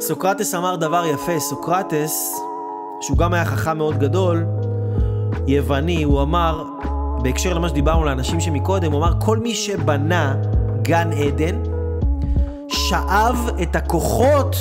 סוקרטס 0.00 0.54
אמר 0.54 0.76
דבר 0.76 1.04
יפה, 1.06 1.40
סוקרטס, 1.40 2.34
שהוא 3.06 3.18
גם 3.18 3.34
היה 3.34 3.44
חכם 3.44 3.78
מאוד 3.78 3.98
גדול, 3.98 4.44
יווני, 5.46 6.02
הוא 6.02 6.22
אמר, 6.22 6.64
בהקשר 7.22 7.54
למה 7.54 7.68
שדיברנו 7.68 8.04
לאנשים 8.04 8.40
שמקודם, 8.40 8.92
הוא 8.92 9.00
אמר, 9.00 9.12
כל 9.20 9.38
מי 9.38 9.54
שבנה 9.54 10.34
גן 10.82 11.10
עדן, 11.12 11.56
שאב 12.68 13.50
את 13.62 13.76
הכוחות 13.76 14.56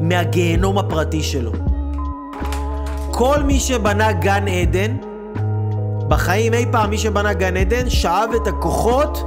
מהגיהנום 0.00 0.78
הפרטי 0.78 1.22
שלו. 1.22 1.52
כל 3.10 3.42
מי 3.42 3.60
שבנה 3.60 4.12
גן 4.12 4.48
עדן, 4.48 4.96
בחיים 6.08 6.54
אי 6.54 6.66
פעם 6.72 6.90
מי 6.90 6.98
שבנה 6.98 7.32
גן 7.32 7.56
עדן, 7.56 7.90
שאב 7.90 8.30
את 8.42 8.46
הכוחות 8.46 9.22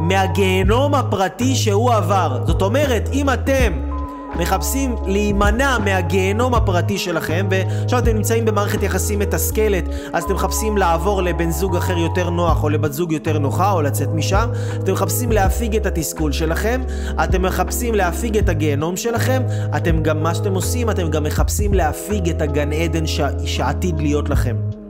מהגיהנום 0.00 0.94
הפרטי 0.94 1.54
שהוא 1.54 1.92
עבר. 1.92 2.42
זאת 2.46 2.62
אומרת, 2.62 3.08
אם 3.12 3.30
אתם 3.30 3.93
מחפשים 4.36 4.94
להימנע 5.06 5.78
מהגיהנום 5.78 6.54
הפרטי 6.54 6.98
שלכם, 6.98 7.46
ועכשיו 7.50 7.98
אתם 7.98 8.16
נמצאים 8.16 8.44
במערכת 8.44 8.82
יחסים 8.82 9.18
מתסכלת, 9.18 9.84
אז 10.12 10.24
אתם 10.24 10.34
מחפשים 10.34 10.76
לעבור 10.76 11.22
לבן 11.22 11.50
זוג 11.50 11.76
אחר 11.76 11.98
יותר 11.98 12.30
נוח, 12.30 12.64
או 12.64 12.68
לבת 12.68 12.92
זוג 12.92 13.12
יותר 13.12 13.38
נוחה, 13.38 13.72
או 13.72 13.82
לצאת 13.82 14.08
משם, 14.14 14.48
אתם 14.82 14.92
מחפשים 14.92 15.32
להפיג 15.32 15.76
את 15.76 15.86
התסכול 15.86 16.32
שלכם, 16.32 16.82
אתם 17.24 17.42
מחפשים 17.42 17.94
להפיג 17.94 18.38
את 18.38 18.48
הגיהנום 18.48 18.96
שלכם, 18.96 19.42
אתם 19.76 20.02
גם, 20.02 20.22
מה 20.22 20.34
שאתם 20.34 20.54
עושים, 20.54 20.90
אתם 20.90 21.10
גם 21.10 21.24
מחפשים 21.24 21.74
להפיג 21.74 22.28
את 22.28 22.42
הגן 22.42 22.72
עדן 22.72 23.06
ש... 23.06 23.20
שעתיד 23.44 24.00
להיות 24.00 24.28
לכם. 24.28 24.83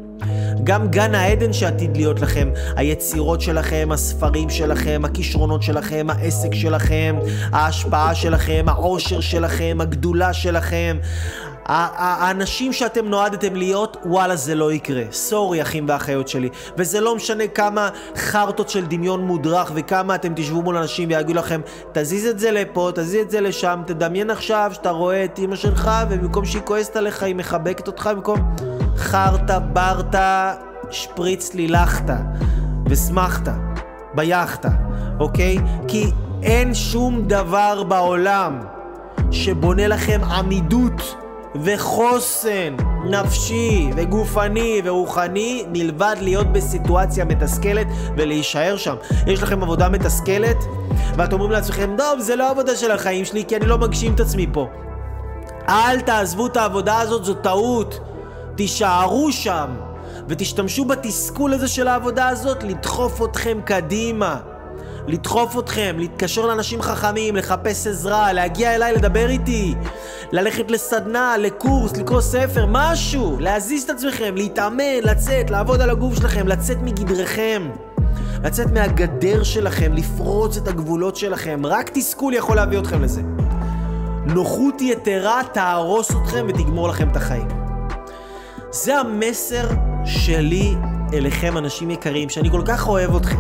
גם 0.65 0.89
גן 0.89 1.15
העדן 1.15 1.53
שעתיד 1.53 1.97
להיות 1.97 2.21
לכם, 2.21 2.49
היצירות 2.77 3.41
שלכם, 3.41 3.89
הספרים 3.93 4.51
שלכם, 4.51 5.03
הכישרונות 5.05 5.62
שלכם, 5.62 6.07
העסק 6.11 6.55
שלכם, 6.55 7.17
ההשפעה 7.53 8.15
שלכם, 8.15 8.65
העושר 8.69 9.21
שלכם, 9.21 9.79
הגדולה 9.81 10.33
שלכם. 10.33 10.97
האנשים 11.67 12.73
שאתם 12.73 13.07
נועדתם 13.07 13.57
להיות, 13.57 13.97
וואלה 14.05 14.37
זה 14.37 14.55
לא 14.55 14.73
יקרה. 14.73 15.03
סורי 15.12 15.62
אחים 15.62 15.85
ואחיות 15.89 16.29
שלי. 16.29 16.49
וזה 16.77 17.01
לא 17.01 17.17
משנה 17.17 17.47
כמה 17.47 17.89
חרטות 18.17 18.69
של 18.69 18.87
דמיון 18.87 19.21
מודרך 19.21 19.73
וכמה 19.75 20.15
אתם 20.15 20.33
תשבו 20.37 20.62
מול 20.62 20.77
אנשים 20.77 21.09
ויגידו 21.09 21.39
לכם, 21.39 21.61
תזיז 21.93 22.27
את 22.27 22.39
זה 22.39 22.51
לפה, 22.51 22.91
תזיז 22.95 23.25
את 23.25 23.31
זה 23.31 23.41
לשם, 23.41 23.81
תדמיין 23.87 24.31
עכשיו 24.31 24.71
שאתה 24.75 24.91
רואה 24.91 25.25
את 25.25 25.39
אמא 25.39 25.57
שלך 25.57 25.91
ובמקום 26.11 26.45
שהיא 26.45 26.62
כועסת 26.62 26.97
עליך 26.97 27.23
היא 27.23 27.35
מחבקת 27.35 27.87
אותך 27.87 28.11
במקום 28.12 28.74
חרטה, 28.97 29.59
ברטה, 29.59 30.55
שפריץ 30.90 31.55
לילכת 31.55 32.14
ושמחת 32.86 33.49
ביאכטה, 34.14 34.68
אוקיי? 35.20 35.59
כי 35.88 36.11
אין 36.42 36.74
שום 36.74 37.28
דבר 37.28 37.82
בעולם 37.82 38.61
שבונה 39.30 39.86
לכם 39.86 40.20
עמידות 40.24 41.16
וחוסן 41.62 42.76
נפשי 43.05 43.90
וגופני 43.97 44.82
ורוחני 44.84 45.64
מלבד 45.72 46.16
להיות 46.20 46.53
בסיטואציה 46.53 47.24
מתסכלת 47.24 47.86
ולהישאר 48.16 48.76
שם. 48.76 48.95
יש 49.26 49.42
לכם 49.42 49.62
עבודה 49.62 49.88
מתסכלת 49.88 50.57
ואתם 51.16 51.32
אומרים 51.32 51.51
לעצמכם, 51.51 51.95
טוב, 51.99 52.20
זה 52.20 52.36
לא 52.36 52.51
עבודה 52.51 52.76
של 52.76 52.90
החיים 52.90 53.24
שלי 53.24 53.45
כי 53.49 53.57
אני 53.57 53.66
לא 53.66 53.78
מגשים 53.78 54.14
את 54.14 54.20
עצמי 54.20 54.47
פה. 54.53 54.68
אל 55.68 56.01
תעזבו 56.01 56.47
את 56.47 56.57
העבודה 56.57 57.01
הזאת, 57.01 57.24
זו 57.24 57.34
טעות. 57.34 58.01
תישארו 58.57 59.33
שם 59.33 59.67
ותשתמשו 60.29 60.85
בתסכול 60.85 61.53
הזה 61.53 61.69
של 61.69 61.89
העבודה 61.89 62.29
הזאת 62.29 62.63
לדחוף 62.63 63.23
אתכם 63.23 63.59
קדימה. 63.65 64.41
לדחוף 65.07 65.59
אתכם, 65.59 65.97
להתקשר 65.99 66.47
לאנשים 66.47 66.83
חכמים, 66.83 67.37
לחפש 67.37 67.87
עזרה, 67.87 68.33
להגיע 68.33 68.75
אליי 68.75 68.93
לדבר 68.93 69.29
איתי, 69.29 69.75
ללכת 70.33 70.71
לסדנה, 70.71 71.37
לקורס, 71.39 71.97
לקרוא 71.97 72.21
ספר, 72.21 72.67
משהו, 72.69 73.37
להזיז 73.41 73.83
את 73.83 73.91
עצמכם, 73.91 74.35
להתאמן, 74.37 75.01
לצאת, 75.03 75.51
לעבוד 75.51 75.81
על 75.81 75.91
הגוף 75.91 76.15
שלכם, 76.15 76.49
לצאת 76.49 76.77
מגדרכם. 76.83 77.71
לצאת 78.45 78.71
מהגדר 78.73 79.43
שלכם, 79.43 79.93
לפרוץ 79.93 80.57
את 80.57 80.69
הגבולות 80.69 81.17
שלכם, 81.17 81.67
רק 81.67 81.91
תסכול 81.95 82.35
יכול 82.35 82.57
להביא 82.57 82.79
אתכם 82.79 83.03
לזה. 83.03 83.23
נוחות 84.27 84.81
יתרה 84.81 85.41
תהרוס 85.53 86.11
אתכם 86.11 86.47
ותגמור 86.49 86.89
לכם 86.89 87.09
את 87.09 87.17
החיים. 87.17 87.64
זה 88.75 88.99
המסר 88.99 89.68
שלי 90.05 90.75
אליכם, 91.12 91.59
אנשים 91.59 91.91
יקרים, 91.91 92.29
שאני 92.29 92.51
כל 92.51 92.62
כך 92.64 92.89
אוהב 92.89 93.16
אתכם. 93.16 93.39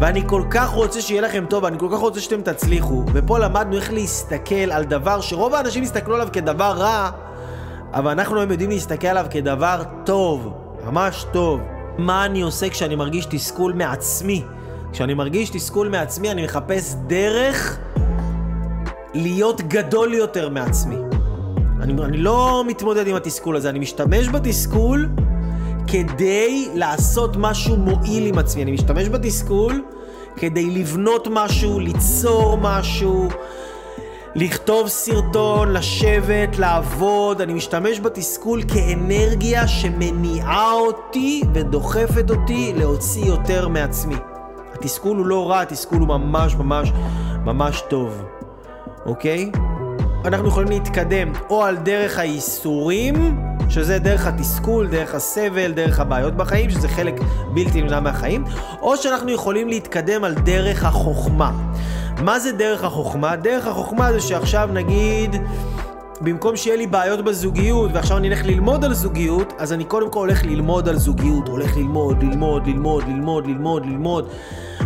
ואני 0.00 0.22
כל 0.26 0.42
כך 0.50 0.70
רוצה 0.70 1.00
שיהיה 1.00 1.22
לכם 1.22 1.44
טוב, 1.48 1.64
ואני 1.64 1.78
כל 1.78 1.88
כך 1.92 1.98
רוצה 1.98 2.20
שאתם 2.20 2.40
תצליחו. 2.40 3.04
ופה 3.12 3.38
למדנו 3.38 3.76
איך 3.76 3.92
להסתכל 3.92 4.72
על 4.72 4.84
דבר 4.84 5.20
שרוב 5.20 5.54
האנשים 5.54 5.82
יסתכלו 5.82 6.14
עליו 6.14 6.28
כדבר 6.32 6.72
רע, 6.76 7.10
אבל 7.92 8.10
אנחנו 8.10 8.38
היום 8.38 8.50
יודעים 8.50 8.70
להסתכל 8.70 9.06
עליו 9.06 9.26
כדבר 9.30 9.82
טוב, 10.04 10.54
ממש 10.86 11.26
טוב. 11.32 11.60
מה 11.98 12.24
אני 12.24 12.42
עושה 12.42 12.68
כשאני 12.68 12.96
מרגיש 12.96 13.26
תסכול 13.26 13.72
מעצמי? 13.72 14.44
כשאני 14.92 15.14
מרגיש 15.14 15.50
תסכול 15.50 15.88
מעצמי, 15.88 16.30
אני 16.30 16.44
מחפש 16.44 16.94
דרך 17.06 17.78
להיות 19.14 19.60
גדול 19.60 20.14
יותר 20.14 20.48
מעצמי. 20.48 21.03
אני, 21.84 22.02
אני 22.04 22.16
לא 22.16 22.64
מתמודד 22.66 23.06
עם 23.06 23.16
התסכול 23.16 23.56
הזה, 23.56 23.70
אני 23.70 23.78
משתמש 23.78 24.28
בתסכול 24.28 25.08
כדי 25.86 26.68
לעשות 26.74 27.36
משהו 27.36 27.76
מועיל 27.76 28.26
עם 28.26 28.38
עצמי. 28.38 28.62
אני 28.62 28.72
משתמש 28.72 29.08
בתסכול 29.08 29.84
כדי 30.36 30.70
לבנות 30.70 31.28
משהו, 31.30 31.80
ליצור 31.80 32.58
משהו, 32.62 33.28
לכתוב 34.34 34.88
סרטון, 34.88 35.72
לשבת, 35.72 36.58
לעבוד. 36.58 37.40
אני 37.40 37.54
משתמש 37.54 38.00
בתסכול 38.00 38.62
כאנרגיה 38.62 39.68
שמניעה 39.68 40.72
אותי 40.72 41.42
ודוחפת 41.54 42.30
אותי 42.30 42.72
להוציא 42.76 43.24
יותר 43.24 43.68
מעצמי. 43.68 44.16
התסכול 44.74 45.16
הוא 45.16 45.26
לא 45.26 45.50
רע, 45.50 45.60
התסכול 45.60 45.98
הוא 45.98 46.08
ממש 46.08 46.54
ממש 46.54 46.92
ממש 47.44 47.82
טוב, 47.88 48.22
אוקיי? 49.06 49.50
אנחנו 50.24 50.48
יכולים 50.48 50.68
להתקדם 50.68 51.32
או 51.50 51.64
על 51.64 51.76
דרך 51.76 52.18
האיסורים, 52.18 53.40
שזה 53.68 53.98
דרך 53.98 54.26
התסכול, 54.26 54.86
דרך 54.88 55.14
הסבל, 55.14 55.72
דרך 55.72 56.00
הבעיות 56.00 56.34
בחיים, 56.36 56.70
שזה 56.70 56.88
חלק 56.88 57.14
בלתי 57.54 57.82
נמנע 57.82 58.00
מהחיים, 58.00 58.44
או 58.80 58.96
שאנחנו 58.96 59.30
יכולים 59.30 59.68
להתקדם 59.68 60.24
על 60.24 60.34
דרך 60.34 60.84
החוכמה. 60.84 61.52
מה 62.22 62.38
זה 62.38 62.52
דרך 62.52 62.84
החוכמה? 62.84 63.36
דרך 63.36 63.66
החוכמה 63.66 64.12
זה 64.12 64.20
שעכשיו 64.20 64.68
נגיד... 64.72 65.36
במקום 66.20 66.56
שיהיה 66.56 66.76
לי 66.76 66.86
בעיות 66.86 67.24
בזוגיות 67.24 67.90
ועכשיו 67.94 68.16
אני 68.16 68.28
אלך 68.28 68.44
ללמוד 68.44 68.84
על 68.84 68.94
זוגיות, 68.94 69.52
אז 69.58 69.72
אני 69.72 69.84
קודם 69.84 70.10
כל 70.10 70.18
הולך 70.18 70.44
ללמוד 70.44 70.88
על 70.88 70.98
זוגיות, 70.98 71.48
הולך 71.48 71.76
ללמוד, 71.76 72.22
ללמוד, 72.22 72.66
ללמוד, 72.66 73.04
ללמוד, 73.08 73.46
ללמוד, 73.46 73.86
ללמוד, 73.86 74.28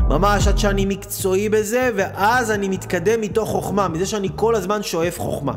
ממש 0.09 0.49
עד 0.49 0.59
שאני 0.59 0.87
מקצועי 0.87 1.49
בזה, 1.49 1.91
ואז 1.97 2.51
אני 2.51 2.69
מתקדם 2.69 3.21
מתוך 3.21 3.49
חוכמה, 3.49 3.89
מזה 3.89 4.07
שאני 4.07 4.29
כל 4.37 4.55
הזמן 4.55 4.83
שואף 4.83 5.19
חוכמה, 5.19 5.53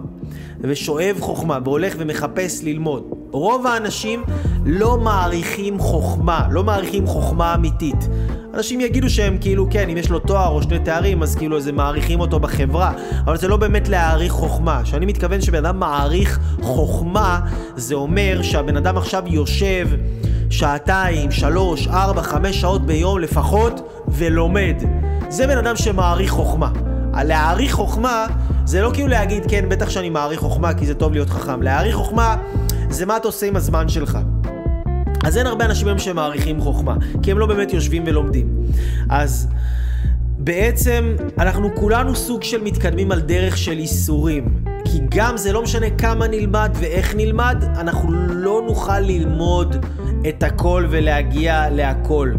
ושואב 0.59 1.17
חוכמה, 1.19 1.59
והולך 1.63 1.95
ומחפש 1.97 2.63
ללמוד. 2.63 3.20
רוב 3.31 3.67
האנשים 3.67 4.23
לא 4.65 4.97
מעריכים 4.97 5.79
חוכמה, 5.79 6.47
לא 6.51 6.63
מעריכים 6.63 7.07
חוכמה 7.07 7.53
אמיתית. 7.55 8.07
אנשים 8.53 8.81
יגידו 8.81 9.09
שהם 9.09 9.37
כאילו, 9.41 9.67
כן, 9.69 9.89
אם 9.89 9.97
יש 9.97 10.09
לו 10.09 10.19
תואר 10.19 10.47
או 10.47 10.61
שני 10.61 10.79
תארים, 10.79 11.23
אז 11.23 11.35
כאילו 11.35 11.55
איזה 11.57 11.71
מעריכים 11.71 12.19
אותו 12.19 12.39
בחברה, 12.39 12.91
אבל 13.25 13.37
זה 13.37 13.47
לא 13.47 13.57
באמת 13.57 13.89
להעריך 13.89 14.31
חוכמה. 14.31 14.81
כשאני 14.83 15.05
מתכוון 15.05 15.41
שבן 15.41 15.65
אדם 15.65 15.79
מעריך 15.79 16.39
חוכמה, 16.61 17.39
זה 17.75 17.95
אומר 17.95 18.41
שהבן 18.41 18.77
אדם 18.77 18.97
עכשיו 18.97 19.23
יושב 19.27 19.87
שעתיים, 20.49 21.31
שלוש, 21.31 21.87
ארבע, 21.87 22.21
חמש 22.21 22.61
שעות 22.61 22.85
ביום 22.85 23.19
לפחות, 23.19 24.03
ולומד. 24.07 24.75
זה 25.29 25.47
בן 25.47 25.57
אדם 25.57 25.75
שמעריך 25.75 26.31
חוכמה. 26.31 26.71
להעריך 27.13 27.73
חוכמה 27.73 28.25
זה 28.65 28.81
לא 28.81 28.91
כאילו 28.93 29.07
להגיד, 29.07 29.43
כן, 29.47 29.65
בטח 29.69 29.89
שאני 29.89 30.09
מעריך 30.09 30.39
חוכמה 30.39 30.73
כי 30.73 30.85
זה 30.85 30.95
טוב 30.95 31.13
להיות 31.13 31.29
חכם. 31.29 31.61
להעריך 31.61 31.95
חוכמה 31.95 32.35
זה 32.91 33.05
מה 33.05 33.17
אתה 33.17 33.27
עושה 33.27 33.45
עם 33.45 33.55
הזמן 33.55 33.89
שלך. 33.89 34.17
אז 35.23 35.37
אין 35.37 35.47
הרבה 35.47 35.65
אנשים 35.65 35.87
היום 35.87 35.99
שמעריכים 35.99 36.61
חוכמה, 36.61 36.95
כי 37.23 37.31
הם 37.31 37.39
לא 37.39 37.45
באמת 37.45 37.73
יושבים 37.73 38.03
ולומדים. 38.05 38.47
אז 39.09 39.47
בעצם 40.37 41.15
אנחנו 41.37 41.69
כולנו 41.75 42.15
סוג 42.15 42.43
של 42.43 42.63
מתקדמים 42.63 43.11
על 43.11 43.19
דרך 43.21 43.57
של 43.57 43.77
איסורים. 43.77 44.63
כי 44.85 44.99
גם 45.09 45.37
זה 45.37 45.53
לא 45.53 45.61
משנה 45.61 45.89
כמה 45.89 46.27
נלמד 46.27 46.71
ואיך 46.79 47.15
נלמד, 47.15 47.63
אנחנו 47.79 48.11
לא 48.29 48.61
נוכל 48.67 48.99
ללמוד 48.99 49.85
את 50.29 50.43
הכל 50.43 50.87
ולהגיע 50.89 51.69
להכל. 51.69 52.31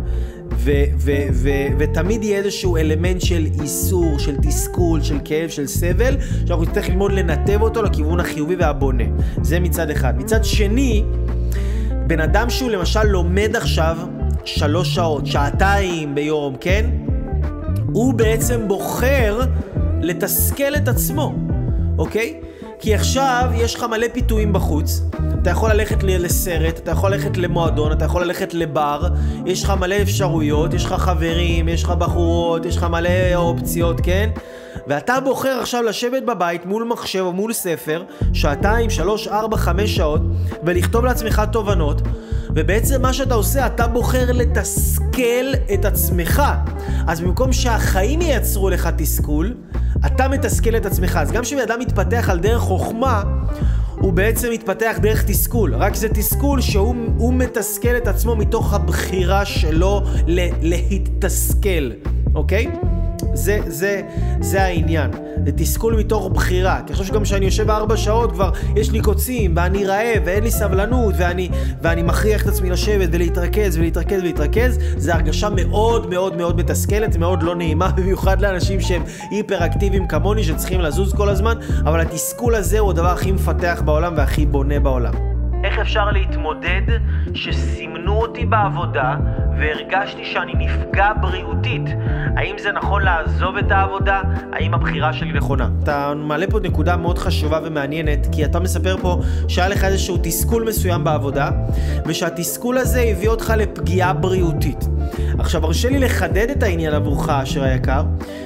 ותמיד 1.78 2.24
יהיה 2.24 2.38
איזשהו 2.38 2.76
אלמנט 2.76 3.20
של 3.20 3.46
איסור, 3.62 4.18
של 4.18 4.36
תסכול, 4.36 5.02
של 5.02 5.18
כאב, 5.24 5.50
של 5.50 5.66
סבל, 5.66 6.16
שאנחנו 6.46 6.64
נצטרך 6.64 6.88
ללמוד 6.88 7.12
לנתב 7.12 7.62
אותו 7.62 7.82
לכיוון 7.82 8.20
החיובי 8.20 8.56
והבונה. 8.56 9.04
זה 9.42 9.60
מצד 9.60 9.90
אחד. 9.90 10.18
מצד 10.18 10.44
שני, 10.44 11.04
בן 12.06 12.20
אדם 12.20 12.50
שהוא 12.50 12.70
למשל 12.70 13.02
לומד 13.02 13.56
עכשיו 13.56 13.98
שלוש 14.44 14.94
שעות, 14.94 15.26
שעתיים 15.26 16.14
ביום, 16.14 16.56
כן? 16.60 16.90
הוא 17.92 18.14
בעצם 18.14 18.68
בוחר 18.68 19.40
לתסכל 20.00 20.74
את 20.76 20.88
עצמו, 20.88 21.34
אוקיי? 21.98 22.40
כי 22.82 22.94
עכשיו 22.94 23.50
יש 23.54 23.74
לך 23.74 23.82
מלא 23.82 24.06
פיתויים 24.12 24.52
בחוץ, 24.52 25.02
אתה 25.42 25.50
יכול 25.50 25.70
ללכת 25.70 26.02
לסרט, 26.02 26.78
אתה 26.78 26.90
יכול 26.90 27.10
ללכת 27.10 27.36
למועדון, 27.36 27.92
אתה 27.92 28.04
יכול 28.04 28.22
ללכת 28.22 28.54
לבר, 28.54 29.08
יש 29.46 29.64
לך 29.64 29.70
מלא 29.70 29.94
אפשרויות, 30.02 30.74
יש 30.74 30.84
לך 30.84 30.92
חברים, 30.92 31.68
יש 31.68 31.82
לך 31.82 31.90
בחורות, 31.90 32.66
יש 32.66 32.76
לך 32.76 32.84
מלא 32.84 33.34
אופציות, 33.34 34.00
כן? 34.00 34.30
ואתה 34.86 35.20
בוחר 35.20 35.58
עכשיו 35.60 35.82
לשבת 35.82 36.22
בבית 36.22 36.66
מול 36.66 36.84
מחשב 36.84 37.20
או 37.20 37.32
מול 37.32 37.52
ספר, 37.52 38.02
שעתיים, 38.32 38.90
שלוש, 38.90 39.28
ארבע, 39.28 39.56
חמש 39.56 39.96
שעות, 39.96 40.20
ולכתוב 40.62 41.04
לעצמך 41.04 41.42
תובנות, 41.52 42.02
ובעצם 42.55 43.03
מה 43.03 43.12
שאתה 43.12 43.34
עושה, 43.34 43.66
אתה 43.66 43.86
בוחר 43.86 44.32
לתסכל 44.32 45.55
את 45.74 45.84
עצמך. 45.84 46.42
אז 47.07 47.20
במקום 47.20 47.53
שהחיים 47.53 48.20
ייצרו 48.20 48.70
לך 48.70 48.88
תסכול, 48.96 49.55
אתה 50.07 50.28
מתסכל 50.28 50.76
את 50.76 50.86
עצמך. 50.86 51.18
אז 51.22 51.32
גם 51.32 51.42
כשבן 51.42 51.61
אדם 51.61 51.80
מתפתח 51.80 52.30
על 52.30 52.38
דרך 52.38 52.61
חוכמה, 52.61 53.22
הוא 53.98 54.12
בעצם 54.12 54.48
מתפתח 54.53 54.96
דרך 55.03 55.24
תסכול. 55.24 55.74
רק 55.74 55.94
זה 55.94 56.09
תסכול 56.09 56.61
שהוא 56.61 57.34
מתסכל 57.34 57.96
את 57.96 58.09
עצמו 58.09 58.36
מתוך 58.36 58.74
הבחירה 58.74 59.44
שלו 59.44 60.03
להתסכל, 60.62 61.90
אוקיי? 62.34 62.66
זה, 63.34 63.58
זה, 63.66 64.02
זה 64.40 64.62
העניין. 64.62 65.10
זה 65.44 65.52
תסכול 65.52 65.96
מתוך 65.96 66.28
בחירה. 66.32 66.80
כי 66.86 66.92
עכשיו 66.92 67.06
שגם 67.06 67.22
כשאני 67.22 67.44
יושב 67.44 67.70
ארבע 67.70 67.96
שעות 67.96 68.32
כבר 68.32 68.50
יש 68.76 68.90
לי 68.90 69.00
קוצים, 69.00 69.52
ואני 69.56 69.86
רעב, 69.86 70.22
ואין 70.24 70.44
לי 70.44 70.50
סבלנות, 70.50 71.14
ואני, 71.18 71.48
ואני 71.82 72.02
מכריח 72.02 72.42
את 72.42 72.46
עצמי 72.46 72.70
לשבת 72.70 73.08
ולהתרכז 73.12 73.78
ולהתרכז 73.78 74.20
ולהתרכז, 74.20 74.78
זה 74.96 75.14
הרגשה 75.14 75.48
מאוד 75.50 76.10
מאוד 76.10 76.36
מאוד 76.36 76.56
מתסכלת, 76.56 77.16
מאוד 77.16 77.42
לא 77.42 77.54
נעימה, 77.54 77.90
במיוחד 77.96 78.40
לאנשים 78.40 78.80
שהם 78.80 79.02
היפר-אקטיביים 79.30 80.06
כמוני, 80.06 80.44
שצריכים 80.44 80.80
לזוז 80.80 81.12
כל 81.14 81.28
הזמן, 81.28 81.54
אבל 81.80 82.00
התסכול 82.00 82.54
הזה 82.54 82.78
הוא 82.78 82.90
הדבר 82.90 83.08
הכי 83.08 83.32
מפתח 83.32 83.82
בעולם 83.84 84.14
והכי 84.16 84.46
בונה 84.46 84.80
בעולם. 84.80 85.31
איך 85.64 85.78
אפשר 85.78 86.10
להתמודד 86.10 86.82
שסימנו 87.34 88.12
אותי 88.12 88.46
בעבודה 88.46 89.16
והרגשתי 89.58 90.24
שאני 90.24 90.52
נפגע 90.54 91.12
בריאותית? 91.20 91.82
האם 92.36 92.56
זה 92.58 92.72
נכון 92.72 93.02
לעזוב 93.02 93.56
את 93.56 93.70
העבודה? 93.70 94.20
האם 94.52 94.74
הבחירה 94.74 95.12
שלי 95.12 95.32
נכונה? 95.32 95.68
אתה 95.82 96.12
מעלה 96.16 96.46
פה 96.50 96.60
נקודה 96.62 96.96
מאוד 96.96 97.18
חשובה 97.18 97.60
ומעניינת, 97.64 98.26
כי 98.32 98.44
אתה 98.44 98.60
מספר 98.60 98.96
פה 98.96 99.20
שהיה 99.48 99.68
לך 99.68 99.84
איזשהו 99.84 100.18
תסכול 100.22 100.64
מסוים 100.68 101.04
בעבודה, 101.04 101.50
ושהתסכול 102.06 102.78
הזה 102.78 103.00
הביא 103.00 103.28
אותך 103.28 103.52
לפגיעה 103.56 104.12
בריאותית. 104.12 104.84
עכשיו, 105.38 105.64
הרשה 105.64 105.88
לי 105.88 105.98
לחדד 105.98 106.50
את 106.50 106.62
העניין 106.62 106.94
עבורך, 106.94 107.28
אשר 107.28 107.64
היקר, 107.64 108.02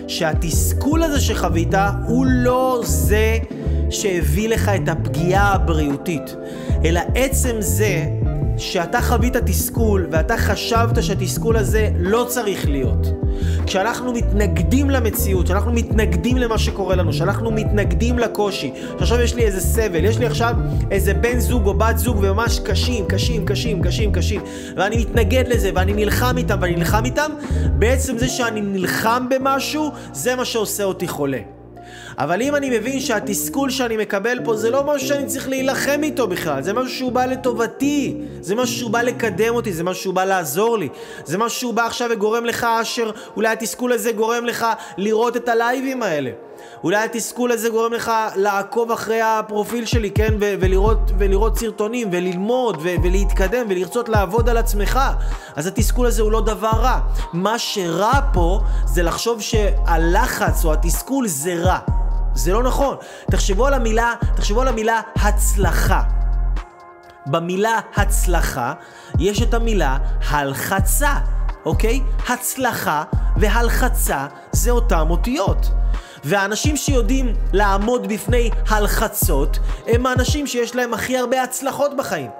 שהתסכול 0.08 1.02
הזה 1.02 1.20
שחווית 1.20 1.74
הוא 2.06 2.26
לא 2.26 2.80
זה 2.84 3.38
שהביא 3.90 4.48
לך 4.48 4.68
את 4.68 4.88
הפגיעה 4.88 5.52
הבריאותית, 5.52 6.36
אלא 6.84 7.00
עצם 7.14 7.56
זה 7.58 8.06
שאתה 8.58 9.00
חווית 9.00 9.36
תסכול 9.36 10.06
ואתה 10.10 10.36
חשבת 10.36 11.02
שהתסכול 11.02 11.56
הזה 11.56 11.90
לא 11.98 12.26
צריך 12.28 12.68
להיות. 12.68 13.06
כשאנחנו 13.66 14.12
מתנגדים 14.12 14.90
למציאות, 14.90 15.44
כשאנחנו 15.44 15.72
מתנגדים 15.72 16.36
למה 16.36 16.58
שקורה 16.58 16.96
לנו, 16.96 17.10
כשאנחנו 17.10 17.50
מתנגדים 17.50 18.18
לקושי, 18.18 18.72
שעכשיו 18.98 19.20
יש 19.20 19.34
לי 19.34 19.44
איזה 19.44 19.60
סבל, 19.60 20.04
יש 20.04 20.18
לי 20.18 20.26
עכשיו 20.26 20.54
איזה 20.90 21.14
בן 21.14 21.38
זוג 21.38 21.66
או 21.66 21.74
בת 21.74 21.98
זוג 21.98 22.16
וממש 22.16 22.60
קשים, 22.64 23.04
קשים, 23.08 23.44
קשים, 23.44 23.82
קשים, 23.82 24.12
קשים, 24.12 24.40
ואני 24.76 24.96
מתנגד 24.96 25.44
לזה 25.48 25.70
ואני 25.74 25.92
נלחם 25.92 26.34
איתם 26.36 26.58
ואני 26.60 26.76
נלחם 26.76 27.04
איתם, 27.04 27.30
בעצם 27.78 28.18
זה 28.18 28.28
שאני 28.28 28.60
נלחם 28.60 29.26
במשהו, 29.30 29.90
זה 30.12 30.36
מה 30.36 30.44
שעושה 30.44 30.84
אותי 30.84 31.08
חולה. 31.08 31.55
אבל 32.18 32.42
אם 32.42 32.56
אני 32.56 32.78
מבין 32.78 33.00
שהתסכול 33.00 33.70
שאני 33.70 33.96
מקבל 33.96 34.38
פה 34.44 34.56
זה 34.56 34.70
לא 34.70 34.84
משהו 34.84 35.08
שאני 35.08 35.26
צריך 35.26 35.48
להילחם 35.48 36.00
איתו 36.02 36.26
בכלל, 36.26 36.62
זה 36.62 36.72
משהו 36.72 36.90
שהוא 36.90 37.12
בא 37.12 37.24
לטובתי, 37.24 38.16
זה 38.40 38.54
משהו 38.54 38.76
שהוא 38.76 38.90
בא 38.90 39.02
לקדם 39.02 39.54
אותי, 39.54 39.72
זה 39.72 39.84
משהו 39.84 40.02
שהוא 40.02 40.14
בא 40.14 40.24
לעזור 40.24 40.78
לי, 40.78 40.88
זה 41.24 41.38
משהו 41.38 41.60
שהוא 41.60 41.74
בא 41.74 41.86
עכשיו 41.86 42.08
וגורם 42.12 42.44
לך, 42.44 42.66
אשר 42.82 43.10
אולי 43.36 43.48
התסכול 43.48 43.92
הזה 43.92 44.12
גורם 44.12 44.44
לך 44.44 44.66
לראות 44.96 45.36
את 45.36 45.48
הלייבים 45.48 46.02
האלה. 46.02 46.30
אולי 46.84 47.04
התסכול 47.04 47.52
הזה 47.52 47.68
גורם 47.68 47.92
לך 47.92 48.12
לעקוב 48.36 48.92
אחרי 48.92 49.20
הפרופיל 49.22 49.84
שלי, 49.86 50.10
כן? 50.10 50.34
ו- 50.40 50.54
ולראות, 50.60 51.10
ולראות 51.18 51.58
סרטונים, 51.58 52.08
וללמוד, 52.12 52.76
ו- 52.82 52.94
ולהתקדם, 53.04 53.66
ולרצות 53.68 54.08
לעבוד 54.08 54.48
על 54.48 54.56
עצמך. 54.56 55.00
אז 55.56 55.66
התסכול 55.66 56.06
הזה 56.06 56.22
הוא 56.22 56.32
לא 56.32 56.40
דבר 56.40 56.70
רע. 56.72 56.98
מה 57.32 57.58
שרע 57.58 58.20
פה 58.32 58.60
זה 58.84 59.02
לחשוב 59.02 59.40
שהלחץ 59.40 60.64
או 60.64 60.72
התסכול 60.72 61.28
זה 61.28 61.54
רע. 61.54 61.78
זה 62.36 62.52
לא 62.52 62.62
נכון. 62.62 62.96
תחשבו 63.30 63.66
על 63.66 63.74
המילה, 63.74 64.14
תחשבו 64.36 64.60
על 64.60 64.68
המילה 64.68 65.00
הצלחה. 65.16 66.02
במילה 67.26 67.78
הצלחה 67.96 68.72
יש 69.18 69.42
את 69.42 69.54
המילה 69.54 69.98
הלחצה, 70.28 71.14
אוקיי? 71.66 72.02
הצלחה 72.28 73.04
והלחצה 73.36 74.26
זה 74.52 74.70
אותם 74.70 75.06
אותיות. 75.10 75.70
והאנשים 76.28 76.76
שיודעים 76.76 77.32
לעמוד 77.52 78.08
בפני 78.08 78.50
הלחצות, 78.68 79.58
הם 79.86 80.06
האנשים 80.06 80.46
שיש 80.46 80.76
להם 80.76 80.94
הכי 80.94 81.16
הרבה 81.16 81.42
הצלחות 81.42 81.96
בחיים. 81.96 82.30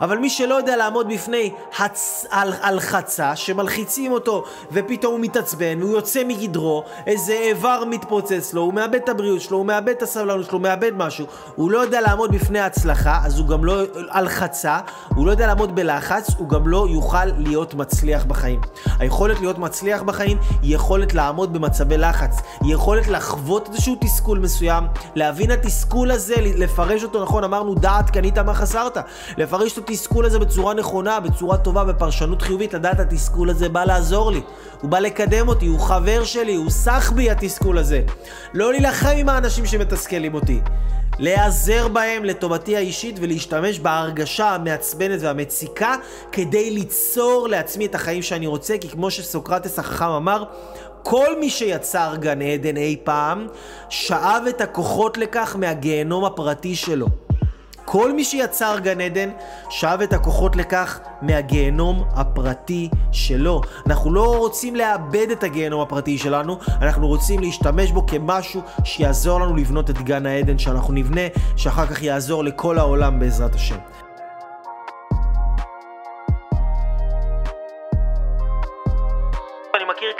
אבל 0.00 0.18
מי 0.18 0.30
שלא 0.30 0.54
יודע 0.54 0.76
לעמוד 0.76 1.08
בפני 1.08 1.52
הצ... 1.78 2.26
על... 2.30 2.52
הלחצה, 2.62 3.36
שמלחיצים 3.36 4.12
אותו 4.12 4.44
ופתאום 4.72 5.12
הוא 5.12 5.20
מתעצבן 5.20 5.82
והוא 5.82 5.92
יוצא 5.92 6.22
מגדרו, 6.24 6.84
איזה 7.06 7.32
איבר 7.32 7.82
מתפוצץ 7.86 8.54
לו, 8.54 8.62
הוא 8.62 8.74
מאבד 8.74 8.94
את 8.94 9.08
הבריאות 9.08 9.40
שלו, 9.40 9.56
הוא 9.56 9.66
מאבד 9.66 9.88
את 9.88 10.02
הסבלנות 10.02 10.46
שלו, 10.46 10.54
הוא 10.54 10.62
מאבד 10.62 10.92
משהו, 10.96 11.26
הוא 11.54 11.70
לא 11.70 11.78
יודע 11.78 12.00
לעמוד 12.00 12.32
בפני 12.32 12.60
הצלחה, 12.60 13.20
אז 13.24 13.38
הוא 13.38 13.46
גם 13.48 13.64
לא... 13.64 13.82
הלחצה, 14.10 14.78
הוא 15.08 15.26
לא 15.26 15.30
יודע 15.30 15.46
לעמוד 15.46 15.74
בלחץ, 15.74 16.30
הוא 16.38 16.48
גם 16.48 16.68
לא 16.68 16.86
יוכל 16.90 17.24
להיות 17.24 17.74
מצליח 17.74 18.24
בחיים. 18.24 18.60
היכולת 18.98 19.40
להיות 19.40 19.58
מצליח 19.58 20.02
בחיים 20.02 20.38
היא 20.62 20.74
יכולת 20.74 21.14
לעמוד 21.14 21.52
במצבי 21.52 21.98
לחץ, 21.98 22.36
היא 22.60 22.74
יכולת 22.74 23.08
לחוות 23.30 23.68
איזשהו 23.68 23.96
תסכול 24.00 24.38
מסוים, 24.38 24.84
להבין 25.14 25.50
התסכול 25.50 26.10
הזה, 26.10 26.34
לפרש 26.38 27.02
אותו 27.02 27.22
נכון, 27.22 27.44
אמרנו 27.44 27.74
דעת 27.74 28.10
קנית 28.10 28.38
מה 28.38 28.54
חסרת, 28.54 28.96
לפרש 29.36 29.72
את 29.72 29.78
התסכול 29.78 30.24
הזה 30.24 30.38
בצורה 30.38 30.74
נכונה, 30.74 31.20
בצורה 31.20 31.56
טובה, 31.56 31.84
בפרשנות 31.84 32.42
חיובית, 32.42 32.74
לדעת 32.74 33.00
התסכול 33.00 33.50
הזה 33.50 33.68
בא 33.68 33.84
לעזור 33.84 34.32
לי. 34.32 34.40
הוא 34.80 34.90
בא 34.90 34.98
לקדם 34.98 35.48
אותי, 35.48 35.66
הוא 35.66 35.80
חבר 35.80 36.24
שלי, 36.24 36.54
הוא 36.54 36.70
סח 36.70 37.12
בי 37.12 37.30
התסכול 37.30 37.78
הזה. 37.78 38.02
לא 38.54 38.72
להילחם 38.72 39.14
עם 39.16 39.28
האנשים 39.28 39.66
שמתסכלים 39.66 40.34
אותי. 40.34 40.60
להיעזר 41.20 41.88
בהם 41.88 42.24
לטובתי 42.24 42.76
האישית 42.76 43.16
ולהשתמש 43.20 43.78
בהרגשה 43.78 44.54
המעצבנת 44.54 45.18
והמציקה 45.22 45.94
כדי 46.32 46.70
ליצור 46.70 47.48
לעצמי 47.48 47.86
את 47.86 47.94
החיים 47.94 48.22
שאני 48.22 48.46
רוצה, 48.46 48.78
כי 48.78 48.88
כמו 48.88 49.10
שסוקרטס 49.10 49.78
החכם 49.78 50.04
אמר, 50.04 50.44
כל 51.02 51.40
מי 51.40 51.50
שיצר 51.50 52.14
גן 52.18 52.42
עדן 52.42 52.76
אי 52.76 52.96
פעם, 53.04 53.46
שאב 53.88 54.42
את 54.48 54.60
הכוחות 54.60 55.18
לכך 55.18 55.56
מהגיהנום 55.58 56.24
הפרטי 56.24 56.76
שלו. 56.76 57.06
כל 57.84 58.12
מי 58.12 58.24
שיצר 58.24 58.78
גן 58.78 59.00
עדן 59.00 59.30
שאב 59.70 60.00
את 60.00 60.12
הכוחות 60.12 60.56
לכך 60.56 61.00
מהגיהנום 61.22 62.04
הפרטי 62.12 62.88
שלו. 63.12 63.60
אנחנו 63.86 64.12
לא 64.12 64.36
רוצים 64.38 64.76
לאבד 64.76 65.30
את 65.32 65.44
הגיהנום 65.44 65.80
הפרטי 65.80 66.18
שלנו, 66.18 66.58
אנחנו 66.82 67.08
רוצים 67.08 67.40
להשתמש 67.40 67.90
בו 67.90 68.06
כמשהו 68.06 68.60
שיעזור 68.84 69.40
לנו 69.40 69.56
לבנות 69.56 69.90
את 69.90 70.02
גן 70.02 70.26
העדן 70.26 70.58
שאנחנו 70.58 70.92
נבנה, 70.94 71.20
שאחר 71.56 71.86
כך 71.86 72.02
יעזור 72.02 72.44
לכל 72.44 72.78
העולם 72.78 73.18
בעזרת 73.18 73.54
השם. 73.54 73.78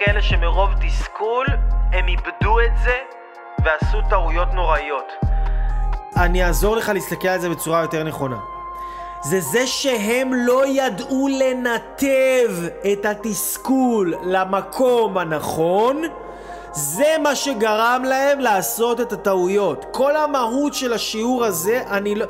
כאלה 0.04 0.22
שמרוב 0.22 0.70
תסכול 0.80 1.46
הם 1.92 2.08
איבדו 2.08 2.60
את 2.60 2.78
זה 2.84 2.98
ועשו 3.64 3.98
טעויות 4.10 4.48
נוראיות. 4.54 5.12
אני 6.16 6.44
אעזור 6.44 6.76
לך 6.76 6.88
להסתכל 6.88 7.28
על 7.28 7.40
זה 7.40 7.48
בצורה 7.48 7.82
יותר 7.82 8.04
נכונה. 8.04 8.36
זה 9.22 9.40
זה 9.40 9.66
שהם 9.66 10.34
לא 10.34 10.66
ידעו 10.66 11.28
לנתב 11.28 12.68
את 12.92 13.04
התסכול 13.04 14.14
למקום 14.22 15.18
הנכון, 15.18 16.02
זה 16.72 17.16
מה 17.22 17.34
שגרם 17.36 18.02
להם 18.04 18.40
לעשות 18.40 19.00
את 19.00 19.12
הטעויות. 19.12 19.86
כל 19.90 20.16
המהות 20.16 20.74
של 20.74 20.92
השיעור 20.92 21.44
הזה, 21.44 21.82
אני 21.90 22.14
לא... 22.14 22.26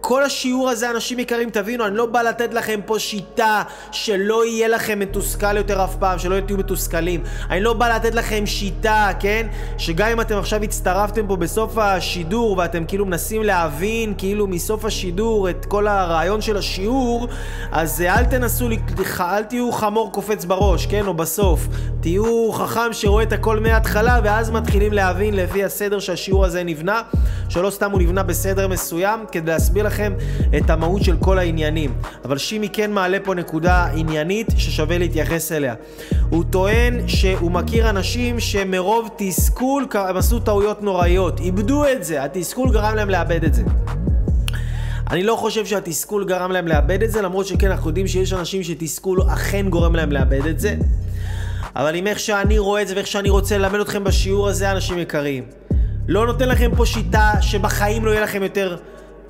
כל 0.00 0.24
השיעור 0.24 0.70
הזה, 0.70 0.90
אנשים 0.90 1.18
יקרים, 1.18 1.50
תבינו, 1.50 1.86
אני 1.86 1.96
לא 1.96 2.06
בא 2.06 2.22
לתת 2.22 2.54
לכם 2.54 2.80
פה 2.86 2.98
שיטה 2.98 3.62
שלא 3.92 4.46
יהיה 4.46 4.68
לכם 4.68 4.98
מתוסכל 4.98 5.56
יותר 5.56 5.84
אף 5.84 5.96
פעם, 5.96 6.18
שלא 6.18 6.40
תהיו 6.40 6.56
מתוסכלים. 6.56 7.22
אני 7.50 7.60
לא 7.60 7.72
בא 7.72 7.88
לתת 7.96 8.14
לכם 8.14 8.46
שיטה, 8.46 9.10
כן? 9.20 9.46
שגם 9.78 10.08
אם 10.08 10.20
אתם 10.20 10.38
עכשיו 10.38 10.62
הצטרפתם 10.62 11.26
פה 11.26 11.36
בסוף 11.36 11.78
השידור 11.78 12.58
ואתם 12.58 12.84
כאילו 12.84 13.06
מנסים 13.06 13.42
להבין 13.42 14.14
כאילו 14.18 14.46
מסוף 14.46 14.84
השידור 14.84 15.50
את 15.50 15.66
כל 15.66 15.86
הרעיון 15.86 16.40
של 16.40 16.56
השיעור, 16.56 17.28
אז 17.72 18.00
אל 18.00 18.24
תנסו, 18.24 18.68
אל 19.20 19.42
תהיו 19.42 19.72
חמור 19.72 20.12
קופץ 20.12 20.44
בראש, 20.44 20.86
כן? 20.86 21.06
או 21.06 21.14
בסוף. 21.14 21.68
תהיו 22.00 22.52
חכם 22.52 22.92
שרואה 22.92 23.22
את 23.22 23.32
הכל 23.32 23.60
מההתחלה 23.60 24.20
ואז 24.24 24.50
מתחילים 24.50 24.92
להבין 24.92 25.34
לפי 25.34 25.64
הסדר 25.64 26.00
שהשיעור 26.00 26.44
הזה 26.44 26.64
נבנה, 26.64 27.02
שלא 27.48 27.70
סתם 27.70 27.90
הוא 27.90 28.00
נבנה 28.00 28.22
בסדר 28.22 28.68
מסוים 28.68 29.20
כדי 29.32 29.50
להסביר 29.50 29.87
לכם 29.88 30.12
את 30.58 30.70
המהות 30.70 31.02
של 31.02 31.16
כל 31.16 31.38
העניינים. 31.38 31.94
אבל 32.24 32.38
שימי 32.38 32.68
כן 32.68 32.92
מעלה 32.92 33.18
פה 33.24 33.34
נקודה 33.34 33.86
עניינית 33.94 34.46
ששווה 34.56 34.98
להתייחס 34.98 35.52
אליה. 35.52 35.74
הוא 36.30 36.44
טוען 36.50 37.08
שהוא 37.08 37.50
מכיר 37.50 37.90
אנשים 37.90 38.40
שמרוב 38.40 39.08
תסכול 39.16 39.86
הם 39.94 40.16
עשו 40.16 40.38
טעויות 40.40 40.82
נוראיות, 40.82 41.40
איבדו 41.40 41.84
את 41.86 42.04
זה, 42.04 42.24
התסכול 42.24 42.72
גרם 42.72 42.94
להם 42.94 43.10
לאבד 43.10 43.44
את 43.44 43.54
זה. 43.54 43.62
אני 45.10 45.22
לא 45.22 45.36
חושב 45.36 45.66
שהתסכול 45.66 46.24
גרם 46.24 46.52
להם 46.52 46.68
לאבד 46.68 47.02
את 47.02 47.10
זה, 47.10 47.22
למרות 47.22 47.46
שכן, 47.46 47.70
אנחנו 47.70 47.90
יודעים 47.90 48.06
שיש 48.06 48.32
אנשים 48.32 48.62
שתסכול 48.62 49.22
אכן 49.32 49.68
גורם 49.68 49.94
להם 49.96 50.12
לאבד 50.12 50.46
את 50.46 50.60
זה. 50.60 50.76
אבל 51.76 51.94
עם 51.94 52.06
איך 52.06 52.18
שאני 52.18 52.58
רואה 52.58 52.82
את 52.82 52.88
זה 52.88 52.94
ואיך 52.94 53.06
שאני 53.06 53.30
רוצה 53.30 53.58
ללמד 53.58 53.80
אתכם 53.80 54.04
בשיעור 54.04 54.48
הזה, 54.48 54.70
אנשים 54.72 54.98
יקרים. 54.98 55.44
לא 56.08 56.26
נותן 56.26 56.48
לכם 56.48 56.70
פה 56.76 56.86
שיטה 56.86 57.32
שבחיים 57.40 58.04
לא 58.04 58.10
יהיה 58.10 58.22
לכם 58.22 58.42
יותר 58.42 58.76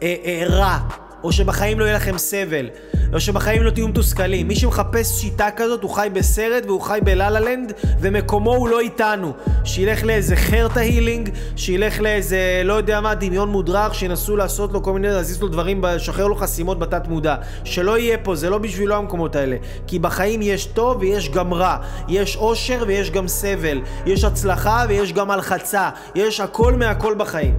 אה, 0.03 0.14
אה, 0.24 0.44
רע, 0.49 0.78
או 1.24 1.32
שבחיים 1.32 1.80
לא 1.80 1.84
יהיה 1.84 1.96
לכם 1.96 2.18
סבל, 2.18 2.68
או 3.12 3.20
שבחיים 3.20 3.62
לא 3.62 3.70
תהיו 3.70 3.88
מתוסכלים. 3.88 4.49
מי 4.49 4.57
שמחפש 4.57 5.20
שיטה 5.20 5.49
כזאת 5.57 5.82
הוא 5.82 5.90
חי 5.90 6.09
בסרט 6.12 6.66
והוא 6.66 6.80
חי 6.80 6.99
בלה 7.05 7.30
לנד 7.30 7.72
ומקומו 8.01 8.55
הוא 8.55 8.68
לא 8.68 8.80
איתנו. 8.80 9.32
שילך 9.64 10.05
לאיזה 10.05 10.36
חרטה 10.36 10.80
הילינג, 10.80 11.30
שילך 11.57 12.01
לאיזה 12.01 12.62
לא 12.64 12.72
יודע 12.72 13.01
מה 13.01 13.14
דמיון 13.14 13.49
מודרך, 13.49 13.94
שינסו 13.94 14.36
לעשות 14.36 14.72
לו 14.72 14.82
כל 14.82 14.92
מיני, 14.92 15.09
להזיז 15.09 15.42
לו 15.42 15.49
דברים, 15.49 15.84
לשחרר 15.84 16.26
לו 16.26 16.36
חסימות 16.36 16.78
בתת 16.78 17.09
מודע. 17.09 17.36
שלא 17.64 17.99
יהיה 17.99 18.18
פה, 18.18 18.34
זה 18.34 18.51
לא 18.51 18.59
בשבילו 18.59 18.94
המקומות 18.94 19.36
האלה. 19.36 19.57
כי 19.86 19.99
בחיים 19.99 20.42
יש 20.42 20.66
טוב 20.66 20.96
ויש 21.01 21.28
גם 21.28 21.55
רע. 21.55 21.76
יש 22.09 22.36
אושר 22.36 22.84
ויש 22.86 23.11
גם 23.11 23.28
סבל. 23.28 23.80
יש 24.07 24.24
הצלחה 24.24 24.84
ויש 24.88 25.12
גם 25.12 25.30
הלחצה. 25.30 25.90
יש 26.14 26.40
הכל 26.40 26.72
מהכל 26.72 27.14
בחיים. 27.18 27.55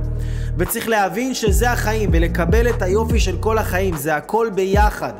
וצריך 0.59 0.87
להבין 0.87 1.33
שזה 1.33 1.71
החיים 1.71 2.09
ולקבל 2.13 2.69
את 2.69 2.81
היופי 2.81 3.19
של 3.19 3.37
כל 3.39 3.57
החיים, 3.57 3.97
זה 3.97 4.15
הכל 4.15 4.49
ביחד. 4.55 5.13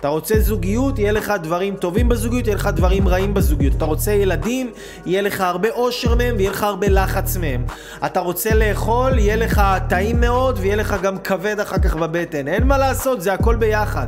אתה 0.00 0.08
רוצה 0.08 0.40
זוגיות, 0.40 0.98
יהיה 0.98 1.12
לך 1.12 1.32
דברים 1.42 1.76
טובים 1.76 2.08
בזוגיות, 2.08 2.46
יהיה 2.46 2.56
לך 2.56 2.70
דברים 2.74 3.08
רעים 3.08 3.34
בזוגיות. 3.34 3.76
אתה 3.76 3.84
רוצה 3.84 4.12
ילדים, 4.12 4.72
יהיה 5.06 5.22
לך 5.22 5.40
הרבה 5.40 5.68
אושר 5.70 6.14
מהם 6.14 6.34
ויהיה 6.36 6.50
לך 6.50 6.62
הרבה 6.62 6.88
לחץ 6.88 7.36
מהם. 7.36 7.64
אתה 8.06 8.20
רוצה 8.20 8.54
לאכול, 8.54 9.18
יהיה 9.18 9.36
לך 9.36 9.62
טעים 9.88 10.20
מאוד 10.20 10.58
ויהיה 10.60 10.76
לך 10.76 10.96
גם 11.02 11.18
כבד 11.18 11.60
אחר 11.60 11.78
כך 11.78 11.96
בבטן. 11.96 12.48
אין 12.48 12.66
מה 12.66 12.78
לעשות, 12.78 13.22
זה 13.22 13.32
הכל 13.32 13.56
ביחד. 13.56 14.06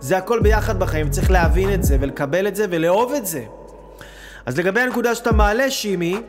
זה 0.00 0.16
הכל 0.16 0.40
ביחד 0.40 0.78
בחיים, 0.78 1.10
צריך 1.10 1.30
להבין 1.30 1.74
את 1.74 1.84
זה 1.84 1.96
ולקבל 2.00 2.48
את 2.48 2.56
זה 2.56 2.66
ולאהוב 2.70 3.12
את 3.12 3.26
זה. 3.26 3.42
אז 4.46 4.58
לגבי 4.58 4.80
הנקודה 4.80 5.14
שאתה 5.14 5.32
מעלה, 5.32 5.70
שימי, 5.70 6.20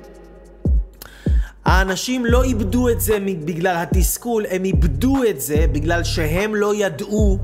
האנשים 1.66 2.26
לא 2.26 2.43
איבדו 2.43 2.89
את 2.89 3.01
זה 3.01 3.18
בגלל 3.45 3.76
התסכול, 3.76 4.45
הם 4.49 4.66
איבדו 4.66 5.16
את 5.30 5.41
זה 5.41 5.66
בגלל 5.72 6.03
שהם 6.03 6.55
לא 6.55 6.76
ידעו, 6.76 7.38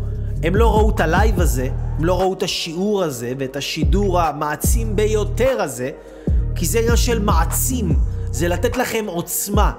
הם 0.43 0.55
לא 0.55 0.71
ראו 0.71 0.89
את 0.89 0.99
הלייב 0.99 1.39
הזה, 1.39 1.69
הם 1.97 2.05
לא 2.05 2.19
ראו 2.19 2.33
את 2.33 2.43
השיעור 2.43 3.03
הזה 3.03 3.33
ואת 3.39 3.55
השידור 3.55 4.21
המעצים 4.21 4.95
ביותר 4.95 5.61
הזה, 5.61 5.89
כי 6.55 6.65
זה 6.65 6.79
עניין 6.79 6.95
של 6.95 7.19
מעצים, 7.19 7.95
זה 8.31 8.47
לתת 8.47 8.77
לכם 8.77 9.05
עוצמה, 9.07 9.71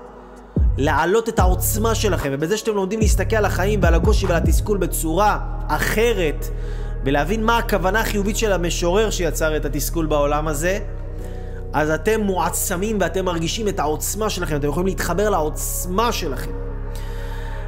להעלות 0.77 1.29
את 1.29 1.39
העוצמה 1.39 1.95
שלכם, 1.95 2.31
ובזה 2.33 2.57
שאתם 2.57 2.75
לומדים 2.75 3.01
להסתכל 3.01 3.37
על 3.37 3.45
החיים 3.45 3.81
ועל 3.83 3.95
הקושי 3.95 4.27
ועל 4.27 4.37
התסכול 4.37 4.79
בצורה 4.79 5.39
אחרת, 5.69 6.47
ולהבין 7.05 7.45
מה 7.45 7.59
הכוונה 7.59 8.01
החיובית 8.01 8.37
של 8.37 8.53
המשורר 8.53 9.11
שיצר 9.11 9.57
את 9.57 9.65
התסכול 9.65 10.07
בעולם 10.07 10.49
הזה, 10.49 10.79
אז 11.73 11.91
אתם 11.91 12.21
מועצמים 12.21 12.99
ואתם 13.01 13.25
מרגישים 13.25 13.69
את 13.69 13.79
העוצמה 13.81 14.31
שלכם, 14.31 14.57
אתם 14.57 14.69
יכולים 14.69 14.87
להתחבר 14.87 15.31
לעוצמה 15.31 16.13
שלכם. 16.13 16.51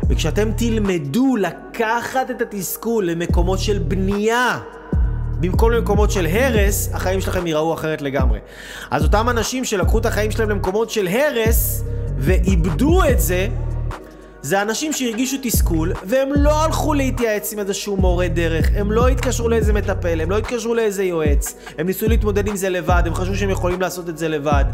וכשאתם 0.08 0.52
תלמדו 0.56 1.36
לקחת 1.36 2.30
את 2.30 2.42
התסכול 2.42 3.06
למקומות 3.06 3.58
של 3.58 3.78
בנייה, 3.78 4.58
במקום 5.40 5.70
למקומות 5.70 6.10
של 6.10 6.26
הרס, 6.26 6.88
החיים 6.92 7.20
שלכם 7.20 7.46
ייראו 7.46 7.74
אחרת 7.74 8.02
לגמרי. 8.02 8.38
אז 8.90 9.04
אותם 9.04 9.28
אנשים 9.28 9.64
שלקחו 9.64 9.98
את 9.98 10.06
החיים 10.06 10.30
שלהם 10.30 10.50
למקומות 10.50 10.90
של 10.90 11.08
הרס, 11.08 11.84
ואיבדו 12.18 13.04
את 13.04 13.20
זה, 13.20 13.48
זה 14.44 14.62
אנשים 14.62 14.92
שהרגישו 14.92 15.36
תסכול, 15.42 15.92
והם 16.04 16.28
לא 16.36 16.64
הלכו 16.64 16.94
להתייעץ 16.94 17.52
עם 17.52 17.58
איזשהו 17.58 17.96
מורה 17.96 18.28
דרך, 18.28 18.70
הם 18.74 18.92
לא 18.92 19.08
התקשרו 19.08 19.48
לאיזה 19.48 19.72
מטפל, 19.72 20.20
הם 20.20 20.30
לא 20.30 20.38
התקשרו 20.38 20.74
לאיזה 20.74 21.04
יועץ, 21.04 21.54
הם 21.78 21.86
ניסו 21.86 22.08
להתמודד 22.08 22.48
עם 22.48 22.56
זה 22.56 22.68
לבד, 22.68 23.02
הם 23.06 23.14
חשבו 23.14 23.34
שהם 23.34 23.50
יכולים 23.50 23.80
לעשות 23.80 24.08
את 24.08 24.18
זה 24.18 24.28
לבד. 24.28 24.64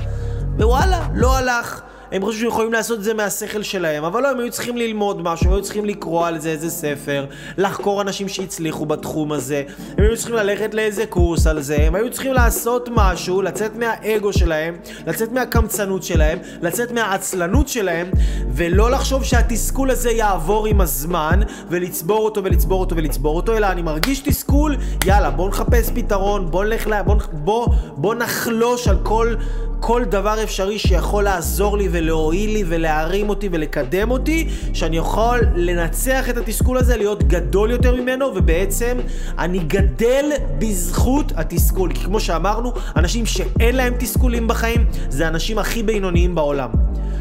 ווואלה, 0.58 1.08
לא 1.14 1.36
הלך. 1.36 1.80
הם 2.12 2.22
חושבים 2.22 2.40
שהם 2.40 2.48
יכולים 2.48 2.72
לעשות 2.72 2.98
את 2.98 3.04
זה 3.04 3.14
מהשכל 3.14 3.62
שלהם, 3.62 4.04
אבל 4.04 4.22
לא, 4.22 4.30
הם 4.30 4.40
היו 4.40 4.50
צריכים 4.50 4.76
ללמוד 4.76 5.22
משהו, 5.22 5.46
הם 5.46 5.52
היו 5.52 5.62
צריכים 5.62 5.84
לקרוא 5.84 6.26
על 6.26 6.38
זה 6.38 6.50
איזה 6.50 6.70
ספר, 6.70 7.26
לחקור 7.58 8.00
אנשים 8.00 8.28
שהצליחו 8.28 8.86
בתחום 8.86 9.32
הזה, 9.32 9.62
הם 9.98 10.04
היו 10.04 10.16
צריכים 10.16 10.36
ללכת 10.36 10.74
לאיזה 10.74 11.06
קורס 11.06 11.46
על 11.46 11.60
זה, 11.60 11.76
הם 11.76 11.94
היו 11.94 12.10
צריכים 12.10 12.32
לעשות 12.32 12.88
משהו, 12.92 13.42
לצאת 13.42 13.76
מהאגו 13.76 14.32
שלהם, 14.32 14.76
לצאת 15.06 15.32
מהקמצנות 15.32 16.02
שלהם, 16.02 16.38
לצאת 16.62 16.92
מהעצלנות 16.92 17.68
שלהם, 17.68 18.10
ולא 18.54 18.90
לחשוב 18.90 19.24
שהתסכול 19.24 19.90
הזה 19.90 20.10
יעבור 20.10 20.66
עם 20.66 20.80
הזמן, 20.80 21.40
ולצבור 21.68 22.24
אותו 22.24 22.44
ולצבור 22.44 22.80
אותו 22.80 22.96
ולצבור 22.96 23.36
אותו, 23.36 23.56
אלא 23.56 23.66
אני 23.66 23.82
מרגיש 23.82 24.20
תסכול, 24.20 24.76
יאללה, 25.06 25.30
בוא 25.30 25.48
נחפש 25.48 25.90
פתרון, 25.94 26.50
בוא 26.50 26.64
נלך. 26.64 26.90
בוא, 27.06 27.16
בוא, 27.32 27.66
בוא 27.96 28.14
נחלוש 28.14 28.88
על 28.88 28.98
כל... 29.02 29.34
כל 29.80 30.04
דבר 30.04 30.42
אפשרי 30.42 30.78
שיכול 30.78 31.24
לעזור 31.24 31.78
לי 31.78 31.88
ולהועיל 31.90 32.50
לי 32.50 32.64
ולהרים 32.66 33.28
אותי 33.28 33.48
ולקדם 33.52 34.10
אותי, 34.10 34.48
שאני 34.72 34.96
יכול 34.96 35.40
לנצח 35.54 36.30
את 36.30 36.36
התסכול 36.36 36.78
הזה, 36.78 36.96
להיות 36.96 37.22
גדול 37.22 37.70
יותר 37.70 37.94
ממנו, 37.94 38.26
ובעצם 38.34 38.98
אני 39.38 39.58
גדל 39.58 40.24
בזכות 40.58 41.32
התסכול. 41.36 41.92
כי 41.92 42.04
כמו 42.04 42.20
שאמרנו, 42.20 42.72
אנשים 42.96 43.26
שאין 43.26 43.76
להם 43.76 43.94
תסכולים 43.98 44.48
בחיים, 44.48 44.84
זה 45.08 45.26
האנשים 45.26 45.58
הכי 45.58 45.82
בינוניים 45.82 46.34
בעולם. 46.34 46.70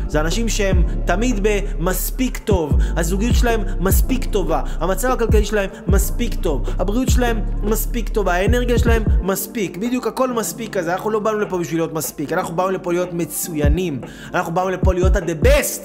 זה 0.10 0.20
אנשים 0.20 0.50
שהם 0.50 0.84
תמיד 1.06 1.40
במספיק 1.42 2.38
טוב, 2.38 2.78
הזוגיות 2.98 3.36
שלהם 3.36 3.64
מספיק 3.80 4.26
טובה, 4.26 4.62
המצב 4.80 5.12
הכלכלי 5.12 5.46
שלהם 5.46 5.70
מספיק 5.88 6.36
טוב, 6.36 6.70
הבריאות 6.80 7.10
שלהם 7.10 7.42
מספיק 7.64 8.10
טובה, 8.10 8.34
האנרגיה 8.34 8.80
שלהם 8.80 9.04
מספיק, 9.22 9.78
בדיוק 9.78 10.08
הכל 10.08 10.34
מספיק 10.34 10.78
כזה, 10.78 10.94
אנחנו 10.94 11.10
לא 11.10 11.20
באנו 11.20 11.40
לפה 11.40 11.58
בשביל 11.58 11.80
להיות 11.80 11.94
מספיק, 11.94 12.34
אנחנו 12.34 12.49
באנו 12.56 12.70
לפה 12.70 12.94
להיות 12.94 13.14
מצוינים, 13.14 14.02
אנחנו 14.34 14.54
באנו 14.54 14.70
לפה 14.70 14.94
להיות 14.94 15.16
ה-the 15.16 15.46
best 15.46 15.82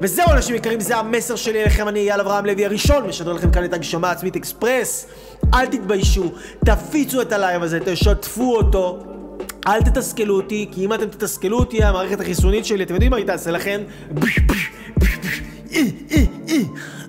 וזהו 0.00 0.30
אנשים 0.30 0.54
יקרים, 0.54 0.80
זה 0.80 0.96
המסר 0.96 1.36
שלי 1.36 1.62
אליכם, 1.62 1.88
אני 1.88 2.00
אייל 2.00 2.20
אברהם 2.20 2.46
לוי 2.46 2.64
הראשון, 2.66 3.06
משדר 3.06 3.32
לכם 3.32 3.50
כאן 3.50 3.64
את 3.64 3.72
הגשמה 3.72 4.10
עצמית 4.10 4.36
אקספרס. 4.36 5.06
אל 5.54 5.66
תתביישו, 5.66 6.32
תפיצו 6.64 7.22
את 7.22 7.32
הלייב 7.32 7.62
הזה, 7.62 7.78
תשתפו 7.84 8.56
אותו. 8.56 9.04
אל 9.66 9.82
תתסכלו 9.82 10.36
אותי, 10.36 10.68
כי 10.72 10.84
אם 10.84 10.94
אתם 10.94 11.06
תתסכלו 11.06 11.58
אותי, 11.58 11.84
המערכת 11.84 12.20
החיסונית 12.20 12.64
שלי, 12.64 12.84
אתם 12.84 12.94
יודעים 12.94 13.10
מה 13.10 13.16
היא 13.16 13.26
תעשה 13.26 13.50
לכם? 13.50 13.82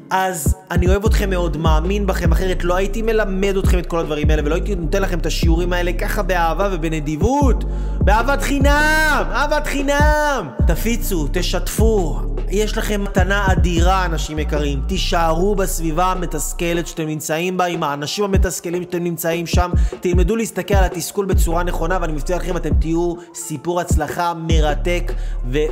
אז 0.09 0.55
אני 0.71 0.87
אוהב 0.87 1.05
אתכם 1.05 1.29
מאוד, 1.29 1.57
מאמין 1.57 2.07
בכם, 2.07 2.31
אחרת 2.31 2.63
לא 2.63 2.75
הייתי 2.75 3.01
מלמד 3.01 3.57
אתכם 3.57 3.79
את 3.79 3.85
כל 3.85 3.99
הדברים 3.99 4.29
האלה, 4.29 4.41
ולא 4.45 4.55
הייתי 4.55 4.75
נותן 4.75 5.01
לכם 5.01 5.19
את 5.19 5.25
השיעורים 5.25 5.73
האלה 5.73 5.93
ככה 5.93 6.23
באהבה 6.23 6.69
ובנדיבות. 6.71 7.63
באהבת 7.99 8.41
חינם! 8.41 9.23
אהבת 9.31 9.67
חינם! 9.67 10.49
תפיצו, 10.67 11.27
תשתפו. 11.31 12.19
יש 12.49 12.77
לכם 12.77 13.03
מתנה 13.03 13.47
אדירה, 13.51 14.05
אנשים 14.05 14.39
יקרים. 14.39 14.81
תישארו 14.87 15.55
בסביבה 15.55 16.05
המתסכלת 16.05 16.87
שאתם 16.87 17.07
נמצאים 17.07 17.57
בה, 17.57 17.65
עם 17.65 17.83
האנשים 17.83 18.23
המתסכלים 18.23 18.83
שאתם 18.83 19.03
נמצאים 19.03 19.47
שם. 19.47 19.71
תלמדו 19.99 20.35
להסתכל 20.35 20.73
על 20.73 20.83
התסכול 20.83 21.25
בצורה 21.25 21.63
נכונה, 21.63 21.97
ואני 22.01 22.13
מבטיח 22.13 22.41
לכם, 22.41 22.57
אתם 22.57 22.73
תהיו 22.79 23.13
סיפור 23.33 23.81
הצלחה 23.81 24.33
מרתק 24.47 25.11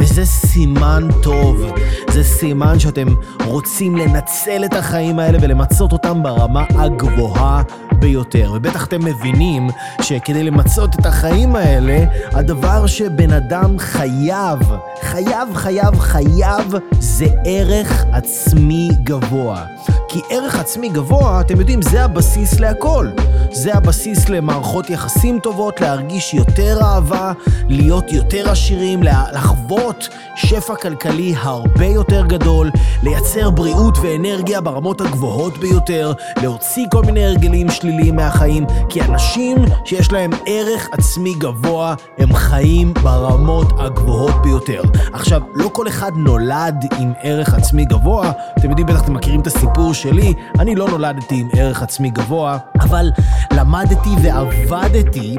וזה 0.00 0.26
סימן 0.26 1.08
טוב, 1.22 1.64
זה 2.10 2.24
סימן 2.24 2.78
שאתם 2.78 3.06
רוצים 3.44 3.96
לנצל 3.96 4.64
את 4.64 4.74
החיים 4.74 5.18
האלה 5.18 5.38
ולמצות 5.40 5.92
אותם 5.92 6.22
ברמה 6.22 6.64
הגבוהה 6.70 7.62
ביותר. 7.98 8.52
ובטח 8.54 8.86
אתם 8.86 9.04
מבינים 9.04 9.68
שכדי 10.02 10.42
למצות 10.42 10.94
את 10.94 11.06
החיים 11.06 11.56
האלה, 11.56 12.04
הדבר 12.32 12.86
שבן 12.86 13.32
אדם 13.32 13.78
חייב, 13.78 14.58
חייב, 15.02 15.54
חייב, 15.54 15.98
חייב, 15.98 16.74
זה 17.00 17.26
ערך 17.44 18.04
עצמי 18.12 18.88
גבוה. 19.02 19.64
כי 20.08 20.20
ערך 20.30 20.58
עצמי 20.58 20.88
גבוה, 20.88 21.40
אתם 21.40 21.60
יודעים, 21.60 21.82
זה 21.82 22.04
הבסיס 22.04 22.60
להכל. 22.60 23.08
זה 23.52 23.74
הבסיס 23.74 24.28
למערכות 24.28 24.90
יחסים 24.90 25.38
טובות, 25.38 25.80
להרגיש 25.80 26.34
יותר 26.34 26.78
אהבה, 26.82 27.32
להיות 27.68 28.12
יותר 28.12 28.50
עשירים, 28.50 29.02
לחוות 29.02 29.89
שפע 30.36 30.74
כלכלי 30.74 31.34
הרבה 31.36 31.86
יותר 31.86 32.26
גדול, 32.26 32.70
לייצר 33.02 33.50
בריאות 33.50 33.98
ואנרגיה 34.02 34.60
ברמות 34.60 35.00
הגבוהות 35.00 35.58
ביותר, 35.58 36.12
להוציא 36.42 36.86
כל 36.90 37.02
מיני 37.04 37.24
הרגלים 37.24 37.70
שליליים 37.70 38.16
מהחיים, 38.16 38.66
כי 38.88 39.02
אנשים 39.02 39.56
שיש 39.84 40.12
להם 40.12 40.30
ערך 40.46 40.88
עצמי 40.92 41.34
גבוה, 41.34 41.94
הם 42.18 42.34
חיים 42.34 42.94
ברמות 42.94 43.66
הגבוהות 43.78 44.42
ביותר. 44.42 44.82
עכשיו, 45.12 45.40
לא 45.54 45.70
כל 45.72 45.88
אחד 45.88 46.10
נולד 46.16 46.84
עם 46.98 47.12
ערך 47.22 47.54
עצמי 47.54 47.84
גבוה, 47.84 48.32
אתם 48.58 48.68
יודעים, 48.70 48.86
בטח 48.86 49.02
אתם 49.02 49.14
מכירים 49.14 49.40
את 49.40 49.46
הסיפור 49.46 49.94
שלי, 49.94 50.34
אני 50.58 50.74
לא 50.74 50.88
נולדתי 50.88 51.34
עם 51.34 51.48
ערך 51.52 51.82
עצמי 51.82 52.10
גבוה, 52.10 52.58
אבל 52.80 53.10
למדתי 53.52 54.10
ועבדתי 54.22 55.36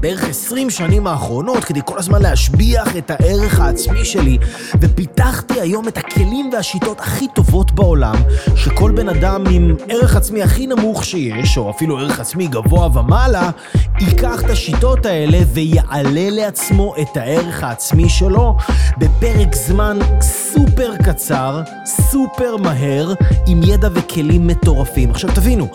בערך 0.00 0.28
20 0.28 0.70
שנים 0.70 1.06
האחרונות 1.06 1.64
כדי 1.64 1.80
כל 1.84 1.98
הזמן 1.98 2.22
להשביח 2.22 2.96
את 2.96 3.10
הערך 3.10 3.60
העצמי 3.60 3.87
שלי, 4.04 4.38
ופיתחתי 4.80 5.60
היום 5.60 5.88
את 5.88 5.98
הכלים 5.98 6.50
והשיטות 6.52 7.00
הכי 7.00 7.26
טובות 7.34 7.72
בעולם, 7.72 8.14
שכל 8.56 8.90
בן 8.90 9.08
אדם 9.08 9.44
עם 9.50 9.76
ערך 9.88 10.16
עצמי 10.16 10.42
הכי 10.42 10.66
נמוך 10.66 11.04
שיש, 11.04 11.58
או 11.58 11.70
אפילו 11.70 11.98
ערך 11.98 12.20
עצמי 12.20 12.46
גבוה 12.46 12.98
ומעלה, 12.98 13.50
ייקח 14.00 14.44
את 14.44 14.50
השיטות 14.50 15.06
האלה 15.06 15.38
ויעלה 15.52 16.30
לעצמו 16.30 16.94
את 17.02 17.16
הערך 17.16 17.64
העצמי 17.64 18.08
שלו 18.08 18.56
בפרק 18.98 19.54
זמן 19.54 19.98
סופר 20.20 20.96
קצר, 21.04 21.62
סופר 21.84 22.56
מהר, 22.56 23.12
עם 23.46 23.60
ידע 23.62 23.88
וכלים 23.94 24.46
מטורפים. 24.46 25.10
עכשיו 25.10 25.30
תבינו, 25.34 25.68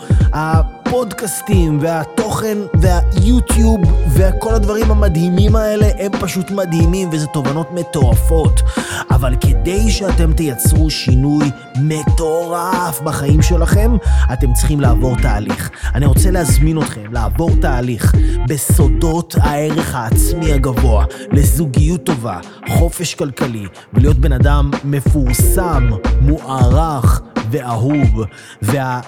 הפודקאסטים 0.94 1.78
והתוכן 1.80 2.58
והיוטיוב 2.74 3.80
וכל 4.14 4.54
הדברים 4.54 4.90
המדהימים 4.90 5.56
האלה 5.56 5.86
הם 5.98 6.12
פשוט 6.20 6.50
מדהימים 6.50 7.08
וזה 7.12 7.26
תובנות 7.26 7.72
מטורפות. 7.72 8.62
אבל 9.10 9.34
כדי 9.40 9.90
שאתם 9.90 10.32
תייצרו 10.32 10.90
שינוי 10.90 11.50
מטורף 11.76 13.00
בחיים 13.00 13.42
שלכם, 13.42 13.96
אתם 14.32 14.52
צריכים 14.52 14.80
לעבור 14.80 15.16
תהליך. 15.22 15.70
אני 15.94 16.06
רוצה 16.06 16.30
להזמין 16.30 16.78
אתכם 16.78 17.12
לעבור 17.12 17.50
תהליך 17.60 18.14
בסודות 18.48 19.34
הערך 19.40 19.94
העצמי 19.94 20.52
הגבוה, 20.52 21.04
לזוגיות 21.32 22.04
טובה, 22.04 22.38
חופש 22.68 23.14
כלכלי, 23.14 23.66
ולהיות 23.94 24.16
בן 24.16 24.32
אדם 24.32 24.70
מפורסם, 24.84 25.90
מוערך 26.20 27.20
ואהוב. 27.50 28.24
וה... 28.62 29.00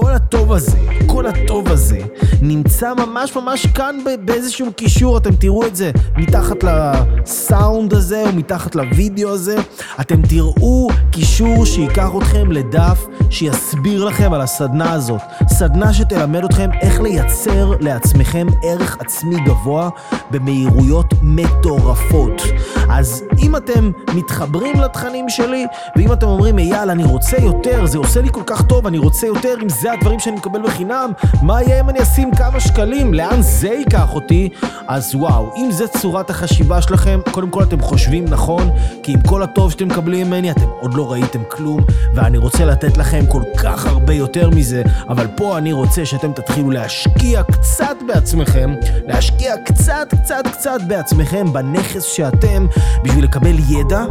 כל 0.00 0.12
הטוב 0.12 0.52
הזה, 0.52 0.78
כל 1.06 1.26
הטוב 1.26 1.68
הזה, 1.68 1.98
נמצא 2.42 2.94
ממש 2.94 3.36
ממש 3.36 3.66
כאן 3.66 3.96
באיזשהו 4.24 4.72
קישור, 4.72 5.18
אתם 5.18 5.36
תראו 5.36 5.66
את 5.66 5.76
זה 5.76 5.90
מתחת 6.16 6.56
לסאונד 6.64 7.67
הזה 7.90 8.22
או 8.26 8.32
מתחת 8.32 8.74
לוידאו 8.74 9.30
הזה, 9.30 9.56
אתם 10.00 10.22
תראו 10.22 10.88
קישור 11.10 11.66
שייקח 11.66 12.08
אתכם 12.18 12.52
לדף 12.52 13.06
שיסביר 13.30 14.04
לכם 14.04 14.32
על 14.32 14.40
הסדנה 14.40 14.92
הזאת. 14.92 15.20
סדנה 15.48 15.92
שתלמד 15.92 16.44
אתכם 16.44 16.70
איך 16.80 17.00
לייצר 17.00 17.72
לעצמכם 17.80 18.46
ערך 18.62 18.96
עצמי 19.00 19.36
גבוה 19.46 19.88
במהירויות 20.30 21.14
מטורפות. 21.22 22.42
אז 22.90 23.24
אם 23.38 23.56
אתם 23.56 23.90
מתחברים 24.14 24.80
לתכנים 24.80 25.28
שלי, 25.28 25.66
ואם 25.96 26.12
אתם 26.12 26.26
אומרים, 26.26 26.58
אייל, 26.58 26.90
אני 26.90 27.04
רוצה 27.04 27.36
יותר, 27.36 27.86
זה 27.86 27.98
עושה 27.98 28.20
לי 28.20 28.28
כל 28.32 28.42
כך 28.46 28.62
טוב, 28.62 28.86
אני 28.86 28.98
רוצה 28.98 29.26
יותר, 29.26 29.54
אם 29.62 29.68
זה 29.68 29.92
הדברים 29.92 30.20
שאני 30.20 30.36
מקבל 30.36 30.62
בחינם, 30.62 31.10
מה 31.42 31.62
יהיה 31.62 31.80
אם 31.80 31.88
אני 31.88 32.02
אשים 32.02 32.34
כמה 32.34 32.60
שקלים? 32.60 33.14
לאן 33.14 33.42
זה 33.42 33.68
ייקח 33.68 34.14
אותי? 34.14 34.48
אז 34.88 35.14
וואו, 35.14 35.52
אם 35.56 35.70
זה 35.70 35.88
צורת 35.88 36.30
החשיבה 36.30 36.82
שלכם, 36.82 37.20
קודם 37.30 37.50
כל 37.50 37.62
אתם 37.68 37.80
חושבים 37.80 38.24
נכון, 38.24 38.70
כי 39.02 39.12
עם 39.12 39.20
כל 39.20 39.42
הטוב 39.42 39.70
שאתם 39.70 39.88
מקבלים 39.88 40.26
ממני, 40.26 40.50
אתם 40.50 40.66
עוד 40.80 40.94
לא 40.94 41.12
ראיתם 41.12 41.38
כלום, 41.48 41.80
ואני 42.14 42.38
רוצה 42.38 42.64
לתת 42.64 42.96
לכם 42.96 43.26
כל 43.26 43.42
כך 43.56 43.86
הרבה 43.86 44.14
יותר 44.14 44.50
מזה, 44.50 44.82
אבל 45.08 45.26
פה 45.36 45.58
אני 45.58 45.72
רוצה 45.72 46.06
שאתם 46.06 46.32
תתחילו 46.32 46.70
להשקיע 46.70 47.42
קצת 47.42 47.96
בעצמכם, 48.06 48.74
להשקיע 49.06 49.54
קצת, 49.64 50.14
קצת, 50.22 50.42
קצת 50.52 50.80
בעצמכם, 50.86 51.52
בנכס 51.52 52.02
שאתם, 52.02 52.66
בשביל 53.04 53.24
לקבל 53.24 53.56
ידע 53.68 54.04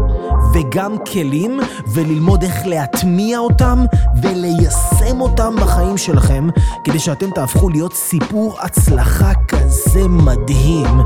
וגם 0.53 0.95
כלים, 1.11 1.59
וללמוד 1.93 2.43
איך 2.43 2.67
להטמיע 2.67 3.39
אותם 3.39 3.85
וליישם 4.21 5.21
אותם 5.21 5.55
בחיים 5.61 5.97
שלכם, 5.97 6.47
כדי 6.83 6.99
שאתם 6.99 7.31
תהפכו 7.31 7.69
להיות 7.69 7.93
סיפור 7.93 8.57
הצלחה 8.59 9.31
כזה 9.47 10.07
מדהים, 10.07 11.01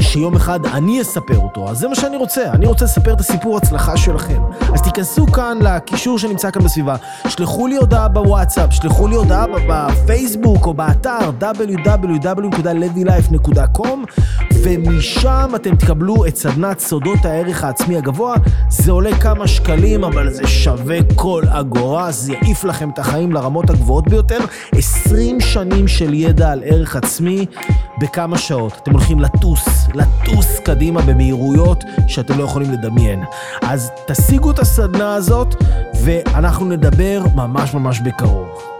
שיום 0.00 0.36
אחד 0.36 0.66
אני 0.66 1.02
אספר 1.02 1.38
אותו. 1.38 1.68
אז 1.68 1.78
זה 1.78 1.88
מה 1.88 1.94
שאני 2.00 2.16
רוצה, 2.16 2.52
אני 2.52 2.66
רוצה 2.66 2.84
לספר 2.84 3.12
את 3.12 3.20
הסיפור 3.20 3.56
הצלחה 3.56 3.96
שלכם. 3.96 4.42
אז 4.74 4.82
תיכנסו 4.82 5.26
כאן 5.26 5.58
לקישור 5.60 6.18
שנמצא 6.18 6.50
כאן 6.50 6.64
בסביבה, 6.64 6.96
שלחו 7.28 7.66
לי 7.66 7.76
הודעה 7.76 8.08
בוואטסאפ, 8.08 8.72
שלחו 8.72 9.08
לי 9.08 9.16
הודעה 9.16 9.44
בפייסבוק 9.68 10.66
או 10.66 10.74
באתר 10.74 11.30
www.levylife.com 11.40 14.26
ומשם 14.62 15.52
אתם 15.56 15.76
תקבלו 15.76 16.26
את 16.26 16.36
סדנת 16.36 16.78
סודות 16.78 17.24
הערך 17.24 17.64
העצמי 17.64 17.96
הגבוה. 17.96 18.34
זה 18.68 18.92
עולה 18.92 19.18
כמה 19.18 19.48
שקלים, 19.48 20.04
אבל 20.04 20.32
זה 20.32 20.46
שווה 20.46 20.98
כל 21.14 21.42
אגורה, 21.48 22.12
זה 22.12 22.32
יעיף 22.32 22.64
לכם 22.64 22.90
את 22.90 22.98
החיים 22.98 23.32
לרמות 23.32 23.70
הגבוהות 23.70 24.08
ביותר. 24.08 24.38
20 24.72 25.40
שנים 25.40 25.88
של 25.88 26.14
ידע 26.14 26.50
על 26.50 26.62
ערך 26.64 26.96
עצמי 26.96 27.46
בכמה 28.00 28.38
שעות. 28.38 28.72
אתם 28.82 28.92
הולכים 28.92 29.20
לטוס, 29.20 29.88
לטוס 29.94 30.58
קדימה 30.58 31.02
במהירויות 31.02 31.84
שאתם 32.06 32.38
לא 32.38 32.44
יכולים 32.44 32.72
לדמיין. 32.72 33.24
אז 33.62 33.90
תשיגו 34.06 34.50
את 34.50 34.58
הסדנה 34.58 35.14
הזאת, 35.14 35.54
ואנחנו 36.04 36.66
נדבר 36.66 37.22
ממש 37.34 37.74
ממש 37.74 38.00
בקרוב. 38.00 38.75